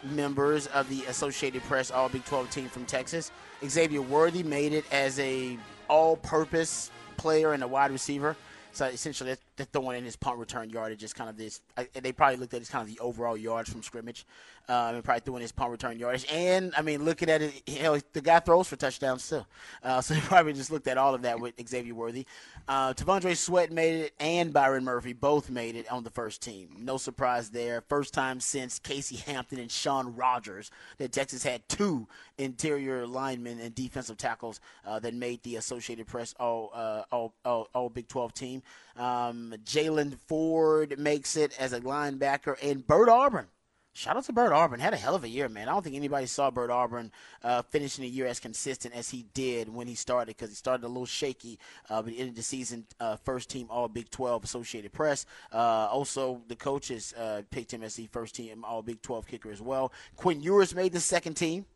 members 0.02 0.66
of 0.68 0.90
the 0.90 1.04
Associated 1.04 1.62
Press 1.64 1.92
All 1.92 2.10
Big 2.10 2.26
12 2.26 2.50
team 2.50 2.70
from 2.70 2.86
Texas. 2.86 3.32
Xavier 3.64 4.02
Worthy 4.02 4.42
made 4.42 4.74
it 4.74 4.86
as 4.92 5.20
a 5.20 5.56
all-purpose 5.90 6.90
player 7.18 7.54
and 7.54 7.62
a 7.62 7.68
wide 7.68 7.92
receiver. 7.92 8.36
So 8.72 8.86
essentially, 8.86 9.36
they're 9.56 9.68
throwing 9.72 9.98
in 9.98 10.04
his 10.04 10.16
punt 10.16 10.40
return 10.40 10.70
yardage, 10.70 11.00
just 11.00 11.16
kind 11.16 11.30
of 11.30 11.38
this. 11.38 11.62
I, 11.78 11.88
they 11.94 12.12
probably 12.12 12.38
looked 12.38 12.54
at 12.54 12.62
as 12.62 12.70
kind 12.70 12.88
of 12.88 12.94
the 12.94 13.00
overall 13.02 13.38
yards 13.38 13.72
from 13.72 13.84
scrimmage, 13.84 14.26
um, 14.68 14.96
and 14.96 15.04
probably 15.04 15.22
throwing 15.22 15.42
his 15.42 15.52
punt 15.52 15.72
return 15.72 16.00
yardage. 16.00 16.26
And 16.32 16.74
I 16.76 16.82
mean, 16.82 17.04
looking 17.04 17.30
at 17.30 17.42
it, 17.42 17.68
hell, 17.68 18.00
the 18.14 18.22
guy 18.22 18.40
throws 18.40 18.68
for 18.68 18.76
touchdowns 18.76 19.24
still. 19.24 19.48
Uh, 19.84 20.02
so 20.02 20.14
they 20.14 20.22
probably 20.22 20.54
just 20.54 20.72
looked 20.72 20.88
at 20.88 20.98
all 20.98 21.14
of 21.14 21.22
that 21.24 21.40
with 21.40 21.54
Xavier 21.68 21.94
Worthy. 21.94 22.26
Uh, 22.68 22.94
T'Vondre 22.94 23.36
Sweat 23.36 23.72
made 23.72 24.06
it, 24.06 24.14
and 24.20 24.54
Byron 24.54 24.86
Murphy 24.86 25.14
both 25.14 25.50
made 25.50 25.76
it 25.76 25.92
on 25.92 26.04
the 26.04 26.10
first 26.10 26.42
team. 26.42 26.70
No 26.80 26.98
surprise 26.98 27.50
there. 27.50 27.82
First 27.82 28.14
time 28.14 28.40
since 28.40 28.80
Casey 28.80 29.18
Hampton 29.18 29.60
and 29.60 29.70
Shaun 29.70 30.16
Rogers 30.16 30.72
that 30.98 31.12
Texas 31.12 31.44
had 31.44 31.68
two 31.68 32.08
interior 32.38 33.06
linemen 33.06 33.60
and 33.60 33.76
defensive 33.76 34.18
tackles 34.18 34.60
uh, 34.86 35.00
that 35.00 35.14
made 35.14 35.44
the 35.44 35.58
Associated 35.58 36.08
Press 36.08 36.34
all, 36.40 36.72
uh, 36.74 37.04
all, 37.12 37.34
all, 37.46 37.68
all 37.76 37.90
Big 37.90 38.08
12 38.08 38.34
team. 38.34 38.64
Um, 38.96 39.43
Jaylan 39.66 40.18
Ford 40.28 40.98
makes 40.98 41.36
it 41.36 41.56
as 41.60 41.74
a 41.74 41.80
linebacker, 41.82 42.56
and 42.62 42.86
Bert 42.86 43.10
Auburn. 43.10 43.48
Shout 43.96 44.18
out 44.18 44.24
to 44.24 44.34
Bert 44.34 44.52
Auburn. 44.52 44.80
Had 44.80 44.96
a 44.96 44.98
hell 44.98 45.14
of 45.14 45.24
a 45.24 45.30
year, 45.30 45.48
man. 45.48 45.70
I 45.70 45.74
don't 45.74 45.84
think 45.84 45.96
anybody 45.96 46.26
saw 46.26 46.50
Bert 46.50 46.72
Auburn 46.72 47.12
uh, 47.44 47.62
finishing 47.62 48.02
the 48.02 48.10
year 48.10 48.26
as 48.26 48.40
consistent 48.40 48.96
as 48.96 49.12
he 49.12 49.28
did 49.36 49.70
when 49.70 49.86
he 49.86 49.94
started 49.94 50.36
because 50.36 50.50
he 50.50 50.56
started 50.56 50.84
a 50.84 50.88
little 50.88 51.06
shaky, 51.06 51.60
uh, 51.92 52.02
but 52.02 52.12
ended 52.18 52.36
the 52.36 52.42
season 52.42 52.88
uh, 53.00 53.18
first 53.18 53.52
team 53.52 53.68
All 53.70 53.88
Big 53.88 54.10
12 54.10 54.46
Associated 54.46 54.94
Press. 54.94 55.28
Uh, 55.52 55.88
also, 55.92 56.42
the 56.48 56.56
coaches 56.56 57.14
uh, 57.16 57.44
picked 57.52 57.72
him 57.72 57.84
as 57.84 57.94
the 57.94 58.08
first 58.08 58.34
team 58.34 58.66
All 58.66 58.82
Big 58.82 59.00
12 59.04 59.28
kicker 59.28 59.52
as 59.52 59.62
well. 59.62 59.94
Quinn 60.16 60.42
Ewers 60.42 60.74
made 60.74 60.92
the 60.92 61.00
second 61.00 61.36
team. 61.36 61.68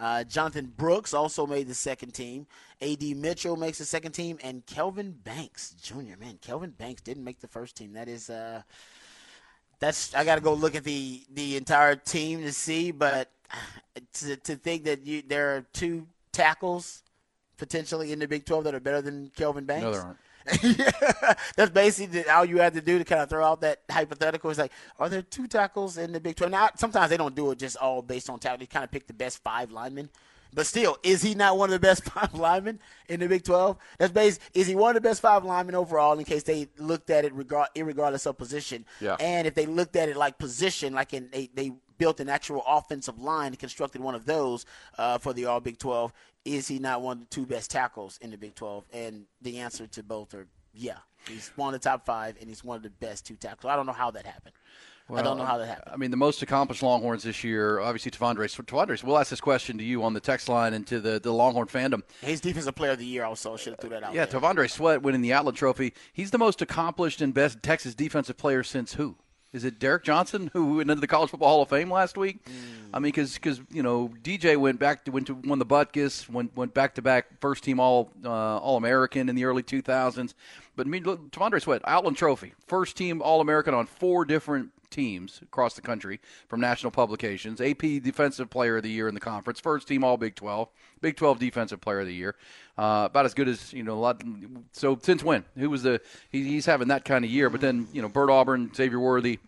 Uh, 0.00 0.24
Jonathan 0.24 0.72
Brooks 0.76 1.12
also 1.12 1.46
made 1.46 1.68
the 1.68 1.74
second 1.74 2.12
team. 2.12 2.46
A.D. 2.80 3.14
Mitchell 3.14 3.56
makes 3.56 3.78
the 3.78 3.84
second 3.84 4.12
team, 4.12 4.38
and 4.42 4.64
Kelvin 4.64 5.12
Banks 5.12 5.74
Jr. 5.82 6.16
Man, 6.18 6.38
Kelvin 6.40 6.70
Banks 6.70 7.02
didn't 7.02 7.22
make 7.22 7.40
the 7.40 7.48
first 7.48 7.76
team. 7.76 7.92
That 7.92 8.08
is, 8.08 8.30
uh, 8.30 8.62
that's 9.78 10.14
I 10.14 10.24
got 10.24 10.36
to 10.36 10.40
go 10.40 10.54
look 10.54 10.74
at 10.74 10.84
the 10.84 11.22
the 11.32 11.56
entire 11.56 11.96
team 11.96 12.40
to 12.42 12.52
see. 12.52 12.90
But 12.90 13.30
to, 14.14 14.36
to 14.36 14.56
think 14.56 14.84
that 14.84 15.04
you 15.04 15.22
there 15.26 15.56
are 15.56 15.66
two 15.72 16.06
tackles 16.32 17.02
potentially 17.58 18.10
in 18.12 18.18
the 18.18 18.26
Big 18.26 18.46
12 18.46 18.64
that 18.64 18.74
are 18.74 18.80
better 18.80 19.02
than 19.02 19.30
Kelvin 19.36 19.66
Banks. 19.66 19.84
No, 19.84 19.92
there 19.92 20.00
aren't. 20.00 20.18
yeah, 20.62 20.90
that's 21.56 21.70
basically 21.70 22.26
all 22.28 22.44
you 22.44 22.58
had 22.58 22.74
to 22.74 22.80
do 22.80 22.98
to 22.98 23.04
kind 23.04 23.20
of 23.22 23.28
throw 23.28 23.44
out 23.44 23.60
that 23.60 23.80
hypothetical. 23.90 24.50
Is 24.50 24.58
like, 24.58 24.72
are 24.98 25.08
there 25.08 25.22
two 25.22 25.46
tackles 25.46 25.98
in 25.98 26.12
the 26.12 26.20
Big 26.20 26.36
12? 26.36 26.50
Now, 26.50 26.70
sometimes 26.76 27.10
they 27.10 27.16
don't 27.16 27.34
do 27.34 27.50
it 27.50 27.58
just 27.58 27.76
all 27.76 28.00
based 28.02 28.30
on 28.30 28.38
tackle. 28.38 28.58
They 28.58 28.66
kind 28.66 28.84
of 28.84 28.90
pick 28.90 29.06
the 29.06 29.12
best 29.12 29.42
five 29.42 29.70
linemen. 29.70 30.08
But 30.52 30.66
still, 30.66 30.98
is 31.04 31.22
he 31.22 31.34
not 31.34 31.56
one 31.58 31.68
of 31.68 31.72
the 31.72 31.78
best 31.78 32.04
five 32.10 32.34
linemen 32.34 32.80
in 33.08 33.20
the 33.20 33.28
Big 33.28 33.44
12? 33.44 33.76
That's 33.98 34.12
based. 34.12 34.40
Is 34.54 34.66
he 34.66 34.74
one 34.74 34.96
of 34.96 35.02
the 35.02 35.08
best 35.08 35.20
five 35.20 35.44
linemen 35.44 35.74
overall? 35.74 36.18
In 36.18 36.24
case 36.24 36.42
they 36.42 36.68
looked 36.78 37.10
at 37.10 37.24
it 37.24 37.32
regard, 37.34 37.68
regardless 37.76 38.26
of 38.26 38.36
position, 38.38 38.84
Yeah. 39.00 39.16
and 39.20 39.46
if 39.46 39.54
they 39.54 39.66
looked 39.66 39.94
at 39.94 40.08
it 40.08 40.16
like 40.16 40.38
position, 40.38 40.92
like 40.94 41.12
in 41.14 41.28
they 41.30 41.50
they 41.54 41.72
built 42.00 42.18
an 42.18 42.30
actual 42.30 42.64
offensive 42.66 43.20
line 43.20 43.48
and 43.48 43.58
constructed 43.58 44.00
one 44.00 44.14
of 44.14 44.24
those 44.24 44.64
uh, 44.96 45.18
for 45.18 45.34
the 45.34 45.44
All 45.44 45.60
Big 45.60 45.78
12, 45.78 46.12
is 46.46 46.66
he 46.66 46.78
not 46.78 47.02
one 47.02 47.18
of 47.18 47.20
the 47.20 47.26
two 47.26 47.44
best 47.44 47.70
tackles 47.70 48.18
in 48.22 48.30
the 48.30 48.38
Big 48.38 48.54
12? 48.54 48.84
And 48.92 49.26
the 49.42 49.58
answer 49.58 49.86
to 49.86 50.02
both 50.02 50.32
are 50.34 50.46
yeah. 50.72 50.96
He's 51.28 51.52
one 51.56 51.74
of 51.74 51.80
the 51.80 51.86
top 51.86 52.06
five, 52.06 52.36
and 52.40 52.48
he's 52.48 52.64
one 52.64 52.78
of 52.78 52.82
the 52.82 52.88
best 52.88 53.26
two 53.26 53.36
tackles. 53.36 53.70
I 53.70 53.76
don't 53.76 53.84
know 53.84 53.92
how 53.92 54.10
that 54.12 54.24
happened. 54.24 54.54
I 55.12 55.22
don't 55.22 55.36
know 55.36 55.44
how 55.44 55.58
that 55.58 55.66
happened. 55.66 55.90
I 55.92 55.96
mean, 55.96 56.10
the 56.12 56.16
most 56.16 56.40
accomplished 56.40 56.82
Longhorns 56.82 57.24
this 57.24 57.44
year, 57.44 57.80
obviously 57.80 58.12
T'Vondre. 58.12 58.46
T'Vondre, 58.46 59.02
we'll 59.02 59.18
ask 59.18 59.28
this 59.28 59.40
question 59.40 59.76
to 59.76 59.84
you 59.84 60.02
on 60.04 60.14
the 60.14 60.20
text 60.20 60.48
line 60.48 60.72
and 60.72 60.86
to 60.86 61.00
the, 61.00 61.18
the 61.18 61.32
Longhorn 61.32 61.66
fandom. 61.66 62.02
He's 62.22 62.40
defensive 62.40 62.76
player 62.76 62.92
of 62.92 62.98
the 62.98 63.04
year. 63.04 63.24
Also, 63.24 63.56
should 63.56 63.72
have 63.72 63.80
threw 63.80 63.90
that 63.90 64.04
out. 64.04 64.14
Yeah, 64.14 64.24
there. 64.24 64.40
T'Vondre 64.40 64.70
Sweat 64.70 65.02
winning 65.02 65.20
the 65.20 65.32
Outland 65.32 65.58
Trophy. 65.58 65.92
He's 66.12 66.30
the 66.30 66.38
most 66.38 66.62
accomplished 66.62 67.20
and 67.20 67.34
best 67.34 67.62
Texas 67.62 67.94
defensive 67.94 68.38
player 68.38 68.62
since 68.62 68.94
who? 68.94 69.16
Is 69.52 69.64
it 69.64 69.80
Derek 69.80 70.04
Johnson 70.04 70.50
who 70.52 70.76
went 70.76 70.90
into 70.90 71.00
the 71.00 71.08
College 71.08 71.30
Football 71.30 71.48
Hall 71.48 71.62
of 71.62 71.68
Fame 71.68 71.90
last 71.90 72.16
week? 72.16 72.38
I 72.94 73.00
mean, 73.00 73.12
because 73.12 73.60
you 73.70 73.82
know 73.82 74.12
DJ 74.22 74.56
went 74.56 74.78
back 74.78 75.04
to 75.04 75.10
went 75.10 75.26
to 75.26 75.34
won 75.34 75.58
the 75.58 75.66
Butkus, 75.66 76.28
went 76.28 76.56
went 76.56 76.72
back 76.72 76.94
to 76.96 77.02
back 77.02 77.40
first 77.40 77.64
team 77.64 77.80
All 77.80 78.12
uh, 78.24 78.58
All 78.58 78.76
American 78.76 79.28
in 79.28 79.34
the 79.34 79.44
early 79.44 79.62
2000s. 79.62 80.34
But 80.76 80.86
I 80.86 80.90
mean, 80.90 81.02
look, 81.02 81.30
T'Vondre 81.32 81.60
Sweat 81.60 81.82
Outland 81.84 82.16
Trophy, 82.16 82.54
first 82.66 82.96
team 82.96 83.20
All 83.22 83.40
American 83.40 83.74
on 83.74 83.86
four 83.86 84.24
different 84.24 84.70
teams 84.90 85.40
across 85.42 85.74
the 85.74 85.80
country 85.80 86.20
from 86.48 86.60
national 86.60 86.90
publications. 86.90 87.60
AP 87.60 87.80
Defensive 88.02 88.50
Player 88.50 88.78
of 88.78 88.82
the 88.82 88.90
Year 88.90 89.08
in 89.08 89.14
the 89.14 89.20
conference, 89.20 89.60
first 89.60 89.88
team 89.88 90.04
All 90.04 90.16
Big 90.16 90.34
12, 90.34 90.68
Big 91.00 91.16
12 91.16 91.38
Defensive 91.38 91.80
Player 91.80 92.00
of 92.00 92.06
the 92.06 92.14
Year. 92.14 92.36
Uh, 92.76 93.08
about 93.10 93.26
as 93.26 93.34
good 93.34 93.48
as 93.48 93.72
you 93.72 93.82
know. 93.82 93.94
A 93.94 94.00
lot. 94.00 94.22
So 94.72 94.98
since 95.02 95.22
when? 95.22 95.44
Who 95.56 95.70
was 95.70 95.82
the? 95.82 96.00
He, 96.30 96.44
he's 96.44 96.66
having 96.66 96.88
that 96.88 97.04
kind 97.04 97.24
of 97.24 97.30
year. 97.30 97.50
But 97.50 97.60
then 97.60 97.88
you 97.92 98.02
know, 98.02 98.08
Bert 98.08 98.30
Auburn, 98.30 98.72
Xavier 98.74 98.98
Worthy, 98.98 99.38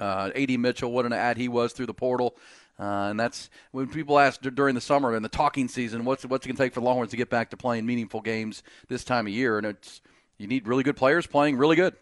uh, 0.00 0.30
Ad 0.34 0.50
Mitchell. 0.58 0.92
What 0.92 1.06
an 1.06 1.12
ad 1.12 1.36
he 1.36 1.48
was 1.48 1.72
through 1.72 1.86
the 1.86 1.94
portal. 1.94 2.36
Uh, 2.78 3.08
and 3.10 3.20
that's 3.20 3.50
when 3.72 3.88
people 3.88 4.18
ask 4.18 4.40
during 4.40 4.74
the 4.74 4.80
summer 4.80 5.14
and 5.14 5.22
the 5.22 5.28
talking 5.28 5.68
season, 5.68 6.04
what's 6.04 6.24
what's 6.24 6.46
it 6.46 6.48
going 6.48 6.56
to 6.56 6.62
take 6.62 6.72
for 6.72 6.80
the 6.80 6.86
Longhorns 6.86 7.10
to 7.10 7.16
get 7.16 7.28
back 7.28 7.50
to 7.50 7.56
playing 7.56 7.84
meaningful 7.84 8.22
games 8.22 8.62
this 8.88 9.04
time 9.04 9.26
of 9.26 9.32
year? 9.32 9.58
And 9.58 9.66
it's 9.66 10.00
you 10.38 10.46
need 10.46 10.66
really 10.66 10.82
good 10.82 10.96
players 10.96 11.26
playing 11.26 11.58
really 11.58 11.76
good. 11.76 11.94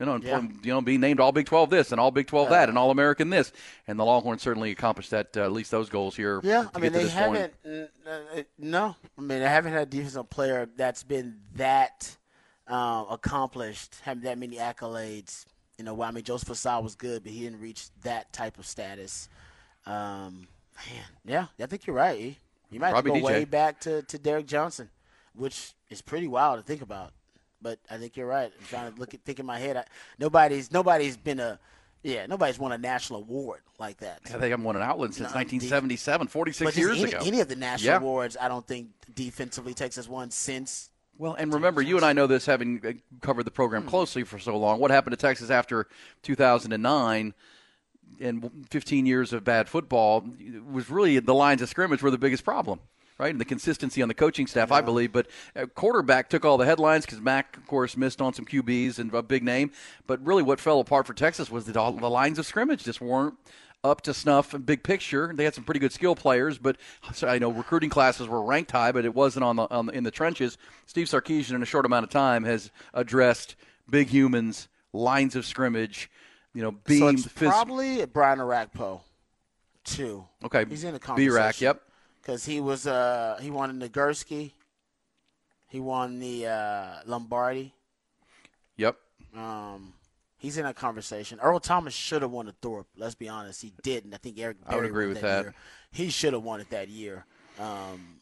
You 0.00 0.06
know, 0.06 0.14
and 0.14 0.24
Yeah. 0.24 0.40
you 0.40 0.72
know, 0.72 0.80
being 0.80 1.00
named 1.00 1.18
All 1.18 1.32
Big 1.32 1.46
12 1.46 1.70
this 1.70 1.90
and 1.90 2.00
All 2.00 2.10
Big 2.12 2.26
12 2.28 2.50
that 2.50 2.68
and 2.68 2.78
All 2.78 2.90
American 2.90 3.30
this, 3.30 3.52
and 3.88 3.98
the 3.98 4.04
Longhorns 4.04 4.42
certainly 4.42 4.70
accomplished 4.70 5.10
that 5.10 5.36
uh, 5.36 5.42
at 5.44 5.52
least 5.52 5.70
those 5.72 5.88
goals 5.88 6.14
here. 6.14 6.40
Yeah, 6.44 6.66
I 6.74 6.80
get 6.80 6.80
mean 6.80 6.92
to 6.92 6.98
they 6.98 7.08
haven't. 7.08 7.54
uh, 7.66 8.10
uh, 8.10 8.42
no, 8.58 8.94
I 9.16 9.20
mean 9.20 9.40
they 9.40 9.48
haven't 9.48 9.72
had 9.72 9.82
a 9.82 9.86
defensive 9.86 10.30
player 10.30 10.68
that's 10.76 11.02
been 11.02 11.40
that 11.56 12.16
um, 12.68 13.06
accomplished, 13.10 13.96
having 14.02 14.22
that 14.24 14.38
many 14.38 14.56
accolades. 14.56 15.44
You 15.78 15.84
know, 15.84 15.94
well, 15.94 16.08
I 16.08 16.12
mean 16.12 16.22
Joseph 16.24 16.48
Ossai 16.50 16.82
was 16.82 16.94
good, 16.94 17.22
but 17.24 17.32
he 17.32 17.40
didn't 17.40 17.60
reach 17.60 17.88
that 18.02 18.32
type 18.32 18.58
of 18.58 18.66
status. 18.66 19.28
Um, 19.86 20.46
man, 20.86 21.04
yeah, 21.24 21.46
I 21.60 21.66
think 21.66 21.86
you're 21.86 21.96
right. 21.96 22.18
E. 22.20 22.38
You 22.70 22.78
might 22.78 22.88
have 22.88 22.98
to 22.98 23.02
Probably 23.02 23.20
go 23.22 23.26
DJ. 23.28 23.30
way 23.32 23.44
back 23.46 23.80
to, 23.80 24.02
to 24.02 24.18
Derek 24.18 24.46
Johnson, 24.46 24.90
which 25.34 25.72
is 25.88 26.02
pretty 26.02 26.28
wild 26.28 26.58
to 26.58 26.62
think 26.62 26.82
about. 26.82 27.12
But 27.60 27.78
I 27.90 27.96
think 27.96 28.16
you're 28.16 28.26
right. 28.26 28.52
I'm 28.58 28.66
trying 28.66 28.92
to 28.92 29.00
look 29.00 29.14
at 29.14 29.22
think 29.24 29.40
in 29.40 29.46
my 29.46 29.58
head. 29.58 29.76
I, 29.76 29.84
nobody's 30.18 30.70
nobody's 30.72 31.16
been 31.16 31.40
a 31.40 31.58
yeah 32.04 32.26
nobody's 32.26 32.58
won 32.58 32.72
a 32.72 32.78
national 32.78 33.20
award 33.20 33.60
like 33.78 33.98
that. 33.98 34.20
I 34.26 34.28
think 34.28 34.42
I 34.44 34.48
haven't 34.48 34.64
won 34.64 34.76
an 34.76 34.82
outlet 34.82 35.10
since 35.14 35.30
No, 35.30 35.36
1977, 35.36 36.28
46 36.28 36.64
But 36.64 36.74
just 36.74 36.78
years 36.78 37.02
any, 37.02 37.12
ago. 37.12 37.24
any 37.26 37.40
of 37.40 37.48
the 37.48 37.56
national 37.56 37.92
Yeah. 37.92 37.96
awards, 37.98 38.36
I 38.40 38.48
don't 38.48 38.66
think 38.66 38.90
defensively 39.14 39.74
Texas 39.74 40.08
won 40.08 40.30
since. 40.30 40.90
Well, 41.16 41.34
and 41.34 41.52
remember, 41.52 41.82
you 41.82 41.96
and 41.96 42.04
I 42.04 42.12
know 42.12 42.28
this, 42.28 42.46
having 42.46 42.80
uh, 42.86 42.92
covered 43.22 43.42
the 43.42 43.50
program 43.50 43.82
Hmm. 43.82 43.88
closely 43.88 44.22
for 44.22 44.38
so 44.38 44.56
long. 44.56 44.78
What 44.78 44.92
happened 44.92 45.12
to 45.12 45.16
Texas 45.16 45.50
after 45.50 45.88
2009 46.22 47.34
and 48.20 48.50
15 48.70 49.04
years 49.04 49.32
of 49.32 49.42
bad 49.42 49.68
football 49.68 50.24
was 50.70 50.88
really 50.90 51.18
the 51.18 51.34
lines 51.34 51.60
of 51.60 51.68
scrimmage 51.68 52.02
were 52.02 52.10
the 52.12 52.18
biggest 52.18 52.44
problem, 52.44 52.78
right? 53.18 53.30
And 53.30 53.40
the 53.40 53.44
consistency 53.44 54.02
on 54.02 54.08
the 54.08 54.14
coaching 54.14 54.46
staff, 54.46 54.70
I 54.72 54.80
believe. 54.80 55.12
But 55.12 55.26
uh, 55.56 55.66
quarterback 55.66 56.28
took 56.28 56.44
all 56.44 56.56
the 56.56 56.66
headlines 56.66 57.04
because 57.04 57.20
Mack, 57.20 57.56
of 57.56 57.66
course, 57.66 57.96
missed 57.96 58.20
on 58.20 58.32
some 58.32 58.44
QBs 58.44 58.98
and 58.98 59.12
a 59.12 59.22
big 59.22 59.42
name. 59.42 59.72
But 60.06 60.24
really, 60.24 60.42
what 60.42 60.60
fell 60.60 60.80
apart 60.80 61.06
for 61.06 61.14
Texas 61.14 61.50
was 61.50 61.66
that 61.66 61.76
all 61.76 61.92
the 61.92 62.10
lines 62.10 62.38
of 62.38 62.46
scrimmage 62.46 62.84
just 62.84 63.00
weren't 63.00 63.34
up 63.84 64.00
to 64.02 64.12
snuff 64.14 64.54
and 64.54 64.66
big 64.66 64.82
picture. 64.82 65.32
They 65.34 65.44
had 65.44 65.54
some 65.54 65.64
pretty 65.64 65.80
good 65.80 65.92
skill 65.92 66.14
players, 66.16 66.58
but 66.58 66.76
so 67.12 67.28
I 67.28 67.38
know 67.38 67.50
recruiting 67.50 67.90
classes 67.90 68.26
were 68.26 68.42
ranked 68.42 68.72
high, 68.72 68.92
but 68.92 69.04
it 69.04 69.14
wasn't 69.14 69.44
on 69.44 69.56
the, 69.56 69.70
on 69.70 69.86
the 69.86 69.92
in 69.92 70.04
the 70.04 70.10
trenches. 70.10 70.58
Steve 70.86 71.06
Sarkisian, 71.06 71.54
in 71.54 71.62
a 71.62 71.66
short 71.66 71.86
amount 71.86 72.04
of 72.04 72.10
time, 72.10 72.44
has 72.44 72.70
addressed 72.92 73.54
big 73.88 74.08
humans, 74.08 74.68
lines 74.92 75.36
of 75.36 75.46
scrimmage, 75.46 76.10
you 76.54 76.62
know, 76.62 76.74
So 76.88 77.08
it's 77.08 77.26
phys- 77.26 77.48
probably 77.48 78.04
Brian 78.06 78.38
Orakpo 78.40 79.00
too. 79.84 80.26
Okay, 80.44 80.64
he's 80.68 80.84
in 80.84 80.92
the 80.92 80.98
conversation. 80.98 81.30
B-Rack, 81.30 81.60
yep. 81.60 81.82
Because 82.28 82.44
he 82.44 82.60
was 82.60 82.86
uh 82.86 83.38
he 83.40 83.50
won 83.50 83.78
the 83.78 83.88
Nagurski, 83.88 84.50
he 85.66 85.80
won 85.80 86.18
the 86.18 86.46
uh, 86.46 87.00
Lombardi. 87.06 87.72
Yep. 88.76 88.96
Um, 89.34 89.94
he's 90.36 90.58
in 90.58 90.64
that 90.64 90.76
conversation. 90.76 91.40
Earl 91.40 91.58
Thomas 91.58 91.94
should 91.94 92.20
have 92.20 92.30
won 92.30 92.44
the 92.44 92.52
Thorpe. 92.52 92.86
Let's 92.98 93.14
be 93.14 93.30
honest, 93.30 93.62
he 93.62 93.72
didn't. 93.82 94.12
I 94.12 94.18
think 94.18 94.38
Eric. 94.38 94.58
Berry 94.62 94.74
I 94.74 94.76
would 94.76 94.84
agree 94.84 95.06
with 95.06 95.22
that. 95.22 95.44
Year. 95.44 95.54
He 95.90 96.10
should 96.10 96.34
have 96.34 96.42
won 96.42 96.60
it 96.60 96.68
that 96.68 96.90
year. 96.90 97.24
Um, 97.58 98.17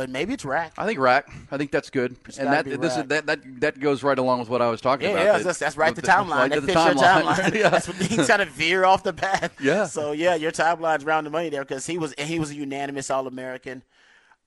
but 0.00 0.08
maybe 0.08 0.32
it's 0.32 0.46
Rack. 0.46 0.72
I 0.78 0.86
think 0.86 0.98
rack. 0.98 1.28
I 1.50 1.58
think 1.58 1.70
that's 1.70 1.90
good, 1.90 2.16
It's 2.26 2.38
and 2.38 2.50
that 2.50 2.64
this 2.64 2.96
is, 2.96 3.04
that 3.08 3.26
that 3.26 3.60
that 3.60 3.78
goes 3.80 4.02
right 4.02 4.18
along 4.18 4.40
with 4.40 4.48
what 4.48 4.62
I 4.62 4.70
was 4.70 4.80
talking 4.80 5.08
Yeah, 5.10 5.12
about. 5.14 5.24
yeah, 5.26 5.32
that- 5.36 5.44
that's, 5.44 5.58
that's 5.58 5.76
right. 5.76 5.94
The 5.94 6.00
with 6.00 6.08
timeline. 6.10 6.30
right 6.30 6.50
that 6.52 6.60
the 6.62 6.66
fits 6.68 6.84
your 6.86 6.94
timeline. 6.94 7.22
timeline. 7.34 7.54
yeah. 7.54 7.68
That's 7.74 7.86
what 7.86 7.96
he's 7.98 8.26
trying 8.26 8.38
to 8.38 8.46
veer 8.46 8.86
off 8.86 9.02
the 9.02 9.12
path. 9.12 9.54
Yeah. 9.60 9.84
So 9.84 10.12
yeah, 10.12 10.36
your 10.36 10.52
timeline's 10.52 11.04
round 11.04 11.26
the 11.26 11.30
money 11.30 11.50
there 11.50 11.62
because 11.62 11.84
he 11.86 11.98
was 11.98 12.14
he 12.16 12.38
was 12.38 12.50
a 12.50 12.54
unanimous 12.54 13.10
All 13.10 13.26
American. 13.26 13.82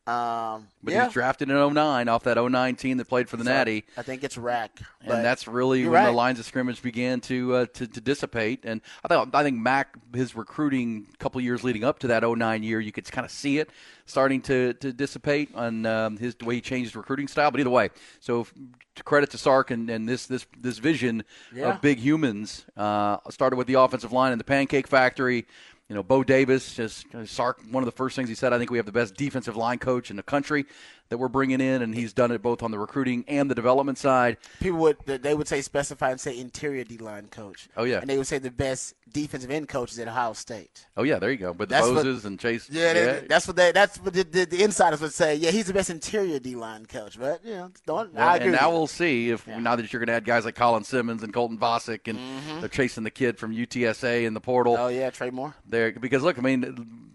Um, 0.05 0.67
But 0.83 0.91
yeah. 0.93 1.01
he 1.01 1.05
was 1.05 1.13
drafted 1.13 1.49
in 1.49 1.55
09 1.73 2.09
off 2.09 2.23
that 2.23 2.37
09 2.37 2.75
team 2.75 2.97
that 2.97 3.07
played 3.07 3.29
for 3.29 3.37
the 3.37 3.45
So, 3.45 3.51
Natty. 3.51 3.85
I 3.95 4.01
think 4.01 4.23
it's 4.23 4.37
Rack. 4.37 4.79
and 5.01 5.23
that's 5.23 5.47
really 5.47 5.87
when 5.87 6.03
the 6.03 6.11
lines 6.11 6.39
of 6.39 6.45
scrimmage 6.45 6.81
began 6.81 7.21
to, 7.21 7.55
uh, 7.55 7.65
to 7.73 7.87
to 7.87 8.01
dissipate. 8.01 8.65
And 8.65 8.81
I 9.03 9.07
thought 9.07 9.29
I 9.33 9.43
think 9.43 9.57
Mack 9.59 9.95
his 10.13 10.35
recruiting 10.35 11.07
couple 11.19 11.39
years 11.39 11.63
leading 11.63 11.83
up 11.85 11.99
to 11.99 12.07
that 12.07 12.23
09 12.23 12.63
year, 12.63 12.79
you 12.81 12.91
could 12.91 13.09
kind 13.11 13.23
of 13.25 13.31
see 13.31 13.59
it 13.59 13.69
starting 14.05 14.41
to, 14.41 14.73
to 14.73 14.91
dissipate 14.91 15.49
on 15.55 15.85
um, 15.85 16.17
his 16.17 16.35
the 16.35 16.43
way 16.45 16.55
he 16.55 16.61
changed 16.61 16.89
his 16.91 16.95
recruiting 16.97 17.29
style. 17.29 17.49
But 17.51 17.61
either 17.61 17.69
way, 17.69 17.89
so 18.19 18.41
f- 18.41 18.53
to 18.95 19.03
credit 19.03 19.31
to 19.31 19.37
Sark 19.37 19.71
and, 19.71 19.89
and 19.89 20.07
this 20.09 20.25
this 20.25 20.45
this 20.59 20.79
vision 20.79 21.23
Yeah. 21.55 21.69
of 21.75 21.81
big 21.81 21.99
humans 21.99 22.65
uh, 22.75 23.17
started 23.29 23.55
with 23.55 23.67
the 23.67 23.75
offensive 23.75 24.11
line 24.11 24.33
and 24.33 24.39
the 24.39 24.45
Pancake 24.45 24.87
Factory. 24.87 25.45
You 25.89 25.95
know, 25.95 26.03
Bo 26.03 26.23
Davis, 26.23 26.75
just 26.75 27.05
Sark. 27.25 27.59
One 27.69 27.83
of 27.83 27.85
the 27.85 27.91
first 27.91 28.15
things 28.15 28.29
he 28.29 28.35
said, 28.35 28.53
I 28.53 28.57
think 28.57 28.71
we 28.71 28.77
have 28.77 28.85
the 28.85 28.91
best 28.91 29.15
defensive 29.15 29.55
line 29.55 29.79
coach 29.79 30.09
in 30.09 30.15
the 30.15 30.23
country 30.23 30.65
that 31.13 31.19
we're 31.19 31.27
bringing 31.27 31.61
in, 31.61 31.83
and 31.83 31.93
he's 31.93 32.11
done 32.11 32.31
it 32.31 32.41
both 32.41 32.63
on 32.63 32.71
the 32.71 32.79
recruiting 32.79 33.23
and 33.27 33.51
the 33.51 33.53
development 33.53 33.99
side. 33.99 34.37
people 34.59 34.79
would 34.79 34.97
they 35.05 35.35
would 35.35 35.47
say 35.47 35.61
specify 35.61 36.09
and 36.09 36.19
say 36.19 36.35
interior 36.39 36.83
D 36.83 36.97
line 36.97 37.27
coach. 37.27 37.69
Oh, 37.77 37.83
yeah. 37.83 37.99
and 37.99 38.09
they 38.09 38.17
would 38.17 38.25
say 38.25 38.39
the 38.39 38.49
best 38.49 38.95
defensive 39.11 39.51
end 39.51 39.69
coaches 39.69 39.99
at 39.99 40.07
Ohio 40.07 40.33
State. 40.33 40.87
Oh 40.97 41.03
yeah, 41.03 41.19
there 41.19 41.29
you 41.29 41.37
go. 41.37 41.53
But 41.53 41.69
the 41.69 41.75
That's 41.75 41.87
what- 41.87 42.25
and 42.25 42.39
Chase. 42.39 42.67
Yeah, 42.67 42.93
they, 42.93 43.25
that's 43.29 43.45
what 43.45 43.55
they 43.55 43.71
that's 43.71 43.99
what 44.01 44.15
the, 44.15 44.23
the, 44.23 44.45
the 44.45 44.63
insiders 44.63 45.01
would 45.01 45.13
say. 45.13 45.35
Yeah, 45.35 45.51
he's 45.51 45.67
the 45.67 45.73
best 45.73 45.91
interior 45.91 46.39
D 46.39 46.55
line 46.55 46.87
coach. 46.87 47.19
But 47.19 47.45
you 47.45 47.53
know, 47.53 47.71
don't 47.85 48.11
Well, 48.11 48.27
I 48.27 48.37
agree. 48.37 48.47
and 48.47 48.55
now 48.55 48.71
we'll 48.71 48.87
see 48.87 49.29
if 49.29 49.45
now 49.45 49.75
that 49.75 49.93
you're 49.93 49.99
going 49.99 50.07
to 50.07 50.13
add 50.13 50.25
guys 50.25 50.45
like 50.45 50.55
Colin 50.55 50.83
Simmons 50.83 51.21
and 51.21 51.31
Colton 51.31 51.59
Vasek, 51.59 52.07
and 52.07 52.17
they're 52.59 52.69
chasing 52.69 53.03
the 53.03 53.11
kid 53.11 53.37
from 53.37 53.55
UTSA 53.55 54.25
in 54.25 54.33
the 54.33 54.41
portal. 54.41 54.73
Mm-hmm. 54.73 54.83
Oh 54.83 54.87
yeah, 54.87 55.11
Trey 55.11 55.29
Moore. 55.29 55.53
there 55.69 55.91
because 55.91 56.23
look, 56.23 56.39
I 56.39 56.41
mean, 56.41 57.11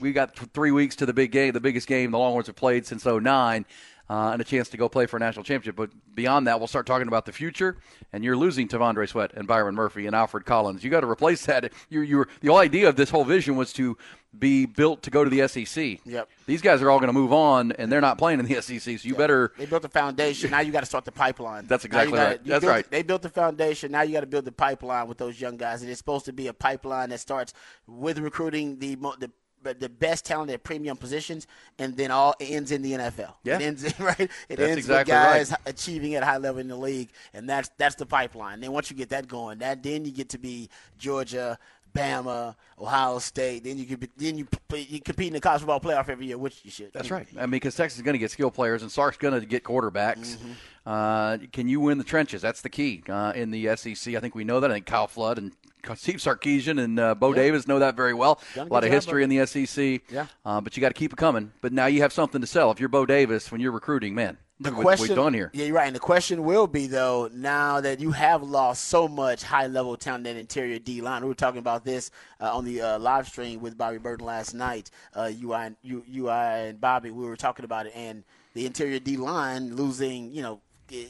we 0.00 0.12
got 0.12 0.34
th- 0.36 0.50
three 0.52 0.70
weeks 0.70 0.96
to 0.96 1.06
the 1.06 1.12
big 1.14 1.32
game, 1.32 1.52
the 1.52 1.60
biggest 1.60 1.86
game 1.86 2.10
the 2.10 2.18
Longhorns 2.18 2.46
have 2.46 2.56
played 2.56 2.86
since 2.86 3.04
09, 3.04 3.64
uh, 4.08 4.30
and 4.30 4.40
a 4.40 4.44
chance 4.44 4.68
to 4.68 4.76
go 4.76 4.88
play 4.88 5.06
for 5.06 5.16
a 5.16 5.20
national 5.20 5.42
championship. 5.44 5.74
But 5.76 5.90
beyond 6.14 6.46
that, 6.46 6.60
we'll 6.60 6.68
start 6.68 6.86
talking 6.86 7.08
about 7.08 7.26
the 7.26 7.32
future. 7.32 7.76
And 8.12 8.22
you're 8.22 8.36
losing 8.36 8.68
T'Vondre 8.68 9.08
Sweat 9.08 9.32
and 9.34 9.48
Byron 9.48 9.74
Murphy 9.74 10.06
and 10.06 10.14
Alfred 10.14 10.44
Collins. 10.46 10.84
You 10.84 10.90
got 10.90 11.00
to 11.00 11.10
replace 11.10 11.44
that. 11.46 11.72
You, 11.90 12.02
you 12.02 12.18
were, 12.18 12.28
the 12.40 12.48
whole 12.48 12.58
idea 12.58 12.88
of 12.88 12.94
this 12.96 13.10
whole 13.10 13.24
vision 13.24 13.56
was 13.56 13.72
to 13.74 13.98
be 14.38 14.64
built 14.66 15.02
to 15.02 15.10
go 15.10 15.24
to 15.24 15.30
the 15.30 15.48
SEC. 15.48 15.98
Yep. 16.04 16.28
These 16.46 16.62
guys 16.62 16.82
are 16.82 16.90
all 16.90 16.98
going 17.00 17.08
to 17.08 17.12
move 17.14 17.32
on, 17.32 17.72
and 17.72 17.90
they're 17.90 18.00
not 18.00 18.16
playing 18.18 18.38
in 18.38 18.46
the 18.46 18.60
SEC. 18.62 18.80
So 19.00 19.08
you 19.08 19.16
better. 19.16 19.52
They 19.58 19.66
built 19.66 19.82
the 19.82 19.88
foundation. 19.88 20.50
Now 20.52 20.60
you 20.60 20.70
got 20.70 20.80
to 20.80 20.86
start 20.86 21.04
the 21.04 21.10
pipeline. 21.12 21.66
That's 21.66 21.84
exactly 21.84 22.12
gotta- 22.16 22.30
right. 22.30 22.44
That's 22.44 22.60
built- 22.60 22.70
right. 22.70 22.88
They 22.90 23.02
built 23.02 23.22
the 23.22 23.28
foundation. 23.30 23.90
Now 23.90 24.02
you 24.02 24.12
got 24.12 24.20
to 24.20 24.26
build 24.26 24.44
the 24.44 24.52
pipeline 24.52 25.08
with 25.08 25.18
those 25.18 25.40
young 25.40 25.56
guys. 25.56 25.82
And 25.82 25.90
it's 25.90 25.98
supposed 25.98 26.26
to 26.26 26.32
be 26.32 26.46
a 26.46 26.54
pipeline 26.54 27.08
that 27.10 27.18
starts 27.18 27.54
with 27.88 28.18
recruiting 28.18 28.78
the 28.78 28.94
the 29.18 29.30
but 29.66 29.80
the 29.80 29.88
best 29.88 30.24
talent 30.24 30.48
at 30.52 30.62
premium 30.62 30.96
positions, 30.96 31.48
and 31.80 31.96
then 31.96 32.12
all 32.12 32.36
ends 32.38 32.70
in 32.70 32.82
the 32.82 32.92
NFL. 32.92 33.34
Yeah. 33.42 33.56
it 33.56 33.62
ends 33.62 33.82
right. 34.00 34.20
It 34.20 34.30
That's 34.48 34.60
ends 34.60 34.78
exactly 34.78 35.12
with 35.12 35.22
guys 35.22 35.50
right. 35.50 35.60
achieving 35.66 36.14
at 36.14 36.22
a 36.22 36.26
high 36.26 36.36
level 36.36 36.60
in 36.60 36.68
the 36.68 36.76
league, 36.76 37.08
and 37.34 37.48
that's 37.48 37.68
that's 37.76 37.96
the 37.96 38.06
pipeline. 38.06 38.60
Then 38.60 38.70
once 38.70 38.92
you 38.92 38.96
get 38.96 39.08
that 39.08 39.26
going, 39.26 39.58
that 39.58 39.82
then 39.82 40.04
you 40.04 40.12
get 40.12 40.28
to 40.30 40.38
be 40.38 40.70
Georgia. 40.98 41.58
Bama, 41.96 42.54
Ohio 42.78 43.18
State, 43.18 43.64
then 43.64 43.78
you 43.78 43.86
could 43.86 44.00
be, 44.00 44.08
then 44.16 44.38
you 44.38 44.46
you 44.74 45.00
compete 45.00 45.28
in 45.28 45.32
the 45.32 45.40
college 45.40 45.60
football 45.60 45.80
playoff 45.80 46.08
every 46.08 46.26
year, 46.26 46.38
which 46.38 46.60
you 46.64 46.70
should. 46.70 46.92
That's 46.92 47.10
right. 47.10 47.26
I 47.36 47.42
mean, 47.42 47.52
because 47.52 47.74
Texas 47.74 47.98
is 47.98 48.02
going 48.02 48.14
to 48.14 48.18
get 48.18 48.30
skill 48.30 48.50
players, 48.50 48.82
and 48.82 48.90
Sark's 48.90 49.16
going 49.16 49.38
to 49.38 49.46
get 49.46 49.64
quarterbacks. 49.64 50.36
Mm-hmm. 50.36 50.52
Uh, 50.86 51.38
can 51.52 51.68
you 51.68 51.80
win 51.80 51.98
the 51.98 52.04
trenches? 52.04 52.42
That's 52.42 52.60
the 52.60 52.68
key 52.68 53.02
uh, 53.08 53.32
in 53.34 53.50
the 53.50 53.74
SEC. 53.76 54.14
I 54.14 54.20
think 54.20 54.34
we 54.34 54.44
know 54.44 54.60
that. 54.60 54.70
I 54.70 54.74
think 54.74 54.86
Kyle 54.86 55.08
Flood 55.08 55.38
and 55.38 55.52
Steve 55.94 56.16
Sarkisian 56.16 56.82
and 56.82 56.98
uh, 56.98 57.14
Bo 57.14 57.32
Davis 57.32 57.66
know 57.66 57.78
that 57.78 57.96
very 57.96 58.14
well. 58.14 58.40
A 58.56 58.60
a 58.60 58.64
lot 58.64 58.84
of 58.84 58.90
history 58.90 59.24
in 59.24 59.30
the 59.30 59.46
SEC. 59.46 60.02
Yeah. 60.10 60.26
Uh, 60.44 60.60
but 60.60 60.76
you 60.76 60.80
got 60.80 60.88
to 60.88 60.94
keep 60.94 61.12
it 61.12 61.16
coming. 61.16 61.52
But 61.60 61.72
now 61.72 61.86
you 61.86 62.02
have 62.02 62.12
something 62.12 62.40
to 62.40 62.46
sell. 62.46 62.70
If 62.70 62.80
you're 62.80 62.88
Bo 62.88 63.06
Davis, 63.06 63.50
when 63.50 63.60
you're 63.60 63.72
recruiting, 63.72 64.14
man, 64.14 64.38
The 64.58 64.70
question, 64.70 65.08
we've 65.08 65.16
done 65.16 65.34
here. 65.34 65.50
Yeah, 65.52 65.66
you're 65.66 65.74
right. 65.74 65.86
And 65.86 65.94
the 65.94 66.00
question 66.00 66.42
will 66.44 66.66
be 66.66 66.86
though, 66.86 67.28
now 67.32 67.80
that 67.80 68.00
you 68.00 68.10
have 68.12 68.42
lost 68.42 68.84
so 68.84 69.06
much 69.06 69.42
high 69.42 69.66
level 69.66 69.96
talent 69.96 70.26
in 70.26 70.38
interior 70.38 70.78
D 70.78 71.02
line. 71.02 71.22
We 71.22 71.28
were 71.28 71.34
talking 71.34 71.58
about 71.58 71.84
this 71.84 72.10
uh, 72.40 72.56
on 72.56 72.64
the 72.64 72.80
uh, 72.80 72.98
live 72.98 73.28
stream 73.28 73.60
with 73.60 73.76
Bobby 73.76 73.98
Burton 73.98 74.24
last 74.24 74.54
night. 74.54 74.90
Uh, 75.14 75.24
you, 75.24 75.52
I, 75.52 75.72
you, 75.82 76.02
you, 76.08 76.30
I, 76.30 76.58
and 76.58 76.80
Bobby, 76.80 77.10
we 77.10 77.26
were 77.26 77.36
talking 77.36 77.66
about 77.66 77.86
it, 77.86 77.92
and 77.94 78.24
the 78.54 78.64
interior 78.64 78.98
D 78.98 79.16
line 79.16 79.74
losing, 79.76 80.32
you 80.32 80.42
know. 80.42 80.60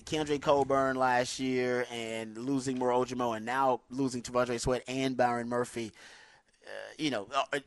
Kendrick 0.07 0.41
Colburn 0.41 0.97
last 0.97 1.39
year 1.39 1.85
and 1.93 2.39
losing 2.39 2.79
Moro 2.79 3.05
Ojomo 3.05 3.37
and 3.37 3.45
now 3.45 3.83
losing 3.91 4.23
T'Vondre 4.23 4.59
Sweat 4.59 4.83
and 4.89 5.19
Byron 5.19 5.51
Murphy 5.51 5.93
uh, 6.67 6.71
you 6.99 7.11
know, 7.11 7.29
are, 7.53 7.61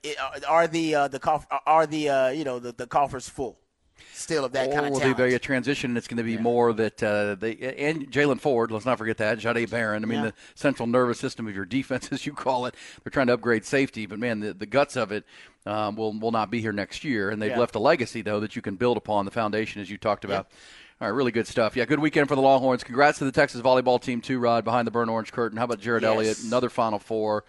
are 0.47 0.67
the 0.67 0.95
uh, 0.95 1.07
the 1.07 1.19
coff- 1.19 1.47
are 1.65 1.85
the 1.85 2.09
uh, 2.09 2.29
you 2.29 2.43
know 2.43 2.57
the, 2.59 2.71
the 2.71 2.87
coffers 2.87 3.29
full 3.29 3.57
still 4.13 4.45
of 4.45 4.51
that 4.53 4.67
or 4.69 4.73
kind 4.73 4.85
of 4.85 4.91
will 4.93 4.99
talent? 4.99 5.17
there 5.17 5.27
be 5.29 5.33
a 5.35 5.39
transition? 5.39 5.95
It's 5.97 6.07
going 6.07 6.17
to 6.17 6.23
be 6.23 6.37
more 6.37 6.73
that 6.73 7.01
uh, 7.03 7.35
they 7.35 7.55
and 7.55 8.11
Jaylan 8.11 8.39
Ford. 8.39 8.71
Let's 8.71 8.85
not 8.85 8.97
forget 8.97 9.17
that 9.17 9.39
Jahdae 9.39 9.69
Barron. 9.69 10.03
I 10.03 10.07
mean, 10.07 10.19
Yeah. 10.19 10.25
the 10.25 10.33
central 10.55 10.87
nervous 10.87 11.19
system 11.19 11.47
of 11.47 11.55
your 11.55 11.65
defense, 11.65 12.09
as 12.11 12.25
you 12.25 12.33
call 12.33 12.65
it. 12.65 12.75
They're 13.03 13.11
trying 13.11 13.27
to 13.27 13.33
upgrade 13.33 13.65
safety, 13.65 14.05
but 14.05 14.19
man, 14.19 14.39
the, 14.39 14.53
the 14.53 14.65
guts 14.65 14.95
of 14.95 15.11
it 15.11 15.25
um, 15.65 15.95
will 15.95 16.17
will 16.19 16.31
not 16.31 16.49
be 16.51 16.61
here 16.61 16.71
next 16.71 17.03
year. 17.03 17.29
And 17.29 17.41
they've 17.41 17.51
Yeah. 17.51 17.59
left 17.59 17.75
a 17.75 17.79
legacy 17.79 18.21
though 18.21 18.39
that 18.39 18.55
you 18.55 18.61
can 18.61 18.75
build 18.75 18.97
upon 18.97 19.25
the 19.25 19.31
foundation, 19.31 19.81
as 19.81 19.89
you 19.89 19.97
talked 19.97 20.25
about. 20.25 20.47
All 21.01 21.07
right, 21.07 21.15
really 21.15 21.31
good 21.31 21.47
stuff. 21.47 21.77
Yeah, 21.77 21.85
good 21.85 21.99
weekend 21.99 22.27
for 22.27 22.35
the 22.35 22.41
Longhorns. 22.41 22.83
Congrats 22.83 23.19
to 23.19 23.25
the 23.25 23.31
Texas 23.31 23.61
volleyball 23.61 24.01
team 24.01 24.19
too, 24.19 24.37
Rod, 24.37 24.65
behind 24.65 24.85
the 24.85 24.91
burnt 24.91 25.09
orange 25.09 25.31
curtain. 25.31 25.57
How 25.57 25.63
about 25.63 25.79
Jared 25.79 26.03
Yes. 26.03 26.09
Elliott, 26.13 26.43
another 26.43 26.69
Final 26.69 26.99
Four, 26.99 27.45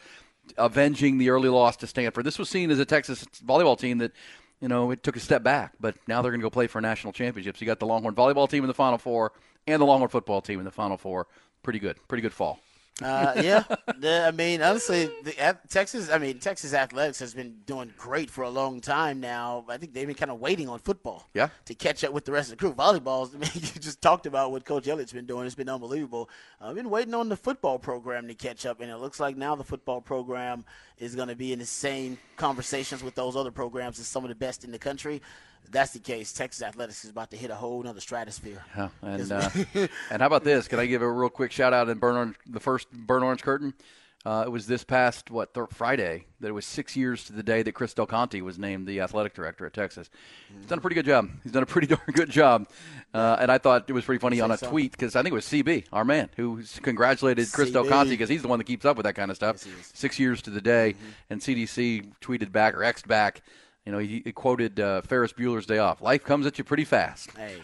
avenging 0.57 1.19
the 1.19 1.31
early 1.31 1.49
loss 1.49 1.77
to 1.79 1.87
Stanford. 1.87 2.25
This 2.25 2.39
was 2.39 2.49
seen 2.49 2.71
as 2.71 2.79
a 2.79 2.85
Texas 2.85 3.25
volleyball 3.45 3.79
team 3.79 3.99
that, 3.99 4.13
you 4.61 4.69
know, 4.69 4.91
it 4.91 5.03
took 5.03 5.17
a 5.17 5.21
step 5.21 5.43
back, 5.43 5.73
but 5.81 5.97
now 6.07 6.23
they're 6.23 6.31
going 6.31 6.41
to 6.41 6.45
go 6.45 6.51
play 6.51 6.67
for 6.67 6.81
national 6.81 7.13
championship. 7.13 7.57
So 7.57 7.63
you 7.63 7.67
got 7.67 7.81
the 7.81 7.87
Longhorn 7.87 8.15
volleyball 8.15 8.49
team 8.49 8.63
in 8.65 8.69
the 8.69 8.75
Final 8.75 8.99
Four 8.99 9.33
and 9.67 9.81
the 9.81 9.87
Longhorn 9.87 10.11
football 10.11 10.41
team 10.41 10.59
in 10.59 10.65
the 10.65 10.71
Final 10.71 10.97
Four. 10.97 11.27
Pretty 11.63 11.79
good. 11.79 11.97
Pretty 12.09 12.23
good 12.23 12.33
fall. 12.33 12.61
Uh, 13.03 13.33
yeah, 13.43 13.65
The- 13.99 14.27
I 14.27 14.31
mean, 14.31 14.61
honestly, 14.63 15.07
the, 15.25 15.57
Texas. 15.69 16.11
I 16.11 16.19
mean, 16.19 16.39
Texas 16.39 16.75
athletics 16.75 17.19
has 17.21 17.33
been 17.35 17.57
doing 17.67 17.93
great 17.97 18.31
for 18.31 18.43
a 18.45 18.51
long 18.51 18.81
time 18.81 19.21
now. 19.21 19.65
I 19.69 19.77
think 19.79 19.95
they've 19.95 20.07
been 20.07 20.17
kind 20.17 20.31
of 20.31 20.41
waiting 20.41 20.69
on 20.69 20.79
football, 20.79 21.29
Yeah. 21.35 21.49
to 21.67 21.75
catch 21.75 22.05
up 22.05 22.13
with 22.13 22.25
the 22.25 22.33
rest 22.33 22.53
of 22.53 22.59
the 22.59 22.65
crew. 22.65 22.75
Volleyballs. 22.75 23.35
I 23.35 23.39
mean, 23.39 23.51
you 23.55 23.81
just 23.81 24.01
talked 24.03 24.27
about 24.27 24.53
what 24.53 24.65
Coach 24.65 24.87
Elliott's 24.89 25.13
been 25.13 25.27
doing. 25.27 25.47
It's 25.47 25.55
been 25.55 25.69
unbelievable. 25.69 26.29
I've 26.61 26.75
been 26.75 26.91
waiting 26.91 27.15
on 27.15 27.29
the 27.29 27.37
football 27.37 27.79
program 27.79 28.29
to 28.29 28.35
catch 28.35 28.67
up, 28.67 28.81
and 28.81 28.91
it 28.91 28.97
looks 28.99 29.19
like 29.21 29.37
now 29.37 29.55
the 29.55 29.65
football 29.65 30.01
program 30.01 30.65
is 30.99 31.15
going 31.15 31.29
to 31.29 31.37
be 31.37 31.53
in 31.53 31.59
the 31.59 31.67
same 31.67 32.19
conversations 32.37 33.03
with 33.03 33.15
those 33.15 33.37
other 33.37 33.51
programs 33.51 33.99
as 33.99 34.07
some 34.07 34.25
of 34.25 34.29
the 34.29 34.35
best 34.35 34.65
in 34.65 34.71
the 34.73 34.79
country. 34.79 35.23
If 35.65 35.71
that's 35.71 35.93
the 35.93 35.99
case. 35.99 36.33
Texas 36.33 36.63
athletics 36.63 37.05
is 37.05 37.11
about 37.11 37.31
to 37.31 37.37
hit 37.37 37.51
a 37.51 37.55
whole 37.55 37.87
other 37.87 38.01
stratosphere. 38.01 38.65
Yeah, 38.77 38.89
and 39.03 39.33
uh, 39.33 39.51
and 40.11 40.21
how 40.21 40.27
about 40.27 40.45
this? 40.45 40.69
Can 40.69 40.79
I 40.79 40.87
give 40.87 41.03
a 41.03 41.11
real 41.11 41.31
quick 41.31 41.53
shout 41.53 41.73
out 41.73 41.89
and 41.89 42.01
burn 42.01 42.17
orange, 42.17 42.37
the 42.47 42.61
first 42.61 42.91
burn 42.91 43.23
orange 43.23 43.43
curtain? 43.43 43.75
Uh, 44.27 44.43
it 44.45 44.51
was 44.51 44.67
this 44.67 44.85
past 44.85 45.31
what 45.31 45.55
th- 45.55 45.69
Friday 45.71 46.27
that 46.41 46.49
it 46.49 46.53
was 46.53 46.67
six 46.67 46.95
years 46.95 47.25
to 47.25 47.33
the 47.33 47.43
day 47.43 47.63
that 47.63 47.73
Chris 47.73 47.95
Del 47.95 48.05
Conte 48.05 48.39
was 48.43 48.59
named 48.59 48.87
the 48.87 49.01
athletic 49.01 49.33
director 49.33 49.65
at 49.65 49.73
Texas. 49.73 50.11
He's 50.55 50.67
done 50.67 50.77
a 50.77 50.81
pretty 50.83 50.95
good 50.95 51.07
job. 51.07 51.31
He's 51.43 51.53
done 51.53 51.63
a 51.63 51.67
pretty 51.67 51.87
darn 51.95 52.01
good 52.13 52.29
job, 52.29 52.69
uh, 53.15 53.39
and 53.41 53.51
I 53.51 53.57
thought 53.57 53.89
it 53.89 53.95
was 53.95 54.05
pretty 54.05 54.21
funny 54.21 54.43
on 54.43 54.51
a 54.51 54.59
so. 54.59 54.69
tweet 54.69 54.93
because 54.93 55.17
I 55.17 55.23
think 55.23 55.33
it 55.33 55.37
was 55.37 55.47
CB, 55.47 55.87
our 55.91 56.05
man, 56.05 56.29
who 56.37 56.63
congratulated 56.83 57.51
Chris 57.51 57.71
Del 57.71 57.87
Conte 57.87 58.11
because 58.11 58.29
he's 58.29 58.43
the 58.43 58.49
one 58.49 58.59
that 58.59 58.67
keeps 58.67 58.85
up 58.85 58.99
with 58.99 59.05
that 59.05 59.15
kind 59.15 59.31
of 59.31 59.39
stuff. 59.39 59.65
Yes. 59.67 59.91
Six 59.95 60.19
years 60.19 60.43
to 60.43 60.51
the 60.51 60.61
day, 60.61 60.97
and 61.31 61.41
CDC 61.41 62.13
tweeted 62.21 62.53
back 62.53 62.75
or 62.75 62.85
X'd 62.85 63.09
back. 63.09 63.41
You 63.87 63.93
know, 63.93 63.99
he, 63.99 64.23
he 64.25 64.33
quoted 64.33 64.79
uh, 64.79 65.01
Ferris 65.03 65.33
Bueller's 65.33 65.67
Day 65.67 65.79
Off. 65.79 66.03
Life 66.03 66.23
comes 66.23 66.47
at 66.47 66.59
you 66.59 66.65
pretty 66.65 66.85
fast. 66.85 67.31
Hey, 67.37 67.57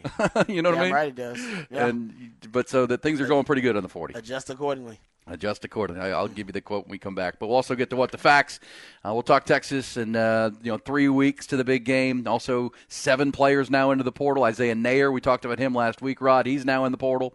you 0.49 0.62
know 0.62 0.71
what 0.71 0.79
I 0.79 0.83
mean? 0.83 0.93
right, 0.93 1.09
it 1.09 1.14
does. 1.14 1.39
Yeah. 1.71 1.87
And 1.87 2.33
but 2.51 2.69
so 2.69 2.87
that 2.87 3.03
things 3.03 3.21
are 3.21 3.27
going 3.27 3.45
pretty 3.45 3.62
good 3.62 3.77
on 3.77 3.83
the 3.83 3.89
forty. 3.89 4.14
Adjust 4.14 4.49
accordingly. 4.49 4.99
Adjust 5.29 5.64
accordingly. 5.64 6.12
I'll 6.12 6.29
give 6.29 6.47
you 6.47 6.53
the 6.53 6.61
quote 6.61 6.85
when 6.85 6.93
we 6.93 6.99
come 6.99 7.17
back. 7.17 7.39
But 7.39 7.49
we'll 7.49 7.57
also 7.57 7.75
get 7.75 7.91
to 7.91 7.97
what 7.97 8.12
the 8.12 8.19
facts. 8.19 8.61
Uh, 9.05 9.12
we'll 9.12 9.25
talk 9.25 9.45
Texas 9.45 9.97
and 9.97 10.17
uh, 10.17 10.53
you 10.62 10.71
know 10.71 10.79
three 10.79 11.09
weeks 11.09 11.47
to 11.49 11.57
the 11.57 11.64
big 11.64 11.85
game. 11.85 12.27
Also 12.27 12.73
seven 12.89 13.33
players 13.33 13.69
now 13.69 13.91
into 13.91 14.05
the 14.05 14.12
portal. 14.12 14.45
Isaiah 14.45 14.75
Neyor, 14.75 15.12
we 15.12 15.21
talked 15.21 15.45
about 15.45 15.59
him 15.59 15.75
last 15.75 16.01
week. 16.01 16.21
Rod, 16.21 16.47
he's 16.47 16.64
now 16.64 16.85
in 16.85 16.93
the 16.93 16.99
portal. 16.99 17.35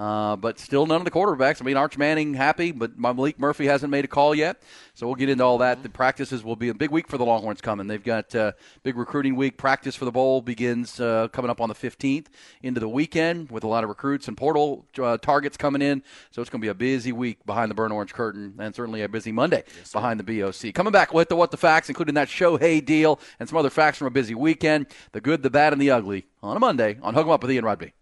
Uh, 0.00 0.34
but 0.34 0.58
still 0.58 0.86
none 0.86 0.96
of 0.96 1.04
the 1.04 1.10
quarterbacks. 1.10 1.60
I 1.60 1.64
mean, 1.66 1.76
Arch 1.76 1.98
Manning 1.98 2.32
happy, 2.32 2.72
but 2.72 2.98
Maalik 2.98 3.38
Murphy 3.38 3.66
hasn't 3.66 3.90
made 3.90 4.06
a 4.06 4.08
call 4.08 4.34
yet. 4.34 4.62
So 4.94 5.06
we'll 5.06 5.14
get 5.14 5.28
into 5.28 5.44
all 5.44 5.58
that. 5.58 5.82
The 5.82 5.90
practices 5.90 6.42
will 6.42 6.56
be 6.56 6.70
a 6.70 6.74
big 6.74 6.90
week 6.90 7.06
for 7.06 7.18
the 7.18 7.24
Longhorns 7.26 7.60
coming. 7.60 7.86
They've 7.86 8.02
got 8.02 8.34
uh, 8.34 8.52
big 8.82 8.96
recruiting 8.96 9.36
week. 9.36 9.58
Practice 9.58 9.94
for 9.94 10.06
the 10.06 10.10
bowl 10.10 10.40
begins 10.40 11.00
uh, 11.00 11.28
coming 11.28 11.50
up 11.50 11.60
on 11.60 11.68
the 11.68 11.74
15th 11.74 12.28
into 12.62 12.80
the 12.80 12.88
weekend 12.88 13.50
with 13.50 13.62
a 13.62 13.66
lot 13.66 13.84
of 13.84 13.90
recruits 13.90 14.26
and 14.26 14.38
portal 14.38 14.86
uh, 14.98 15.18
targets 15.18 15.58
coming 15.58 15.82
in. 15.82 16.02
So 16.30 16.40
it's 16.40 16.48
going 16.48 16.62
to 16.62 16.64
be 16.64 16.70
a 16.70 16.74
busy 16.74 17.12
week 17.12 17.44
behind 17.44 17.70
the 17.70 17.74
burn 17.74 17.92
orange 17.92 18.14
curtain, 18.14 18.54
and 18.58 18.74
certainly 18.74 19.02
a 19.02 19.08
busy 19.08 19.32
Monday 19.32 19.64
behind 19.92 20.18
the 20.18 20.40
BOC. 20.40 20.72
Coming 20.72 20.94
back 20.94 21.12
with 21.12 21.28
the 21.28 21.36
what 21.36 21.50
the 21.50 21.58
facts, 21.58 21.90
including 21.90 22.14
that 22.14 22.28
Shohei 22.28 22.82
deal 22.82 23.20
and 23.38 23.46
some 23.46 23.58
other 23.58 23.68
facts 23.68 23.98
from 23.98 24.06
a 24.06 24.10
busy 24.10 24.34
weekend. 24.34 24.86
The 25.12 25.20
good, 25.20 25.42
the 25.42 25.50
bad, 25.50 25.74
and 25.74 25.82
the 25.82 25.90
ugly 25.90 26.24
on 26.42 26.56
a 26.56 26.60
Monday 26.60 26.96
on 27.02 27.12
Hook 27.12 27.26
'em 27.26 27.32
Up 27.32 27.42
with 27.42 27.52
Ian 27.52 27.66
Rodby. 27.66 27.92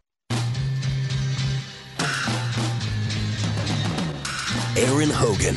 Aaron 4.79 5.11
Hogan, 5.11 5.57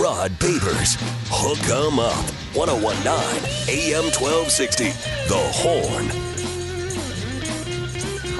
Rod 0.00 0.30
Babers, 0.38 0.96
Hook 1.28 1.58
'em 1.68 1.98
Up, 1.98 2.24
1019 2.54 3.12
AM 3.68 4.10
1260, 4.10 4.84
The 5.28 5.36
Horn. 5.36 6.08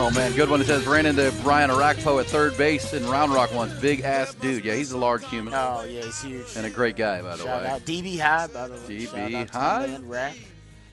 Oh 0.00 0.10
man, 0.10 0.32
good 0.34 0.48
one. 0.48 0.60
It 0.62 0.66
says 0.66 0.86
ran 0.86 1.04
into 1.04 1.32
Brian 1.42 1.68
Orakpo 1.70 2.18
at 2.20 2.26
third 2.26 2.56
base 2.56 2.94
in 2.94 3.06
Round 3.08 3.32
Rock 3.34 3.54
once. 3.54 3.72
Big 3.74 4.00
ass 4.00 4.32
dude. 4.34 4.64
Yeah, 4.64 4.74
he's 4.74 4.92
a 4.92 4.98
large 4.98 5.24
human 5.28 5.52
Oh 5.54 5.84
yeah, 5.86 6.02
he's 6.02 6.22
huge. 6.22 6.46
and 6.56 6.64
a 6.64 6.70
great 6.70 6.96
guy, 6.96 7.20
by 7.20 7.36
the 7.36 7.44
Shout 7.44 7.62
way. 7.62 7.68
out 7.68 7.80
DB 7.84 8.18
High, 8.18 8.46
by 8.46 8.68
the 8.68 8.74
way. 8.74 8.80
DB 8.88 9.30
Shout 9.32 9.50
High? 9.50 9.98
my. 9.98 10.32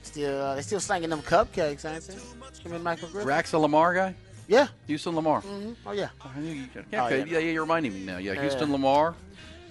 Still, 0.02 0.42
uh, 0.42 0.54
they 0.54 0.62
still 0.62 0.80
slanging 0.80 1.08
them 1.10 1.22
cupcakes, 1.22 1.84
ain't 1.84 2.06
they? 2.06 2.62
Him 2.62 2.74
and 2.74 2.84
Michael 2.84 3.08
Griffin. 3.08 3.26
Rax 3.28 3.52
a 3.54 3.58
Lamar 3.58 3.94
guy? 3.94 4.14
Yeah. 4.50 4.66
Houston 4.88 5.14
Lamar. 5.14 5.42
Mhm. 5.42 5.76
Oh 5.86 5.92
yeah. 5.92 6.08
Oh, 6.24 6.30
Yeah, 6.40 7.06
okay. 7.06 7.18
yeah. 7.20 7.24
yeah, 7.24 7.38
yeah, 7.38 7.38
you're 7.52 7.62
reminding 7.62 7.94
me 7.94 8.00
now. 8.00 8.18
Yeah, 8.18 8.32
Yeah. 8.32 8.40
Houston 8.42 8.72
Lamar, 8.72 9.14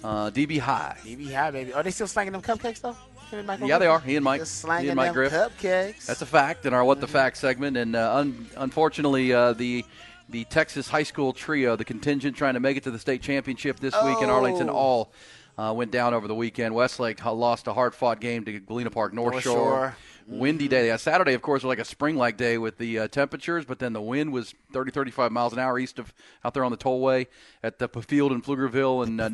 uh, 0.06 0.30
DB 0.32 0.58
High. 0.58 0.96
DB 1.04 1.34
High, 1.34 1.52
baby. 1.52 1.74
Are 1.74 1.84
they 1.84 1.92
still 1.92 2.08
slanging 2.08 2.32
them 2.32 2.42
cupcakes 2.42 2.80
though? 2.80 2.96
Him 3.30 3.40
and 3.40 3.48
Michael 3.48 3.68
Yeah, 3.68 3.78
they 3.78 3.88
are. 3.88 4.00
He 4.00 4.16
and 4.16 4.24
Mike. 4.24 4.40
Just 4.40 4.60
slanging 4.62 4.86
He 4.86 4.90
and 4.92 4.96
Mike 4.96 5.08
them 5.08 5.14
Griff. 5.16 5.34
cupcakes. 5.34 6.06
That's 6.06 6.22
a 6.22 6.26
fact 6.26 6.66
in 6.66 6.74
our 6.74 6.84
What 6.86 7.02
the 7.02 7.08
Facts 7.08 7.40
segment. 7.40 7.76
And 7.76 7.94
uh, 7.96 8.16
un- 8.16 8.48
unfortunately, 8.56 9.34
uh, 9.34 9.52
the 9.54 9.84
the 10.30 10.46
Texas 10.46 10.88
high 10.88 11.04
school 11.04 11.34
trio, 11.34 11.76
the 11.76 11.84
contingent 11.84 12.38
trying 12.38 12.54
to 12.54 12.60
make 12.62 12.78
it 12.78 12.84
to 12.84 12.92
the 12.92 13.00
state 13.00 13.22
championship 13.22 13.80
this 13.82 13.94
week 14.06 14.22
in 14.22 14.30
Arlington, 14.30 14.70
Oh. 14.70 14.74
all 14.74 15.12
uh, 15.58 15.74
went 15.74 15.92
down 15.92 16.14
over 16.14 16.28
the 16.30 16.36
weekend. 16.36 16.74
Westlake 16.74 17.24
lost 17.26 17.68
a 17.68 17.74
hard 17.74 17.94
fought 17.94 18.22
game 18.22 18.46
to 18.46 18.60
Galena 18.62 18.90
Park 18.92 19.14
North, 19.14 19.34
North 19.34 19.44
Shore. 19.44 19.56
Shore. 19.56 19.96
Windy 20.30 20.68
day. 20.68 20.88
Yeah, 20.88 20.98
Saturday, 20.98 21.34
of 21.34 21.42
course, 21.42 21.64
was 21.64 21.70
like 21.70 21.80
a 21.80 21.86
spring 21.86 22.16
like 22.16 22.38
day 22.38 22.58
with 22.60 22.78
the 22.78 23.00
uh, 23.00 23.08
temperatures, 23.08 23.66
but 23.66 23.80
then 23.80 23.94
the 23.94 24.02
wind 24.02 24.32
was 24.32 24.54
30, 24.74 24.92
35 24.92 25.32
miles 25.32 25.54
an 25.54 25.60
hour 25.60 25.80
east 25.80 25.98
of 25.98 26.14
out 26.46 26.54
there 26.54 26.64
on 26.64 26.72
the 26.72 26.78
tollway 26.78 27.26
at 27.64 27.80
the 27.80 27.88
field 27.88 28.32
in 28.32 28.42
Pflugerville, 28.42 29.04
and 29.06 29.20
uh, 29.20 29.30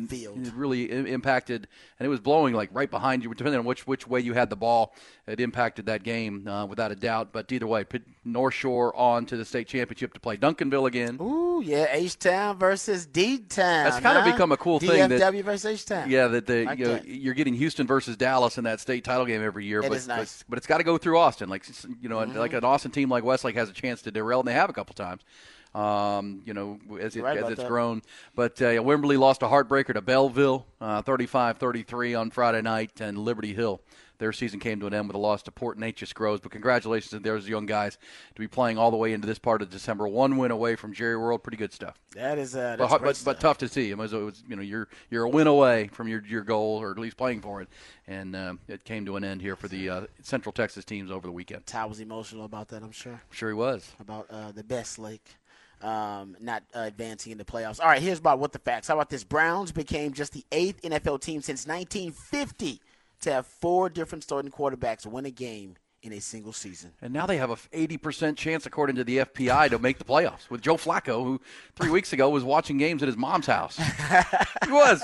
it 0.46 0.52
really 0.54 0.90
i- 0.90 0.94
impacted. 0.94 1.68
And 1.98 2.06
it 2.06 2.08
was 2.08 2.20
blowing 2.20 2.54
like 2.54 2.70
right 2.72 2.90
behind 2.90 3.22
you, 3.22 3.34
depending 3.34 3.58
on 3.58 3.66
which 3.66 3.86
which 3.86 4.06
way 4.08 4.20
you 4.20 4.32
had 4.32 4.48
the 4.48 4.56
ball. 4.56 4.94
It 5.26 5.40
impacted 5.40 5.86
that 5.86 6.04
game 6.04 6.46
uh, 6.46 6.66
without 6.66 6.92
a 6.92 6.94
doubt. 6.94 7.32
But 7.32 7.50
either 7.50 7.66
way, 7.66 7.82
put 7.82 8.04
North 8.24 8.54
Shore 8.54 8.94
on 8.96 9.26
to 9.26 9.36
the 9.36 9.44
state 9.44 9.66
championship 9.66 10.14
to 10.14 10.20
play 10.20 10.36
Duncanville 10.36 10.86
again. 10.86 11.18
Ooh, 11.20 11.60
yeah, 11.64 11.86
H 11.90 12.16
Town 12.16 12.56
versus 12.58 13.06
D 13.06 13.38
Town. 13.38 13.84
That's 13.84 13.98
kind 13.98 14.18
of 14.18 14.24
become 14.24 14.52
a 14.52 14.56
cool 14.56 14.78
thing 14.78 15.08
that- 15.08 15.20
DFW 15.20 15.42
versus 15.42 15.66
H 15.66 15.84
Town. 15.86 16.08
Yeah, 16.08 16.28
that 16.28 16.46
the 16.46 16.64
Like 16.64 16.78
you 16.78 16.84
know, 16.84 17.00
you're 17.04 17.34
getting 17.34 17.54
Houston 17.54 17.88
versus 17.88 18.16
Dallas 18.16 18.56
in 18.56 18.64
that 18.64 18.78
state 18.78 19.02
title 19.02 19.26
game 19.26 19.42
every 19.42 19.64
year. 19.64 19.80
It 19.80 19.88
but, 19.88 19.96
is 19.96 20.06
nice. 20.06 20.42
but 20.44 20.50
but 20.50 20.58
it's 20.58 20.66
got 20.68 20.78
to 20.78 20.84
go 20.84 20.96
through 20.96 21.18
Austin. 21.18 21.48
Like 21.48 21.64
you 22.00 22.08
know, 22.08 22.18
Mhm. 22.18 22.36
like 22.36 22.52
an 22.52 22.62
Austin 22.64 22.92
team 22.92 23.08
like 23.08 23.24
Westlake 23.24 23.56
has 23.56 23.68
a 23.68 23.72
chance 23.72 24.02
to 24.02 24.12
derail, 24.12 24.38
and 24.40 24.48
they 24.48 24.52
have 24.52 24.70
a 24.70 24.72
couple 24.72 24.94
times. 24.94 25.22
Um, 25.74 26.40
you 26.46 26.54
know, 26.54 26.78
as, 27.00 27.16
it, 27.16 27.22
right 27.22 27.36
as 27.36 27.50
it's 27.50 27.60
that. 27.60 27.68
grown. 27.68 28.00
But 28.34 28.62
uh, 28.62 28.66
Wimberley 28.80 29.18
lost 29.18 29.42
a 29.42 29.46
heartbreaker 29.46 29.92
to 29.92 30.00
Bellville, 30.00 30.64
uh, 30.80 31.02
35-33 31.02 32.18
on 32.18 32.30
Friday 32.30 32.62
night, 32.62 32.98
and 33.00 33.18
Liberty 33.18 33.52
Hill. 33.52 33.82
Their 34.18 34.32
season 34.32 34.60
came 34.60 34.80
to 34.80 34.86
an 34.86 34.94
end 34.94 35.08
with 35.08 35.14
a 35.14 35.18
loss 35.18 35.42
to 35.44 35.52
Port 35.52 35.78
Neches 35.78 36.14
Groves. 36.14 36.40
But 36.40 36.52
congratulations 36.52 37.10
to 37.10 37.18
those 37.18 37.48
young 37.48 37.66
guys 37.66 37.98
to 38.34 38.40
be 38.40 38.48
playing 38.48 38.78
all 38.78 38.90
the 38.90 38.96
way 38.96 39.12
into 39.12 39.26
this 39.26 39.38
part 39.38 39.62
of 39.62 39.70
December. 39.70 40.08
One 40.08 40.36
win 40.36 40.50
away 40.50 40.76
from 40.76 40.92
Jerry 40.92 41.16
World. 41.16 41.42
Pretty 41.42 41.56
good 41.56 41.72
stuff 41.72 41.98
That 42.14 42.38
is 42.38 42.56
uh, 42.56 42.76
but, 42.78 43.02
that's 43.02 43.22
but, 43.22 43.34
but 43.36 43.40
tough 43.40 43.58
to 43.58 43.68
see. 43.68 43.90
It 43.90 43.98
was, 43.98 44.12
it 44.12 44.18
was, 44.18 44.42
you 44.48 44.56
know, 44.56 44.62
you're 44.62 44.88
you're 45.10 45.24
a 45.24 45.28
win 45.28 45.46
away 45.46 45.88
from 45.88 46.08
your 46.08 46.22
your 46.26 46.42
goal, 46.42 46.80
or 46.80 46.90
at 46.90 46.98
least 46.98 47.16
playing 47.16 47.40
for 47.40 47.62
it, 47.62 47.68
and 48.06 48.34
uh, 48.34 48.54
it 48.68 48.84
came 48.84 49.06
to 49.06 49.16
an 49.16 49.24
end 49.24 49.42
here 49.42 49.56
for 49.56 49.68
the 49.68 49.88
uh, 49.88 50.06
Central 50.22 50.52
Texas 50.52 50.84
teams 50.84 51.10
over 51.10 51.26
the 51.26 51.32
weekend. 51.32 51.66
Ty 51.66 51.86
was 51.86 52.00
emotional 52.00 52.44
about 52.44 52.68
that, 52.68 52.82
I'm 52.82 52.92
sure. 52.92 53.20
Sure, 53.30 53.50
he 53.50 53.54
was. 53.54 53.92
About 54.00 54.26
uh, 54.30 54.52
the 54.52 54.64
best 54.64 54.98
Lake 54.98 55.36
um, 55.82 56.36
not 56.40 56.62
uh, 56.74 56.80
advancing 56.80 57.32
in 57.32 57.38
the 57.38 57.44
playoffs. 57.44 57.80
All 57.80 57.86
right, 57.86 58.00
here's 58.00 58.18
about 58.18 58.38
what 58.38 58.52
the 58.52 58.58
facts. 58.58 58.88
How 58.88 58.94
about 58.94 59.10
this? 59.10 59.24
Browns 59.24 59.72
became 59.72 60.12
just 60.12 60.32
the 60.32 60.44
eighth 60.52 60.82
NFL 60.82 61.20
team 61.20 61.42
since 61.42 61.66
1950 61.66 62.76
to 62.76 62.80
have 63.32 63.46
four 63.46 63.88
different 63.88 64.24
starting 64.24 64.50
quarterbacks 64.50 65.06
win 65.06 65.26
a 65.26 65.30
game 65.30 65.76
in 66.06 66.12
a 66.12 66.20
single 66.20 66.52
season. 66.52 66.92
And 67.02 67.12
now 67.12 67.26
they 67.26 67.36
have 67.36 67.50
a 67.50 67.56
80% 67.56 68.36
chance, 68.36 68.66
according 68.66 68.96
to 68.96 69.04
the 69.04 69.18
FPI, 69.18 69.70
to 69.70 69.78
make 69.78 69.98
the 69.98 70.04
playoffs 70.04 70.48
with 70.48 70.60
Joe 70.60 70.76
Flacco, 70.76 71.22
who 71.22 71.40
three 71.74 71.90
weeks 71.90 72.12
ago 72.12 72.30
was 72.30 72.44
watching 72.44 72.78
games 72.78 73.02
at 73.02 73.08
his 73.08 73.16
mom's 73.16 73.46
house. 73.46 73.76
he 73.76 74.70
was. 74.70 75.02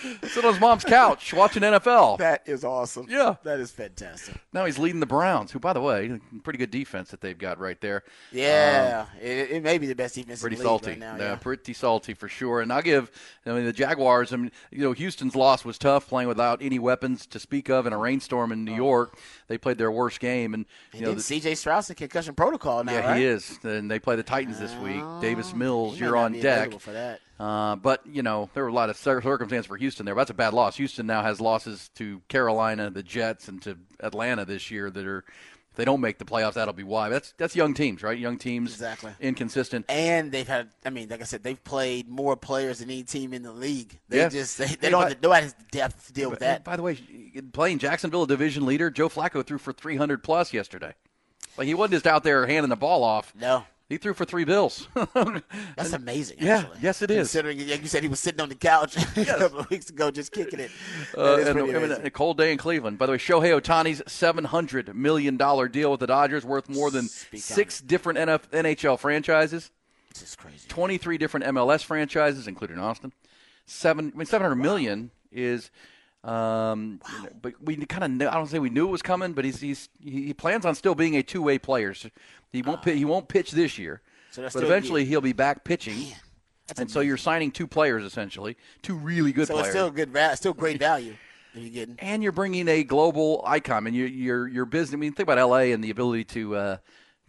Sitting 0.00 0.44
on 0.44 0.52
his 0.52 0.60
mom's 0.60 0.84
couch 0.84 1.34
watching 1.34 1.62
NFL. 1.62 2.18
That 2.18 2.42
is 2.46 2.64
awesome. 2.64 3.06
Yeah. 3.08 3.36
That 3.42 3.60
is 3.60 3.70
fantastic. 3.70 4.34
Now 4.52 4.64
he's 4.64 4.78
leading 4.78 5.00
the 5.00 5.06
Browns, 5.06 5.52
who, 5.52 5.58
by 5.58 5.72
the 5.72 5.80
way, 5.80 6.18
pretty 6.42 6.58
good 6.58 6.70
defense 6.70 7.10
that 7.10 7.20
they've 7.20 7.38
got 7.38 7.58
right 7.58 7.80
there. 7.80 8.02
Yeah, 8.32 9.06
um, 9.06 9.18
it, 9.20 9.50
it 9.50 9.62
may 9.62 9.78
be 9.78 9.86
the 9.86 9.94
best 9.94 10.14
defense 10.14 10.40
pretty 10.40 10.56
in 10.56 10.62
the 10.62 10.68
league 10.68 10.70
salty. 10.70 10.90
right 10.92 10.98
now. 10.98 11.16
yeah. 11.16 11.22
Yeah. 11.22 11.36
pretty 11.36 11.72
salty 11.74 12.14
for 12.14 12.28
sure. 12.28 12.60
And 12.60 12.72
I'll 12.72 12.82
give, 12.82 13.10
I 13.46 13.52
mean, 13.52 13.64
the 13.64 13.72
Jaguars. 13.72 14.32
I 14.32 14.36
mean, 14.36 14.50
you 14.70 14.80
know, 14.80 14.92
Houston's 14.92 15.36
loss 15.36 15.64
was 15.64 15.78
tough, 15.78 16.08
playing 16.08 16.28
without 16.28 16.62
any 16.62 16.78
weapons 16.78 17.26
to 17.26 17.38
speak 17.38 17.68
of 17.68 17.86
in 17.86 17.92
a 17.92 17.98
rainstorm 17.98 18.50
in 18.52 18.64
New 18.64 18.72
oh. 18.72 18.76
York. 18.76 19.18
They 19.48 19.58
played 19.58 19.78
their 19.78 19.91
worst 19.92 20.20
game, 20.20 20.54
and 20.54 20.66
you 20.92 20.98
And 20.98 21.06
know, 21.08 21.14
the, 21.14 21.22
C.J. 21.22 21.54
Stroud 21.54 21.88
in 21.90 21.96
concussion 21.96 22.34
protocol 22.34 22.82
now, 22.84 22.92
yeah, 22.92 23.06
right? 23.08 23.18
he 23.18 23.24
is. 23.24 23.58
And 23.62 23.90
they 23.90 23.98
play 23.98 24.16
the 24.16 24.22
Titans 24.22 24.58
this 24.58 24.74
week. 24.76 25.02
Davis 25.20 25.54
Mills, 25.54 25.98
you're 26.00 26.16
on 26.16 26.32
deck. 26.32 26.78
for 26.80 26.92
that. 26.92 27.20
Uh, 27.40 27.74
but 27.74 28.06
you 28.06 28.22
know 28.22 28.48
there 28.54 28.62
were 28.62 28.68
a 28.68 28.72
lot 28.74 28.88
of 28.88 28.96
cir- 28.96 29.20
circumstances 29.20 29.66
for 29.66 29.76
Houston 29.76 30.06
there. 30.06 30.14
But 30.14 30.20
that's 30.22 30.30
a 30.30 30.34
bad 30.34 30.54
loss. 30.54 30.76
Houston 30.76 31.06
now 31.06 31.22
has 31.22 31.40
losses 31.40 31.90
to 31.96 32.20
Carolina, 32.28 32.90
the 32.90 33.02
Jets, 33.02 33.48
and 33.48 33.60
to 33.62 33.76
Atlanta 34.00 34.44
this 34.44 34.70
year 34.70 34.90
that 34.90 35.06
are. 35.06 35.24
If 35.72 35.76
they 35.76 35.86
don't 35.86 36.02
make 36.02 36.18
the 36.18 36.26
playoffs, 36.26 36.52
that'll 36.52 36.74
be 36.74 36.82
why. 36.82 37.08
That's 37.08 37.32
that's 37.38 37.56
young 37.56 37.72
teams, 37.72 38.02
right? 38.02 38.18
Young 38.18 38.36
teams, 38.36 38.72
Exactly. 38.72 39.12
inconsistent. 39.20 39.86
And 39.88 40.30
they've 40.30 40.46
had, 40.46 40.68
I 40.84 40.90
mean, 40.90 41.08
like 41.08 41.22
I 41.22 41.24
said, 41.24 41.42
they've 41.42 41.62
played 41.64 42.08
more 42.10 42.36
players 42.36 42.80
than 42.80 42.90
any 42.90 43.02
team 43.04 43.32
in 43.32 43.42
the 43.42 43.52
league. 43.52 43.98
They 44.10 44.18
Yeah. 44.18 44.28
just, 44.28 44.58
they, 44.58 44.66
Hey, 44.66 44.76
they 44.78 44.90
don't, 44.90 45.00
but- 45.04 45.12
have, 45.12 45.22
nobody 45.22 45.42
has 45.44 45.54
the 45.54 45.64
depth 45.70 46.06
to 46.08 46.12
deal 46.12 46.28
with 46.28 46.40
that. 46.40 46.62
By 46.62 46.76
the 46.76 46.82
way, 46.82 46.98
playing 47.54 47.78
Jacksonville, 47.78 48.24
a 48.24 48.26
division 48.26 48.66
leader, 48.66 48.90
Joe 48.90 49.08
Flacco 49.08 49.44
threw 49.46 49.56
for 49.56 49.72
300 49.72 50.22
plus 50.22 50.52
yesterday. 50.52 50.94
Like 51.56 51.66
he 51.66 51.74
wasn't 51.74 51.92
just 51.94 52.06
out 52.06 52.22
there 52.22 52.46
handing 52.46 52.68
the 52.70 52.76
ball 52.76 53.02
off. 53.02 53.32
No. 53.34 53.64
He 53.92 53.98
threw 53.98 54.14
for 54.14 54.24
three 54.24 54.44
bills. 54.44 54.88
That's 55.76 55.92
amazing. 55.92 56.38
Yeah, 56.40 56.60
actually. 56.60 56.78
yes, 56.80 57.02
it 57.02 57.10
is. 57.10 57.18
Considering, 57.18 57.58
like 57.68 57.82
you 57.82 57.88
said, 57.88 58.02
he 58.02 58.08
was 58.08 58.20
sitting 58.20 58.40
on 58.40 58.48
the 58.48 58.54
couch 58.54 58.96
a 59.18 59.24
couple 59.26 59.58
of 59.58 59.68
weeks 59.68 59.90
ago 59.90 60.10
just 60.10 60.32
kicking 60.32 60.60
it. 60.60 60.70
Uh, 61.14 61.32
That 61.36 61.40
is 61.40 61.48
and, 61.48 61.58
pretty 61.58 61.92
and 61.92 62.06
a 62.06 62.10
cold 62.10 62.38
day 62.38 62.52
in 62.52 62.56
Cleveland. 62.56 62.96
By 62.96 63.04
the 63.04 63.12
way, 63.12 63.18
Shohei 63.18 63.60
Ohtani's 63.60 64.00
$700 64.08 64.94
million 64.94 65.36
deal 65.36 65.90
with 65.90 66.00
the 66.00 66.06
Dodgers 66.06 66.42
worth 66.42 66.70
more 66.70 66.90
than 66.90 67.06
Speak 67.06 67.36
on 67.36 67.40
six 67.42 67.82
different 67.82 68.18
NF, 68.18 68.48
NHL 68.48 68.98
franchises. 68.98 69.70
This 70.14 70.22
is 70.22 70.36
crazy. 70.36 70.66
23 70.68 71.18
different 71.18 71.44
MLS 71.44 71.84
franchises, 71.84 72.48
including 72.48 72.78
Austin. 72.78 73.12
Seven, 73.66 74.10
I 74.14 74.16
mean, 74.16 74.24
700 74.24 74.54
million 74.56 75.10
is, 75.30 75.70
um, 76.24 77.00
you 77.16 77.22
know, 77.24 77.28
but 77.40 77.54
we 77.62 77.76
kind 77.76 78.22
of, 78.22 78.28
I 78.28 78.34
don't 78.34 78.46
say 78.46 78.58
we 78.58 78.70
knew 78.70 78.86
it 78.86 78.90
was 78.92 79.02
coming, 79.02 79.32
but 79.32 79.44
he's, 79.44 79.60
he's 79.60 79.88
he 80.00 80.32
plans 80.32 80.64
on 80.64 80.74
still 80.74 80.94
being 80.94 81.16
a 81.16 81.22
two 81.22 81.42
way 81.42 81.58
player. 81.58 81.94
So 81.94 82.10
he 82.52 82.62
won't 82.62 82.82
pi- 82.82 82.92
he 82.92 83.04
won't 83.04 83.28
pitch 83.28 83.50
this 83.50 83.78
year, 83.78 84.02
So 84.30 84.42
that's 84.42 84.54
but 84.54 84.62
eventually 84.62 85.04
he'll 85.04 85.20
be 85.20 85.32
back 85.32 85.64
pitching. 85.64 86.06
And 86.78 86.90
so 86.90 87.00
you're 87.00 87.16
signing 87.16 87.50
two 87.50 87.66
players 87.66 88.04
essentially, 88.04 88.56
two 88.82 88.94
really 88.96 89.32
good 89.32 89.48
So 89.48 89.54
players 89.54 89.68
it's 89.68 89.74
still 89.74 89.90
good, 89.90 90.16
still 90.38 90.54
great 90.54 90.78
value 90.78 91.16
that 91.54 91.60
you're 91.60 91.70
getting. 91.70 91.96
and 91.98 92.22
you're 92.22 92.32
bringing 92.32 92.68
a 92.68 92.84
global 92.84 93.42
icon. 93.44 93.86
And 93.86 93.96
your 93.96 94.06
your 94.06 94.48
your 94.48 94.64
business. 94.64 94.94
I 94.94 94.98
mean, 94.98 95.12
think 95.12 95.26
about 95.26 95.38
L.A. 95.38 95.72
and 95.72 95.82
the 95.82 95.90
ability 95.90 96.24
to 96.24 96.56
uh, 96.56 96.76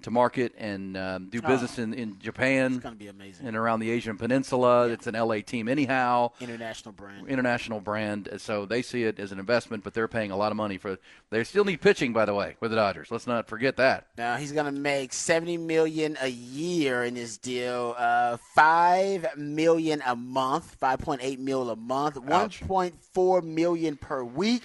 to 0.03 0.11
market 0.11 0.53
and 0.57 0.95
um, 0.95 1.29
do 1.29 1.41
Oh. 1.43 1.47
business 1.47 1.77
in, 1.79 1.93
in 1.93 2.19
Japan. 2.19 2.73
It's 2.75 2.83
gonna 2.83 2.95
be 2.95 3.07
amazing. 3.07 3.47
And 3.47 3.55
around 3.57 3.79
the 3.79 3.89
Asian 3.91 4.17
Peninsula, 4.17 4.87
it's 4.89 5.07
an 5.07 5.15
L.A. 5.15 5.41
team 5.41 5.67
anyhow. 5.67 6.31
International 6.39 6.91
brand. 6.93 7.27
International 7.27 7.79
brand, 7.79 8.29
so 8.37 8.65
they 8.65 8.81
see 8.81 9.03
it 9.03 9.19
as 9.19 9.31
an 9.31 9.39
investment, 9.39 9.83
but 9.83 9.93
they're 9.93 10.07
paying 10.07 10.31
a 10.31 10.37
lot 10.37 10.51
of 10.51 10.55
money 10.57 10.77
for. 10.77 10.97
They 11.29 11.43
still 11.43 11.65
need 11.65 11.81
pitching, 11.81 12.13
by 12.13 12.25
the 12.25 12.33
way, 12.33 12.55
with 12.59 12.71
the 12.71 12.77
Dodgers. 12.77 13.09
Let's 13.11 13.27
not 13.27 13.47
forget 13.47 13.75
that. 13.77 14.07
Now 14.17 14.35
he's 14.37 14.51
gonna 14.51 14.71
make 14.71 15.11
seventy 15.13 15.57
million 15.57 16.17
a 16.21 16.27
year 16.29 17.03
in 17.03 17.15
this 17.15 17.37
deal. 17.37 17.95
Uh, 17.97 18.37
five 18.55 19.25
million 19.37 20.01
a 20.05 20.15
month, 20.15 20.75
five 20.75 20.99
point 20.99 21.21
eight 21.23 21.39
mil 21.39 21.69
a 21.69 21.75
month, 21.75 22.17
one 22.17 22.31
Ouch. 22.31 22.61
point 22.61 22.95
four 23.13 23.41
million 23.41 23.97
per 23.97 24.23
week, 24.23 24.63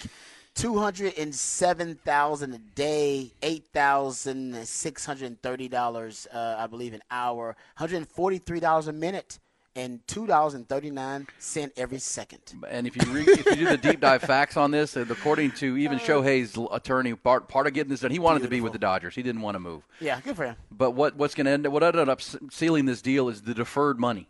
two 0.59 0.79
hundred 0.79 1.17
and 1.17 1.35
seven 1.35 1.95
thousand 2.05 2.53
a 2.53 2.59
day, 2.59 3.33
eight 3.43 3.67
thousand 3.73 4.67
six 4.67 5.07
hundred 5.07 5.27
and 5.27 5.41
thirty 5.43 5.69
dollars, 5.69 6.27
uh, 6.33 6.57
I 6.59 6.67
believe, 6.67 6.95
an 6.95 7.03
hour, 7.11 7.47
one 7.47 7.55
hundred 7.77 7.97
and 7.99 8.09
forty 8.09 8.39
three 8.39 8.61
dollars 8.61 8.89
a 8.89 8.93
minute 8.93 9.39
and 9.77 10.01
two 10.09 10.27
dollars 10.27 10.55
and 10.55 10.69
thirty 10.69 10.91
nine 10.91 11.29
cent 11.39 11.73
every 11.77 11.99
second. 11.99 12.41
And 12.69 12.87
if 12.87 12.97
you 12.97 13.13
re- 13.13 13.23
if 13.23 13.47
you 13.47 13.57
do 13.57 13.65
the 13.67 13.77
deep 13.77 14.01
dive 14.01 14.23
facts 14.23 14.57
on 14.57 14.73
this, 14.73 14.97
uh, 14.97 15.05
according 15.09 15.53
to 15.53 15.77
even 15.77 15.99
Shohei's 15.99 16.57
l- 16.57 16.69
attorney, 16.73 17.15
part, 17.15 17.49
part 17.49 17.69
of 17.69 17.75
getting 17.75 17.91
this 17.91 18.01
done, 18.01 18.11
he 18.11 18.19
wanted 18.19 18.43
to 18.43 18.49
be 18.49 18.61
with 18.61 18.73
the 18.73 18.79
Dodgers. 18.79 19.15
He 19.15 19.23
didn't 19.23 19.43
want 19.43 19.55
to 19.55 19.61
move. 19.61 19.87
Yeah, 20.01 20.21
good 20.21 20.35
for 20.37 20.45
him. 20.47 20.57
But 20.73 20.93
what 20.93 21.15
what's 21.17 21.35
going 21.35 21.47
to 21.47 21.53
end 21.53 21.67
what 21.69 21.85
ended 21.85 22.09
up 22.09 22.21
sealing 22.51 22.87
this 22.87 23.01
deal 23.01 23.29
is 23.29 23.43
the 23.43 23.55
deferred 23.55 24.01
money. 24.01 24.29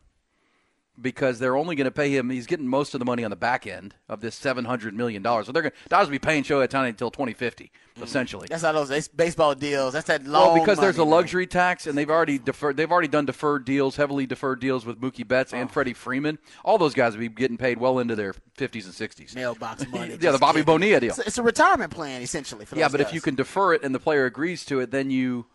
Because 1.00 1.38
they're 1.38 1.56
only 1.56 1.76
going 1.76 1.84
to 1.84 1.90
pay 1.90 2.10
him, 2.16 2.28
he's 2.30 2.46
getting 2.46 2.66
most 2.66 2.92
of 2.94 2.98
the 2.98 3.04
money 3.04 3.22
on 3.22 3.30
the 3.30 3.36
back 3.36 3.66
end 3.66 3.94
of 4.08 4.20
this 4.20 4.34
seven 4.34 4.64
hundred 4.64 4.94
million 4.94 5.22
dollars. 5.22 5.46
So 5.46 5.52
they're 5.52 5.62
going 5.62 5.72
to 5.72 5.88
Dodgers 5.88 6.08
will 6.08 6.12
be 6.12 6.18
paying 6.18 6.42
Shohei 6.42 6.66
Ohtani 6.66 6.88
until 6.88 7.10
twenty 7.10 7.34
fifty, 7.34 7.70
mm. 7.96 8.02
essentially. 8.02 8.48
That's 8.50 8.62
how 8.62 8.72
those 8.72 9.08
baseball 9.08 9.54
deals. 9.54 9.92
That's 9.92 10.08
that 10.08 10.24
long. 10.24 10.54
Well, 10.54 10.60
because 10.60 10.78
there's 10.78 10.96
a 10.96 11.00
money, 11.00 11.10
man. 11.10 11.16
luxury 11.18 11.46
tax, 11.46 11.86
and 11.86 11.96
they've 11.96 12.10
already 12.10 12.38
deferred. 12.38 12.76
They've 12.76 12.90
already 12.90 13.08
done 13.08 13.26
deferred 13.26 13.64
deals, 13.64 13.96
heavily 13.96 14.26
deferred 14.26 14.60
deals 14.60 14.84
with 14.84 15.00
Mookie 15.00 15.26
Betts 15.26 15.52
Oh. 15.54 15.58
and 15.58 15.70
Freddie 15.70 15.94
Freeman. 15.94 16.38
All 16.64 16.78
those 16.78 16.94
guys 16.94 17.12
will 17.12 17.20
be 17.20 17.28
getting 17.28 17.56
paid 17.58 17.78
well 17.78 17.98
into 18.00 18.16
their 18.16 18.34
50s 18.56 18.84
and 18.84 18.94
60s. 18.94 19.34
mailbox 19.34 19.86
money. 19.92 20.18
yeah, 20.20 20.32
the 20.32 20.38
Bobby. 20.38 20.62
Bonilla 20.62 21.00
deal. 21.00 21.14
It's, 21.24 21.38
a 21.38 21.42
retirement 21.42 21.92
plan 21.92 22.22
essentially. 22.22 22.64
For 22.64 22.76
Yeah, 22.76 22.88
but 22.88 23.00
if 23.00 23.12
you 23.14 23.20
can 23.20 23.34
defer 23.36 23.72
it 23.74 23.82
and 23.84 23.94
the 23.94 24.00
player 24.00 24.24
agrees 24.26 24.64
to 24.66 24.80
it, 24.80 24.90
then 24.90 25.10
you 25.10 25.46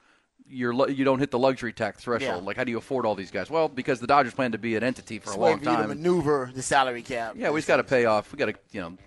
you're 0.48 0.90
you 0.90 1.04
don't 1.06 1.20
hit 1.20 1.32
the 1.32 1.40
luxury 1.40 1.74
tax 1.74 2.04
threshold. 2.04 2.42
Yeah. 2.42 2.46
Like, 2.48 2.58
how 2.58 2.64
do 2.64 2.72
you 2.72 2.78
afford 2.78 3.06
all 3.06 3.16
these 3.16 3.32
guys? 3.32 3.50
Well, 3.50 3.68
because 3.68 4.00
the 4.00 4.08
Dodgers 4.08 4.34
plan 4.34 4.52
to 4.52 4.58
be 4.58 4.76
an 4.76 4.84
entity 4.84 5.20
for 5.20 5.30
It's 5.30 5.38
a 5.38 5.40
long 5.40 5.60
for 5.60 5.66
time. 5.66 5.90
maneuver 5.90 6.52
the 6.54 6.62
salary 6.62 7.02
cap. 7.02 7.36
Yeah, 7.38 7.50
we 7.50 7.60
just 7.60 7.68
got 7.68 7.78
to 7.78 7.84
pay 7.84 8.06
off. 8.06 8.32
We 8.32 8.38
got 8.38 8.46
to 8.48 8.56
you 8.72 8.82
know 8.82 8.98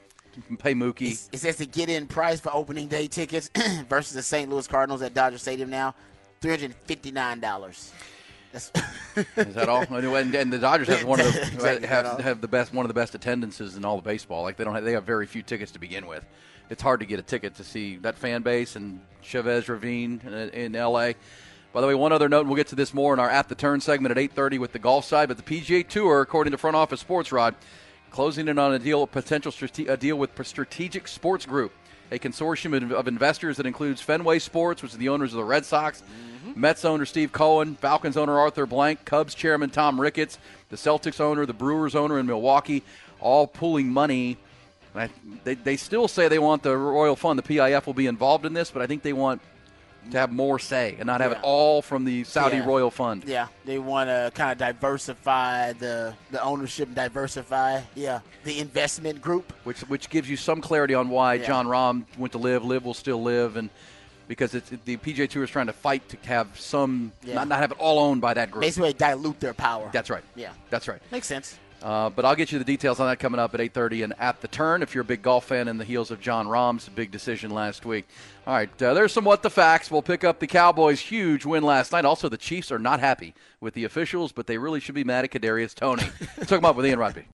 pay 0.58 0.74
Mookie. 0.74 1.28
It 1.32 1.38
says 1.38 1.56
the 1.56 1.66
get-in 1.66 2.06
price 2.06 2.40
for 2.40 2.54
opening 2.54 2.88
day 2.88 3.06
tickets 3.06 3.50
versus 3.88 4.14
the 4.14 4.22
St. 4.22 4.50
Louis 4.50 4.66
Cardinals 4.66 5.02
at 5.02 5.14
Dodger 5.14 5.38
Stadium 5.38 5.70
now, 5.70 5.94
three 6.40 6.50
hundred 6.50 6.74
fifty-nine 6.86 7.40
dollars. 7.40 7.92
Is 8.56 8.72
that 9.54 9.68
all? 9.68 9.82
and, 9.82 10.34
and 10.34 10.52
the 10.52 10.58
Dodgers 10.58 10.88
have 10.88 11.04
one 11.04 11.20
of 11.20 11.26
the 11.32 11.42
Exactly, 11.54 11.86
have, 11.88 12.20
have 12.20 12.40
the 12.40 12.48
best 12.48 12.72
one 12.72 12.86
of 12.86 12.88
the 12.88 12.94
best 12.94 13.14
attendances 13.14 13.76
in 13.76 13.84
all 13.84 13.98
of 13.98 14.04
baseball. 14.04 14.42
Like 14.42 14.56
they 14.56 14.64
don't 14.64 14.74
have, 14.74 14.84
they 14.84 14.92
have 14.92 15.04
very 15.04 15.26
few 15.26 15.42
tickets 15.42 15.72
to 15.72 15.78
begin 15.78 16.06
with. 16.06 16.24
It's 16.68 16.82
hard 16.82 17.00
to 17.00 17.06
get 17.06 17.18
a 17.18 17.22
ticket 17.22 17.56
to 17.56 17.64
see 17.64 17.96
that 17.98 18.18
fan 18.18 18.42
base 18.42 18.76
and 18.76 19.00
Chavez 19.22 19.68
Ravine 19.68 20.20
in, 20.24 20.32
in 20.32 20.76
L.A. 20.76 21.14
By 21.72 21.80
the 21.80 21.86
way, 21.86 21.94
one 21.94 22.12
other 22.12 22.28
note, 22.28 22.40
and 22.40 22.48
we'll 22.48 22.56
get 22.56 22.68
to 22.68 22.74
this 22.74 22.94
more 22.94 23.12
in 23.12 23.20
our 23.20 23.28
At 23.28 23.48
the 23.48 23.54
Turn 23.54 23.80
segment 23.80 24.16
at 24.16 24.16
8:30 24.16 24.58
with 24.58 24.72
the 24.72 24.78
golf 24.78 25.04
side. 25.04 25.28
But 25.28 25.36
the 25.36 25.42
PGA 25.42 25.86
Tour, 25.86 26.22
according 26.22 26.52
to 26.52 26.58
Front 26.58 26.74
Office 26.74 27.00
Sports 27.00 27.32
Rod, 27.32 27.54
closing 28.10 28.48
in 28.48 28.58
on 28.58 28.72
a 28.72 28.78
deal, 28.78 29.02
a 29.02 29.06
potential 29.06 29.52
strate- 29.52 29.88
a 29.88 29.96
deal 29.96 30.16
with 30.16 30.30
Strategic 30.46 31.06
Sports 31.06 31.44
Group, 31.44 31.72
a 32.10 32.18
consortium 32.18 32.90
of- 32.92 33.08
investors 33.08 33.58
that 33.58 33.66
includes 33.66 34.00
Fenway 34.00 34.38
Sports, 34.38 34.82
which 34.82 34.92
is 34.92 34.98
the 34.98 35.10
owners 35.10 35.32
of 35.32 35.36
the 35.36 35.44
Red 35.44 35.66
Sox, 35.66 36.02
mm-hmm. 36.02 36.58
Mets 36.58 36.84
owner 36.84 37.04
Steve 37.04 37.30
Cohen, 37.32 37.74
Falcons 37.74 38.16
owner 38.16 38.38
Arthur 38.38 38.64
Blank, 38.64 39.04
Cubs 39.04 39.34
chairman 39.34 39.68
Tom 39.68 40.00
Ricketts, 40.00 40.38
the 40.70 40.76
Celtics 40.76 41.20
owner, 41.20 41.44
the 41.44 41.52
Brewers 41.52 41.94
owner 41.94 42.18
in 42.18 42.26
Milwaukee, 42.26 42.82
all 43.20 43.46
pooling 43.46 43.88
money. 43.88 44.38
I, 44.98 45.10
they, 45.44 45.54
they 45.54 45.76
still 45.76 46.08
say 46.08 46.28
they 46.28 46.38
want 46.38 46.62
the 46.62 46.76
Royal 46.76 47.16
Fund, 47.16 47.38
the 47.38 47.42
PIF 47.42 47.86
will 47.86 47.94
be 47.94 48.06
involved 48.06 48.46
in 48.46 48.52
this, 48.52 48.70
but 48.70 48.82
I 48.82 48.86
think 48.86 49.02
they 49.02 49.12
want 49.12 49.40
to 50.10 50.18
have 50.18 50.30
more 50.30 50.58
say 50.60 50.94
and 50.98 51.06
not 51.06 51.20
have 51.20 51.32
it 51.32 51.38
all 51.42 51.82
from 51.82 52.04
the 52.04 52.22
Saudi 52.24 52.58
Yeah. 52.58 52.64
Royal 52.66 52.92
Fund. 52.92 53.24
yeah, 53.26 53.48
they 53.64 53.78
want 53.80 54.08
to 54.08 54.30
kind 54.34 54.52
of 54.52 54.58
diversify 54.58 55.72
the 55.72 56.14
the 56.30 56.40
ownership, 56.42 56.86
and 56.86 56.94
diversify 56.94 57.80
yeah 57.96 58.20
the 58.44 58.60
investment 58.60 59.20
group. 59.20 59.52
which 59.64 59.80
which 59.88 60.08
gives 60.08 60.30
you 60.30 60.36
some 60.36 60.60
clarity 60.60 60.94
on 60.94 61.08
why 61.08 61.34
Yeah. 61.34 61.46
Jon 61.48 61.66
Rahm 61.66 62.04
went 62.18 62.32
to 62.32 62.38
LIV, 62.38 62.64
LIV 62.64 62.84
will 62.84 62.94
still 62.94 63.20
live, 63.20 63.56
and 63.56 63.68
because 64.28 64.54
it's 64.54 64.70
the 64.84 64.96
PGA 64.96 65.28
Tour 65.28 65.42
is 65.44 65.50
trying 65.50 65.66
to 65.66 65.72
fight 65.72 66.08
to 66.10 66.16
have 66.28 66.48
some 66.58 67.10
Yeah. 67.24 67.34
not 67.34 67.48
not 67.48 67.58
have 67.58 67.72
it 67.72 67.78
all 67.80 67.98
owned 67.98 68.20
by 68.20 68.32
that 68.34 68.52
group. 68.52 68.62
Basically, 68.62 68.92
dilute 68.92 69.40
their 69.40 69.54
power. 69.54 69.88
That's 69.92 70.08
right. 70.10 70.22
Yeah, 70.36 70.50
That's 70.70 70.86
right. 70.86 71.00
makes 71.10 71.26
sense. 71.26 71.58
Uh, 71.86 72.10
but 72.10 72.24
I'll 72.24 72.34
get 72.34 72.50
you 72.50 72.58
the 72.58 72.64
details 72.64 72.98
on 72.98 73.06
that 73.06 73.20
coming 73.20 73.38
up 73.38 73.54
at 73.54 73.60
8:30 73.60 74.02
and 74.02 74.12
at 74.18 74.40
the 74.40 74.48
turn. 74.48 74.82
If 74.82 74.92
you're 74.92 75.02
a 75.02 75.04
big 75.04 75.22
golf 75.22 75.44
fan, 75.44 75.68
in 75.68 75.78
the 75.78 75.84
heels 75.84 76.10
of 76.10 76.20
Jon 76.20 76.48
Rahm's 76.48 76.88
big 76.88 77.12
decision 77.12 77.52
last 77.52 77.86
week. 77.86 78.08
All 78.44 78.54
right, 78.54 78.82
uh, 78.82 78.92
there's 78.92 79.12
some 79.12 79.24
what 79.24 79.44
the 79.44 79.50
facts. 79.50 79.88
We'll 79.88 80.02
pick 80.02 80.24
up 80.24 80.40
the 80.40 80.48
Cowboys' 80.48 80.98
huge 80.98 81.46
win 81.46 81.62
last 81.62 81.92
night. 81.92 82.04
Also, 82.04 82.28
the 82.28 82.36
Chiefs 82.36 82.72
are 82.72 82.80
not 82.80 82.98
happy 82.98 83.34
with 83.60 83.74
the 83.74 83.84
officials, 83.84 84.32
but 84.32 84.48
they 84.48 84.58
really 84.58 84.80
should 84.80 84.96
be 84.96 85.04
mad 85.04 85.24
at 85.26 85.30
Kadarius 85.30 85.76
Toney. 85.76 86.02
Talk 86.46 86.58
about 86.58 86.74
with 86.74 86.86
Ian 86.86 86.98
Rodby. 86.98 87.22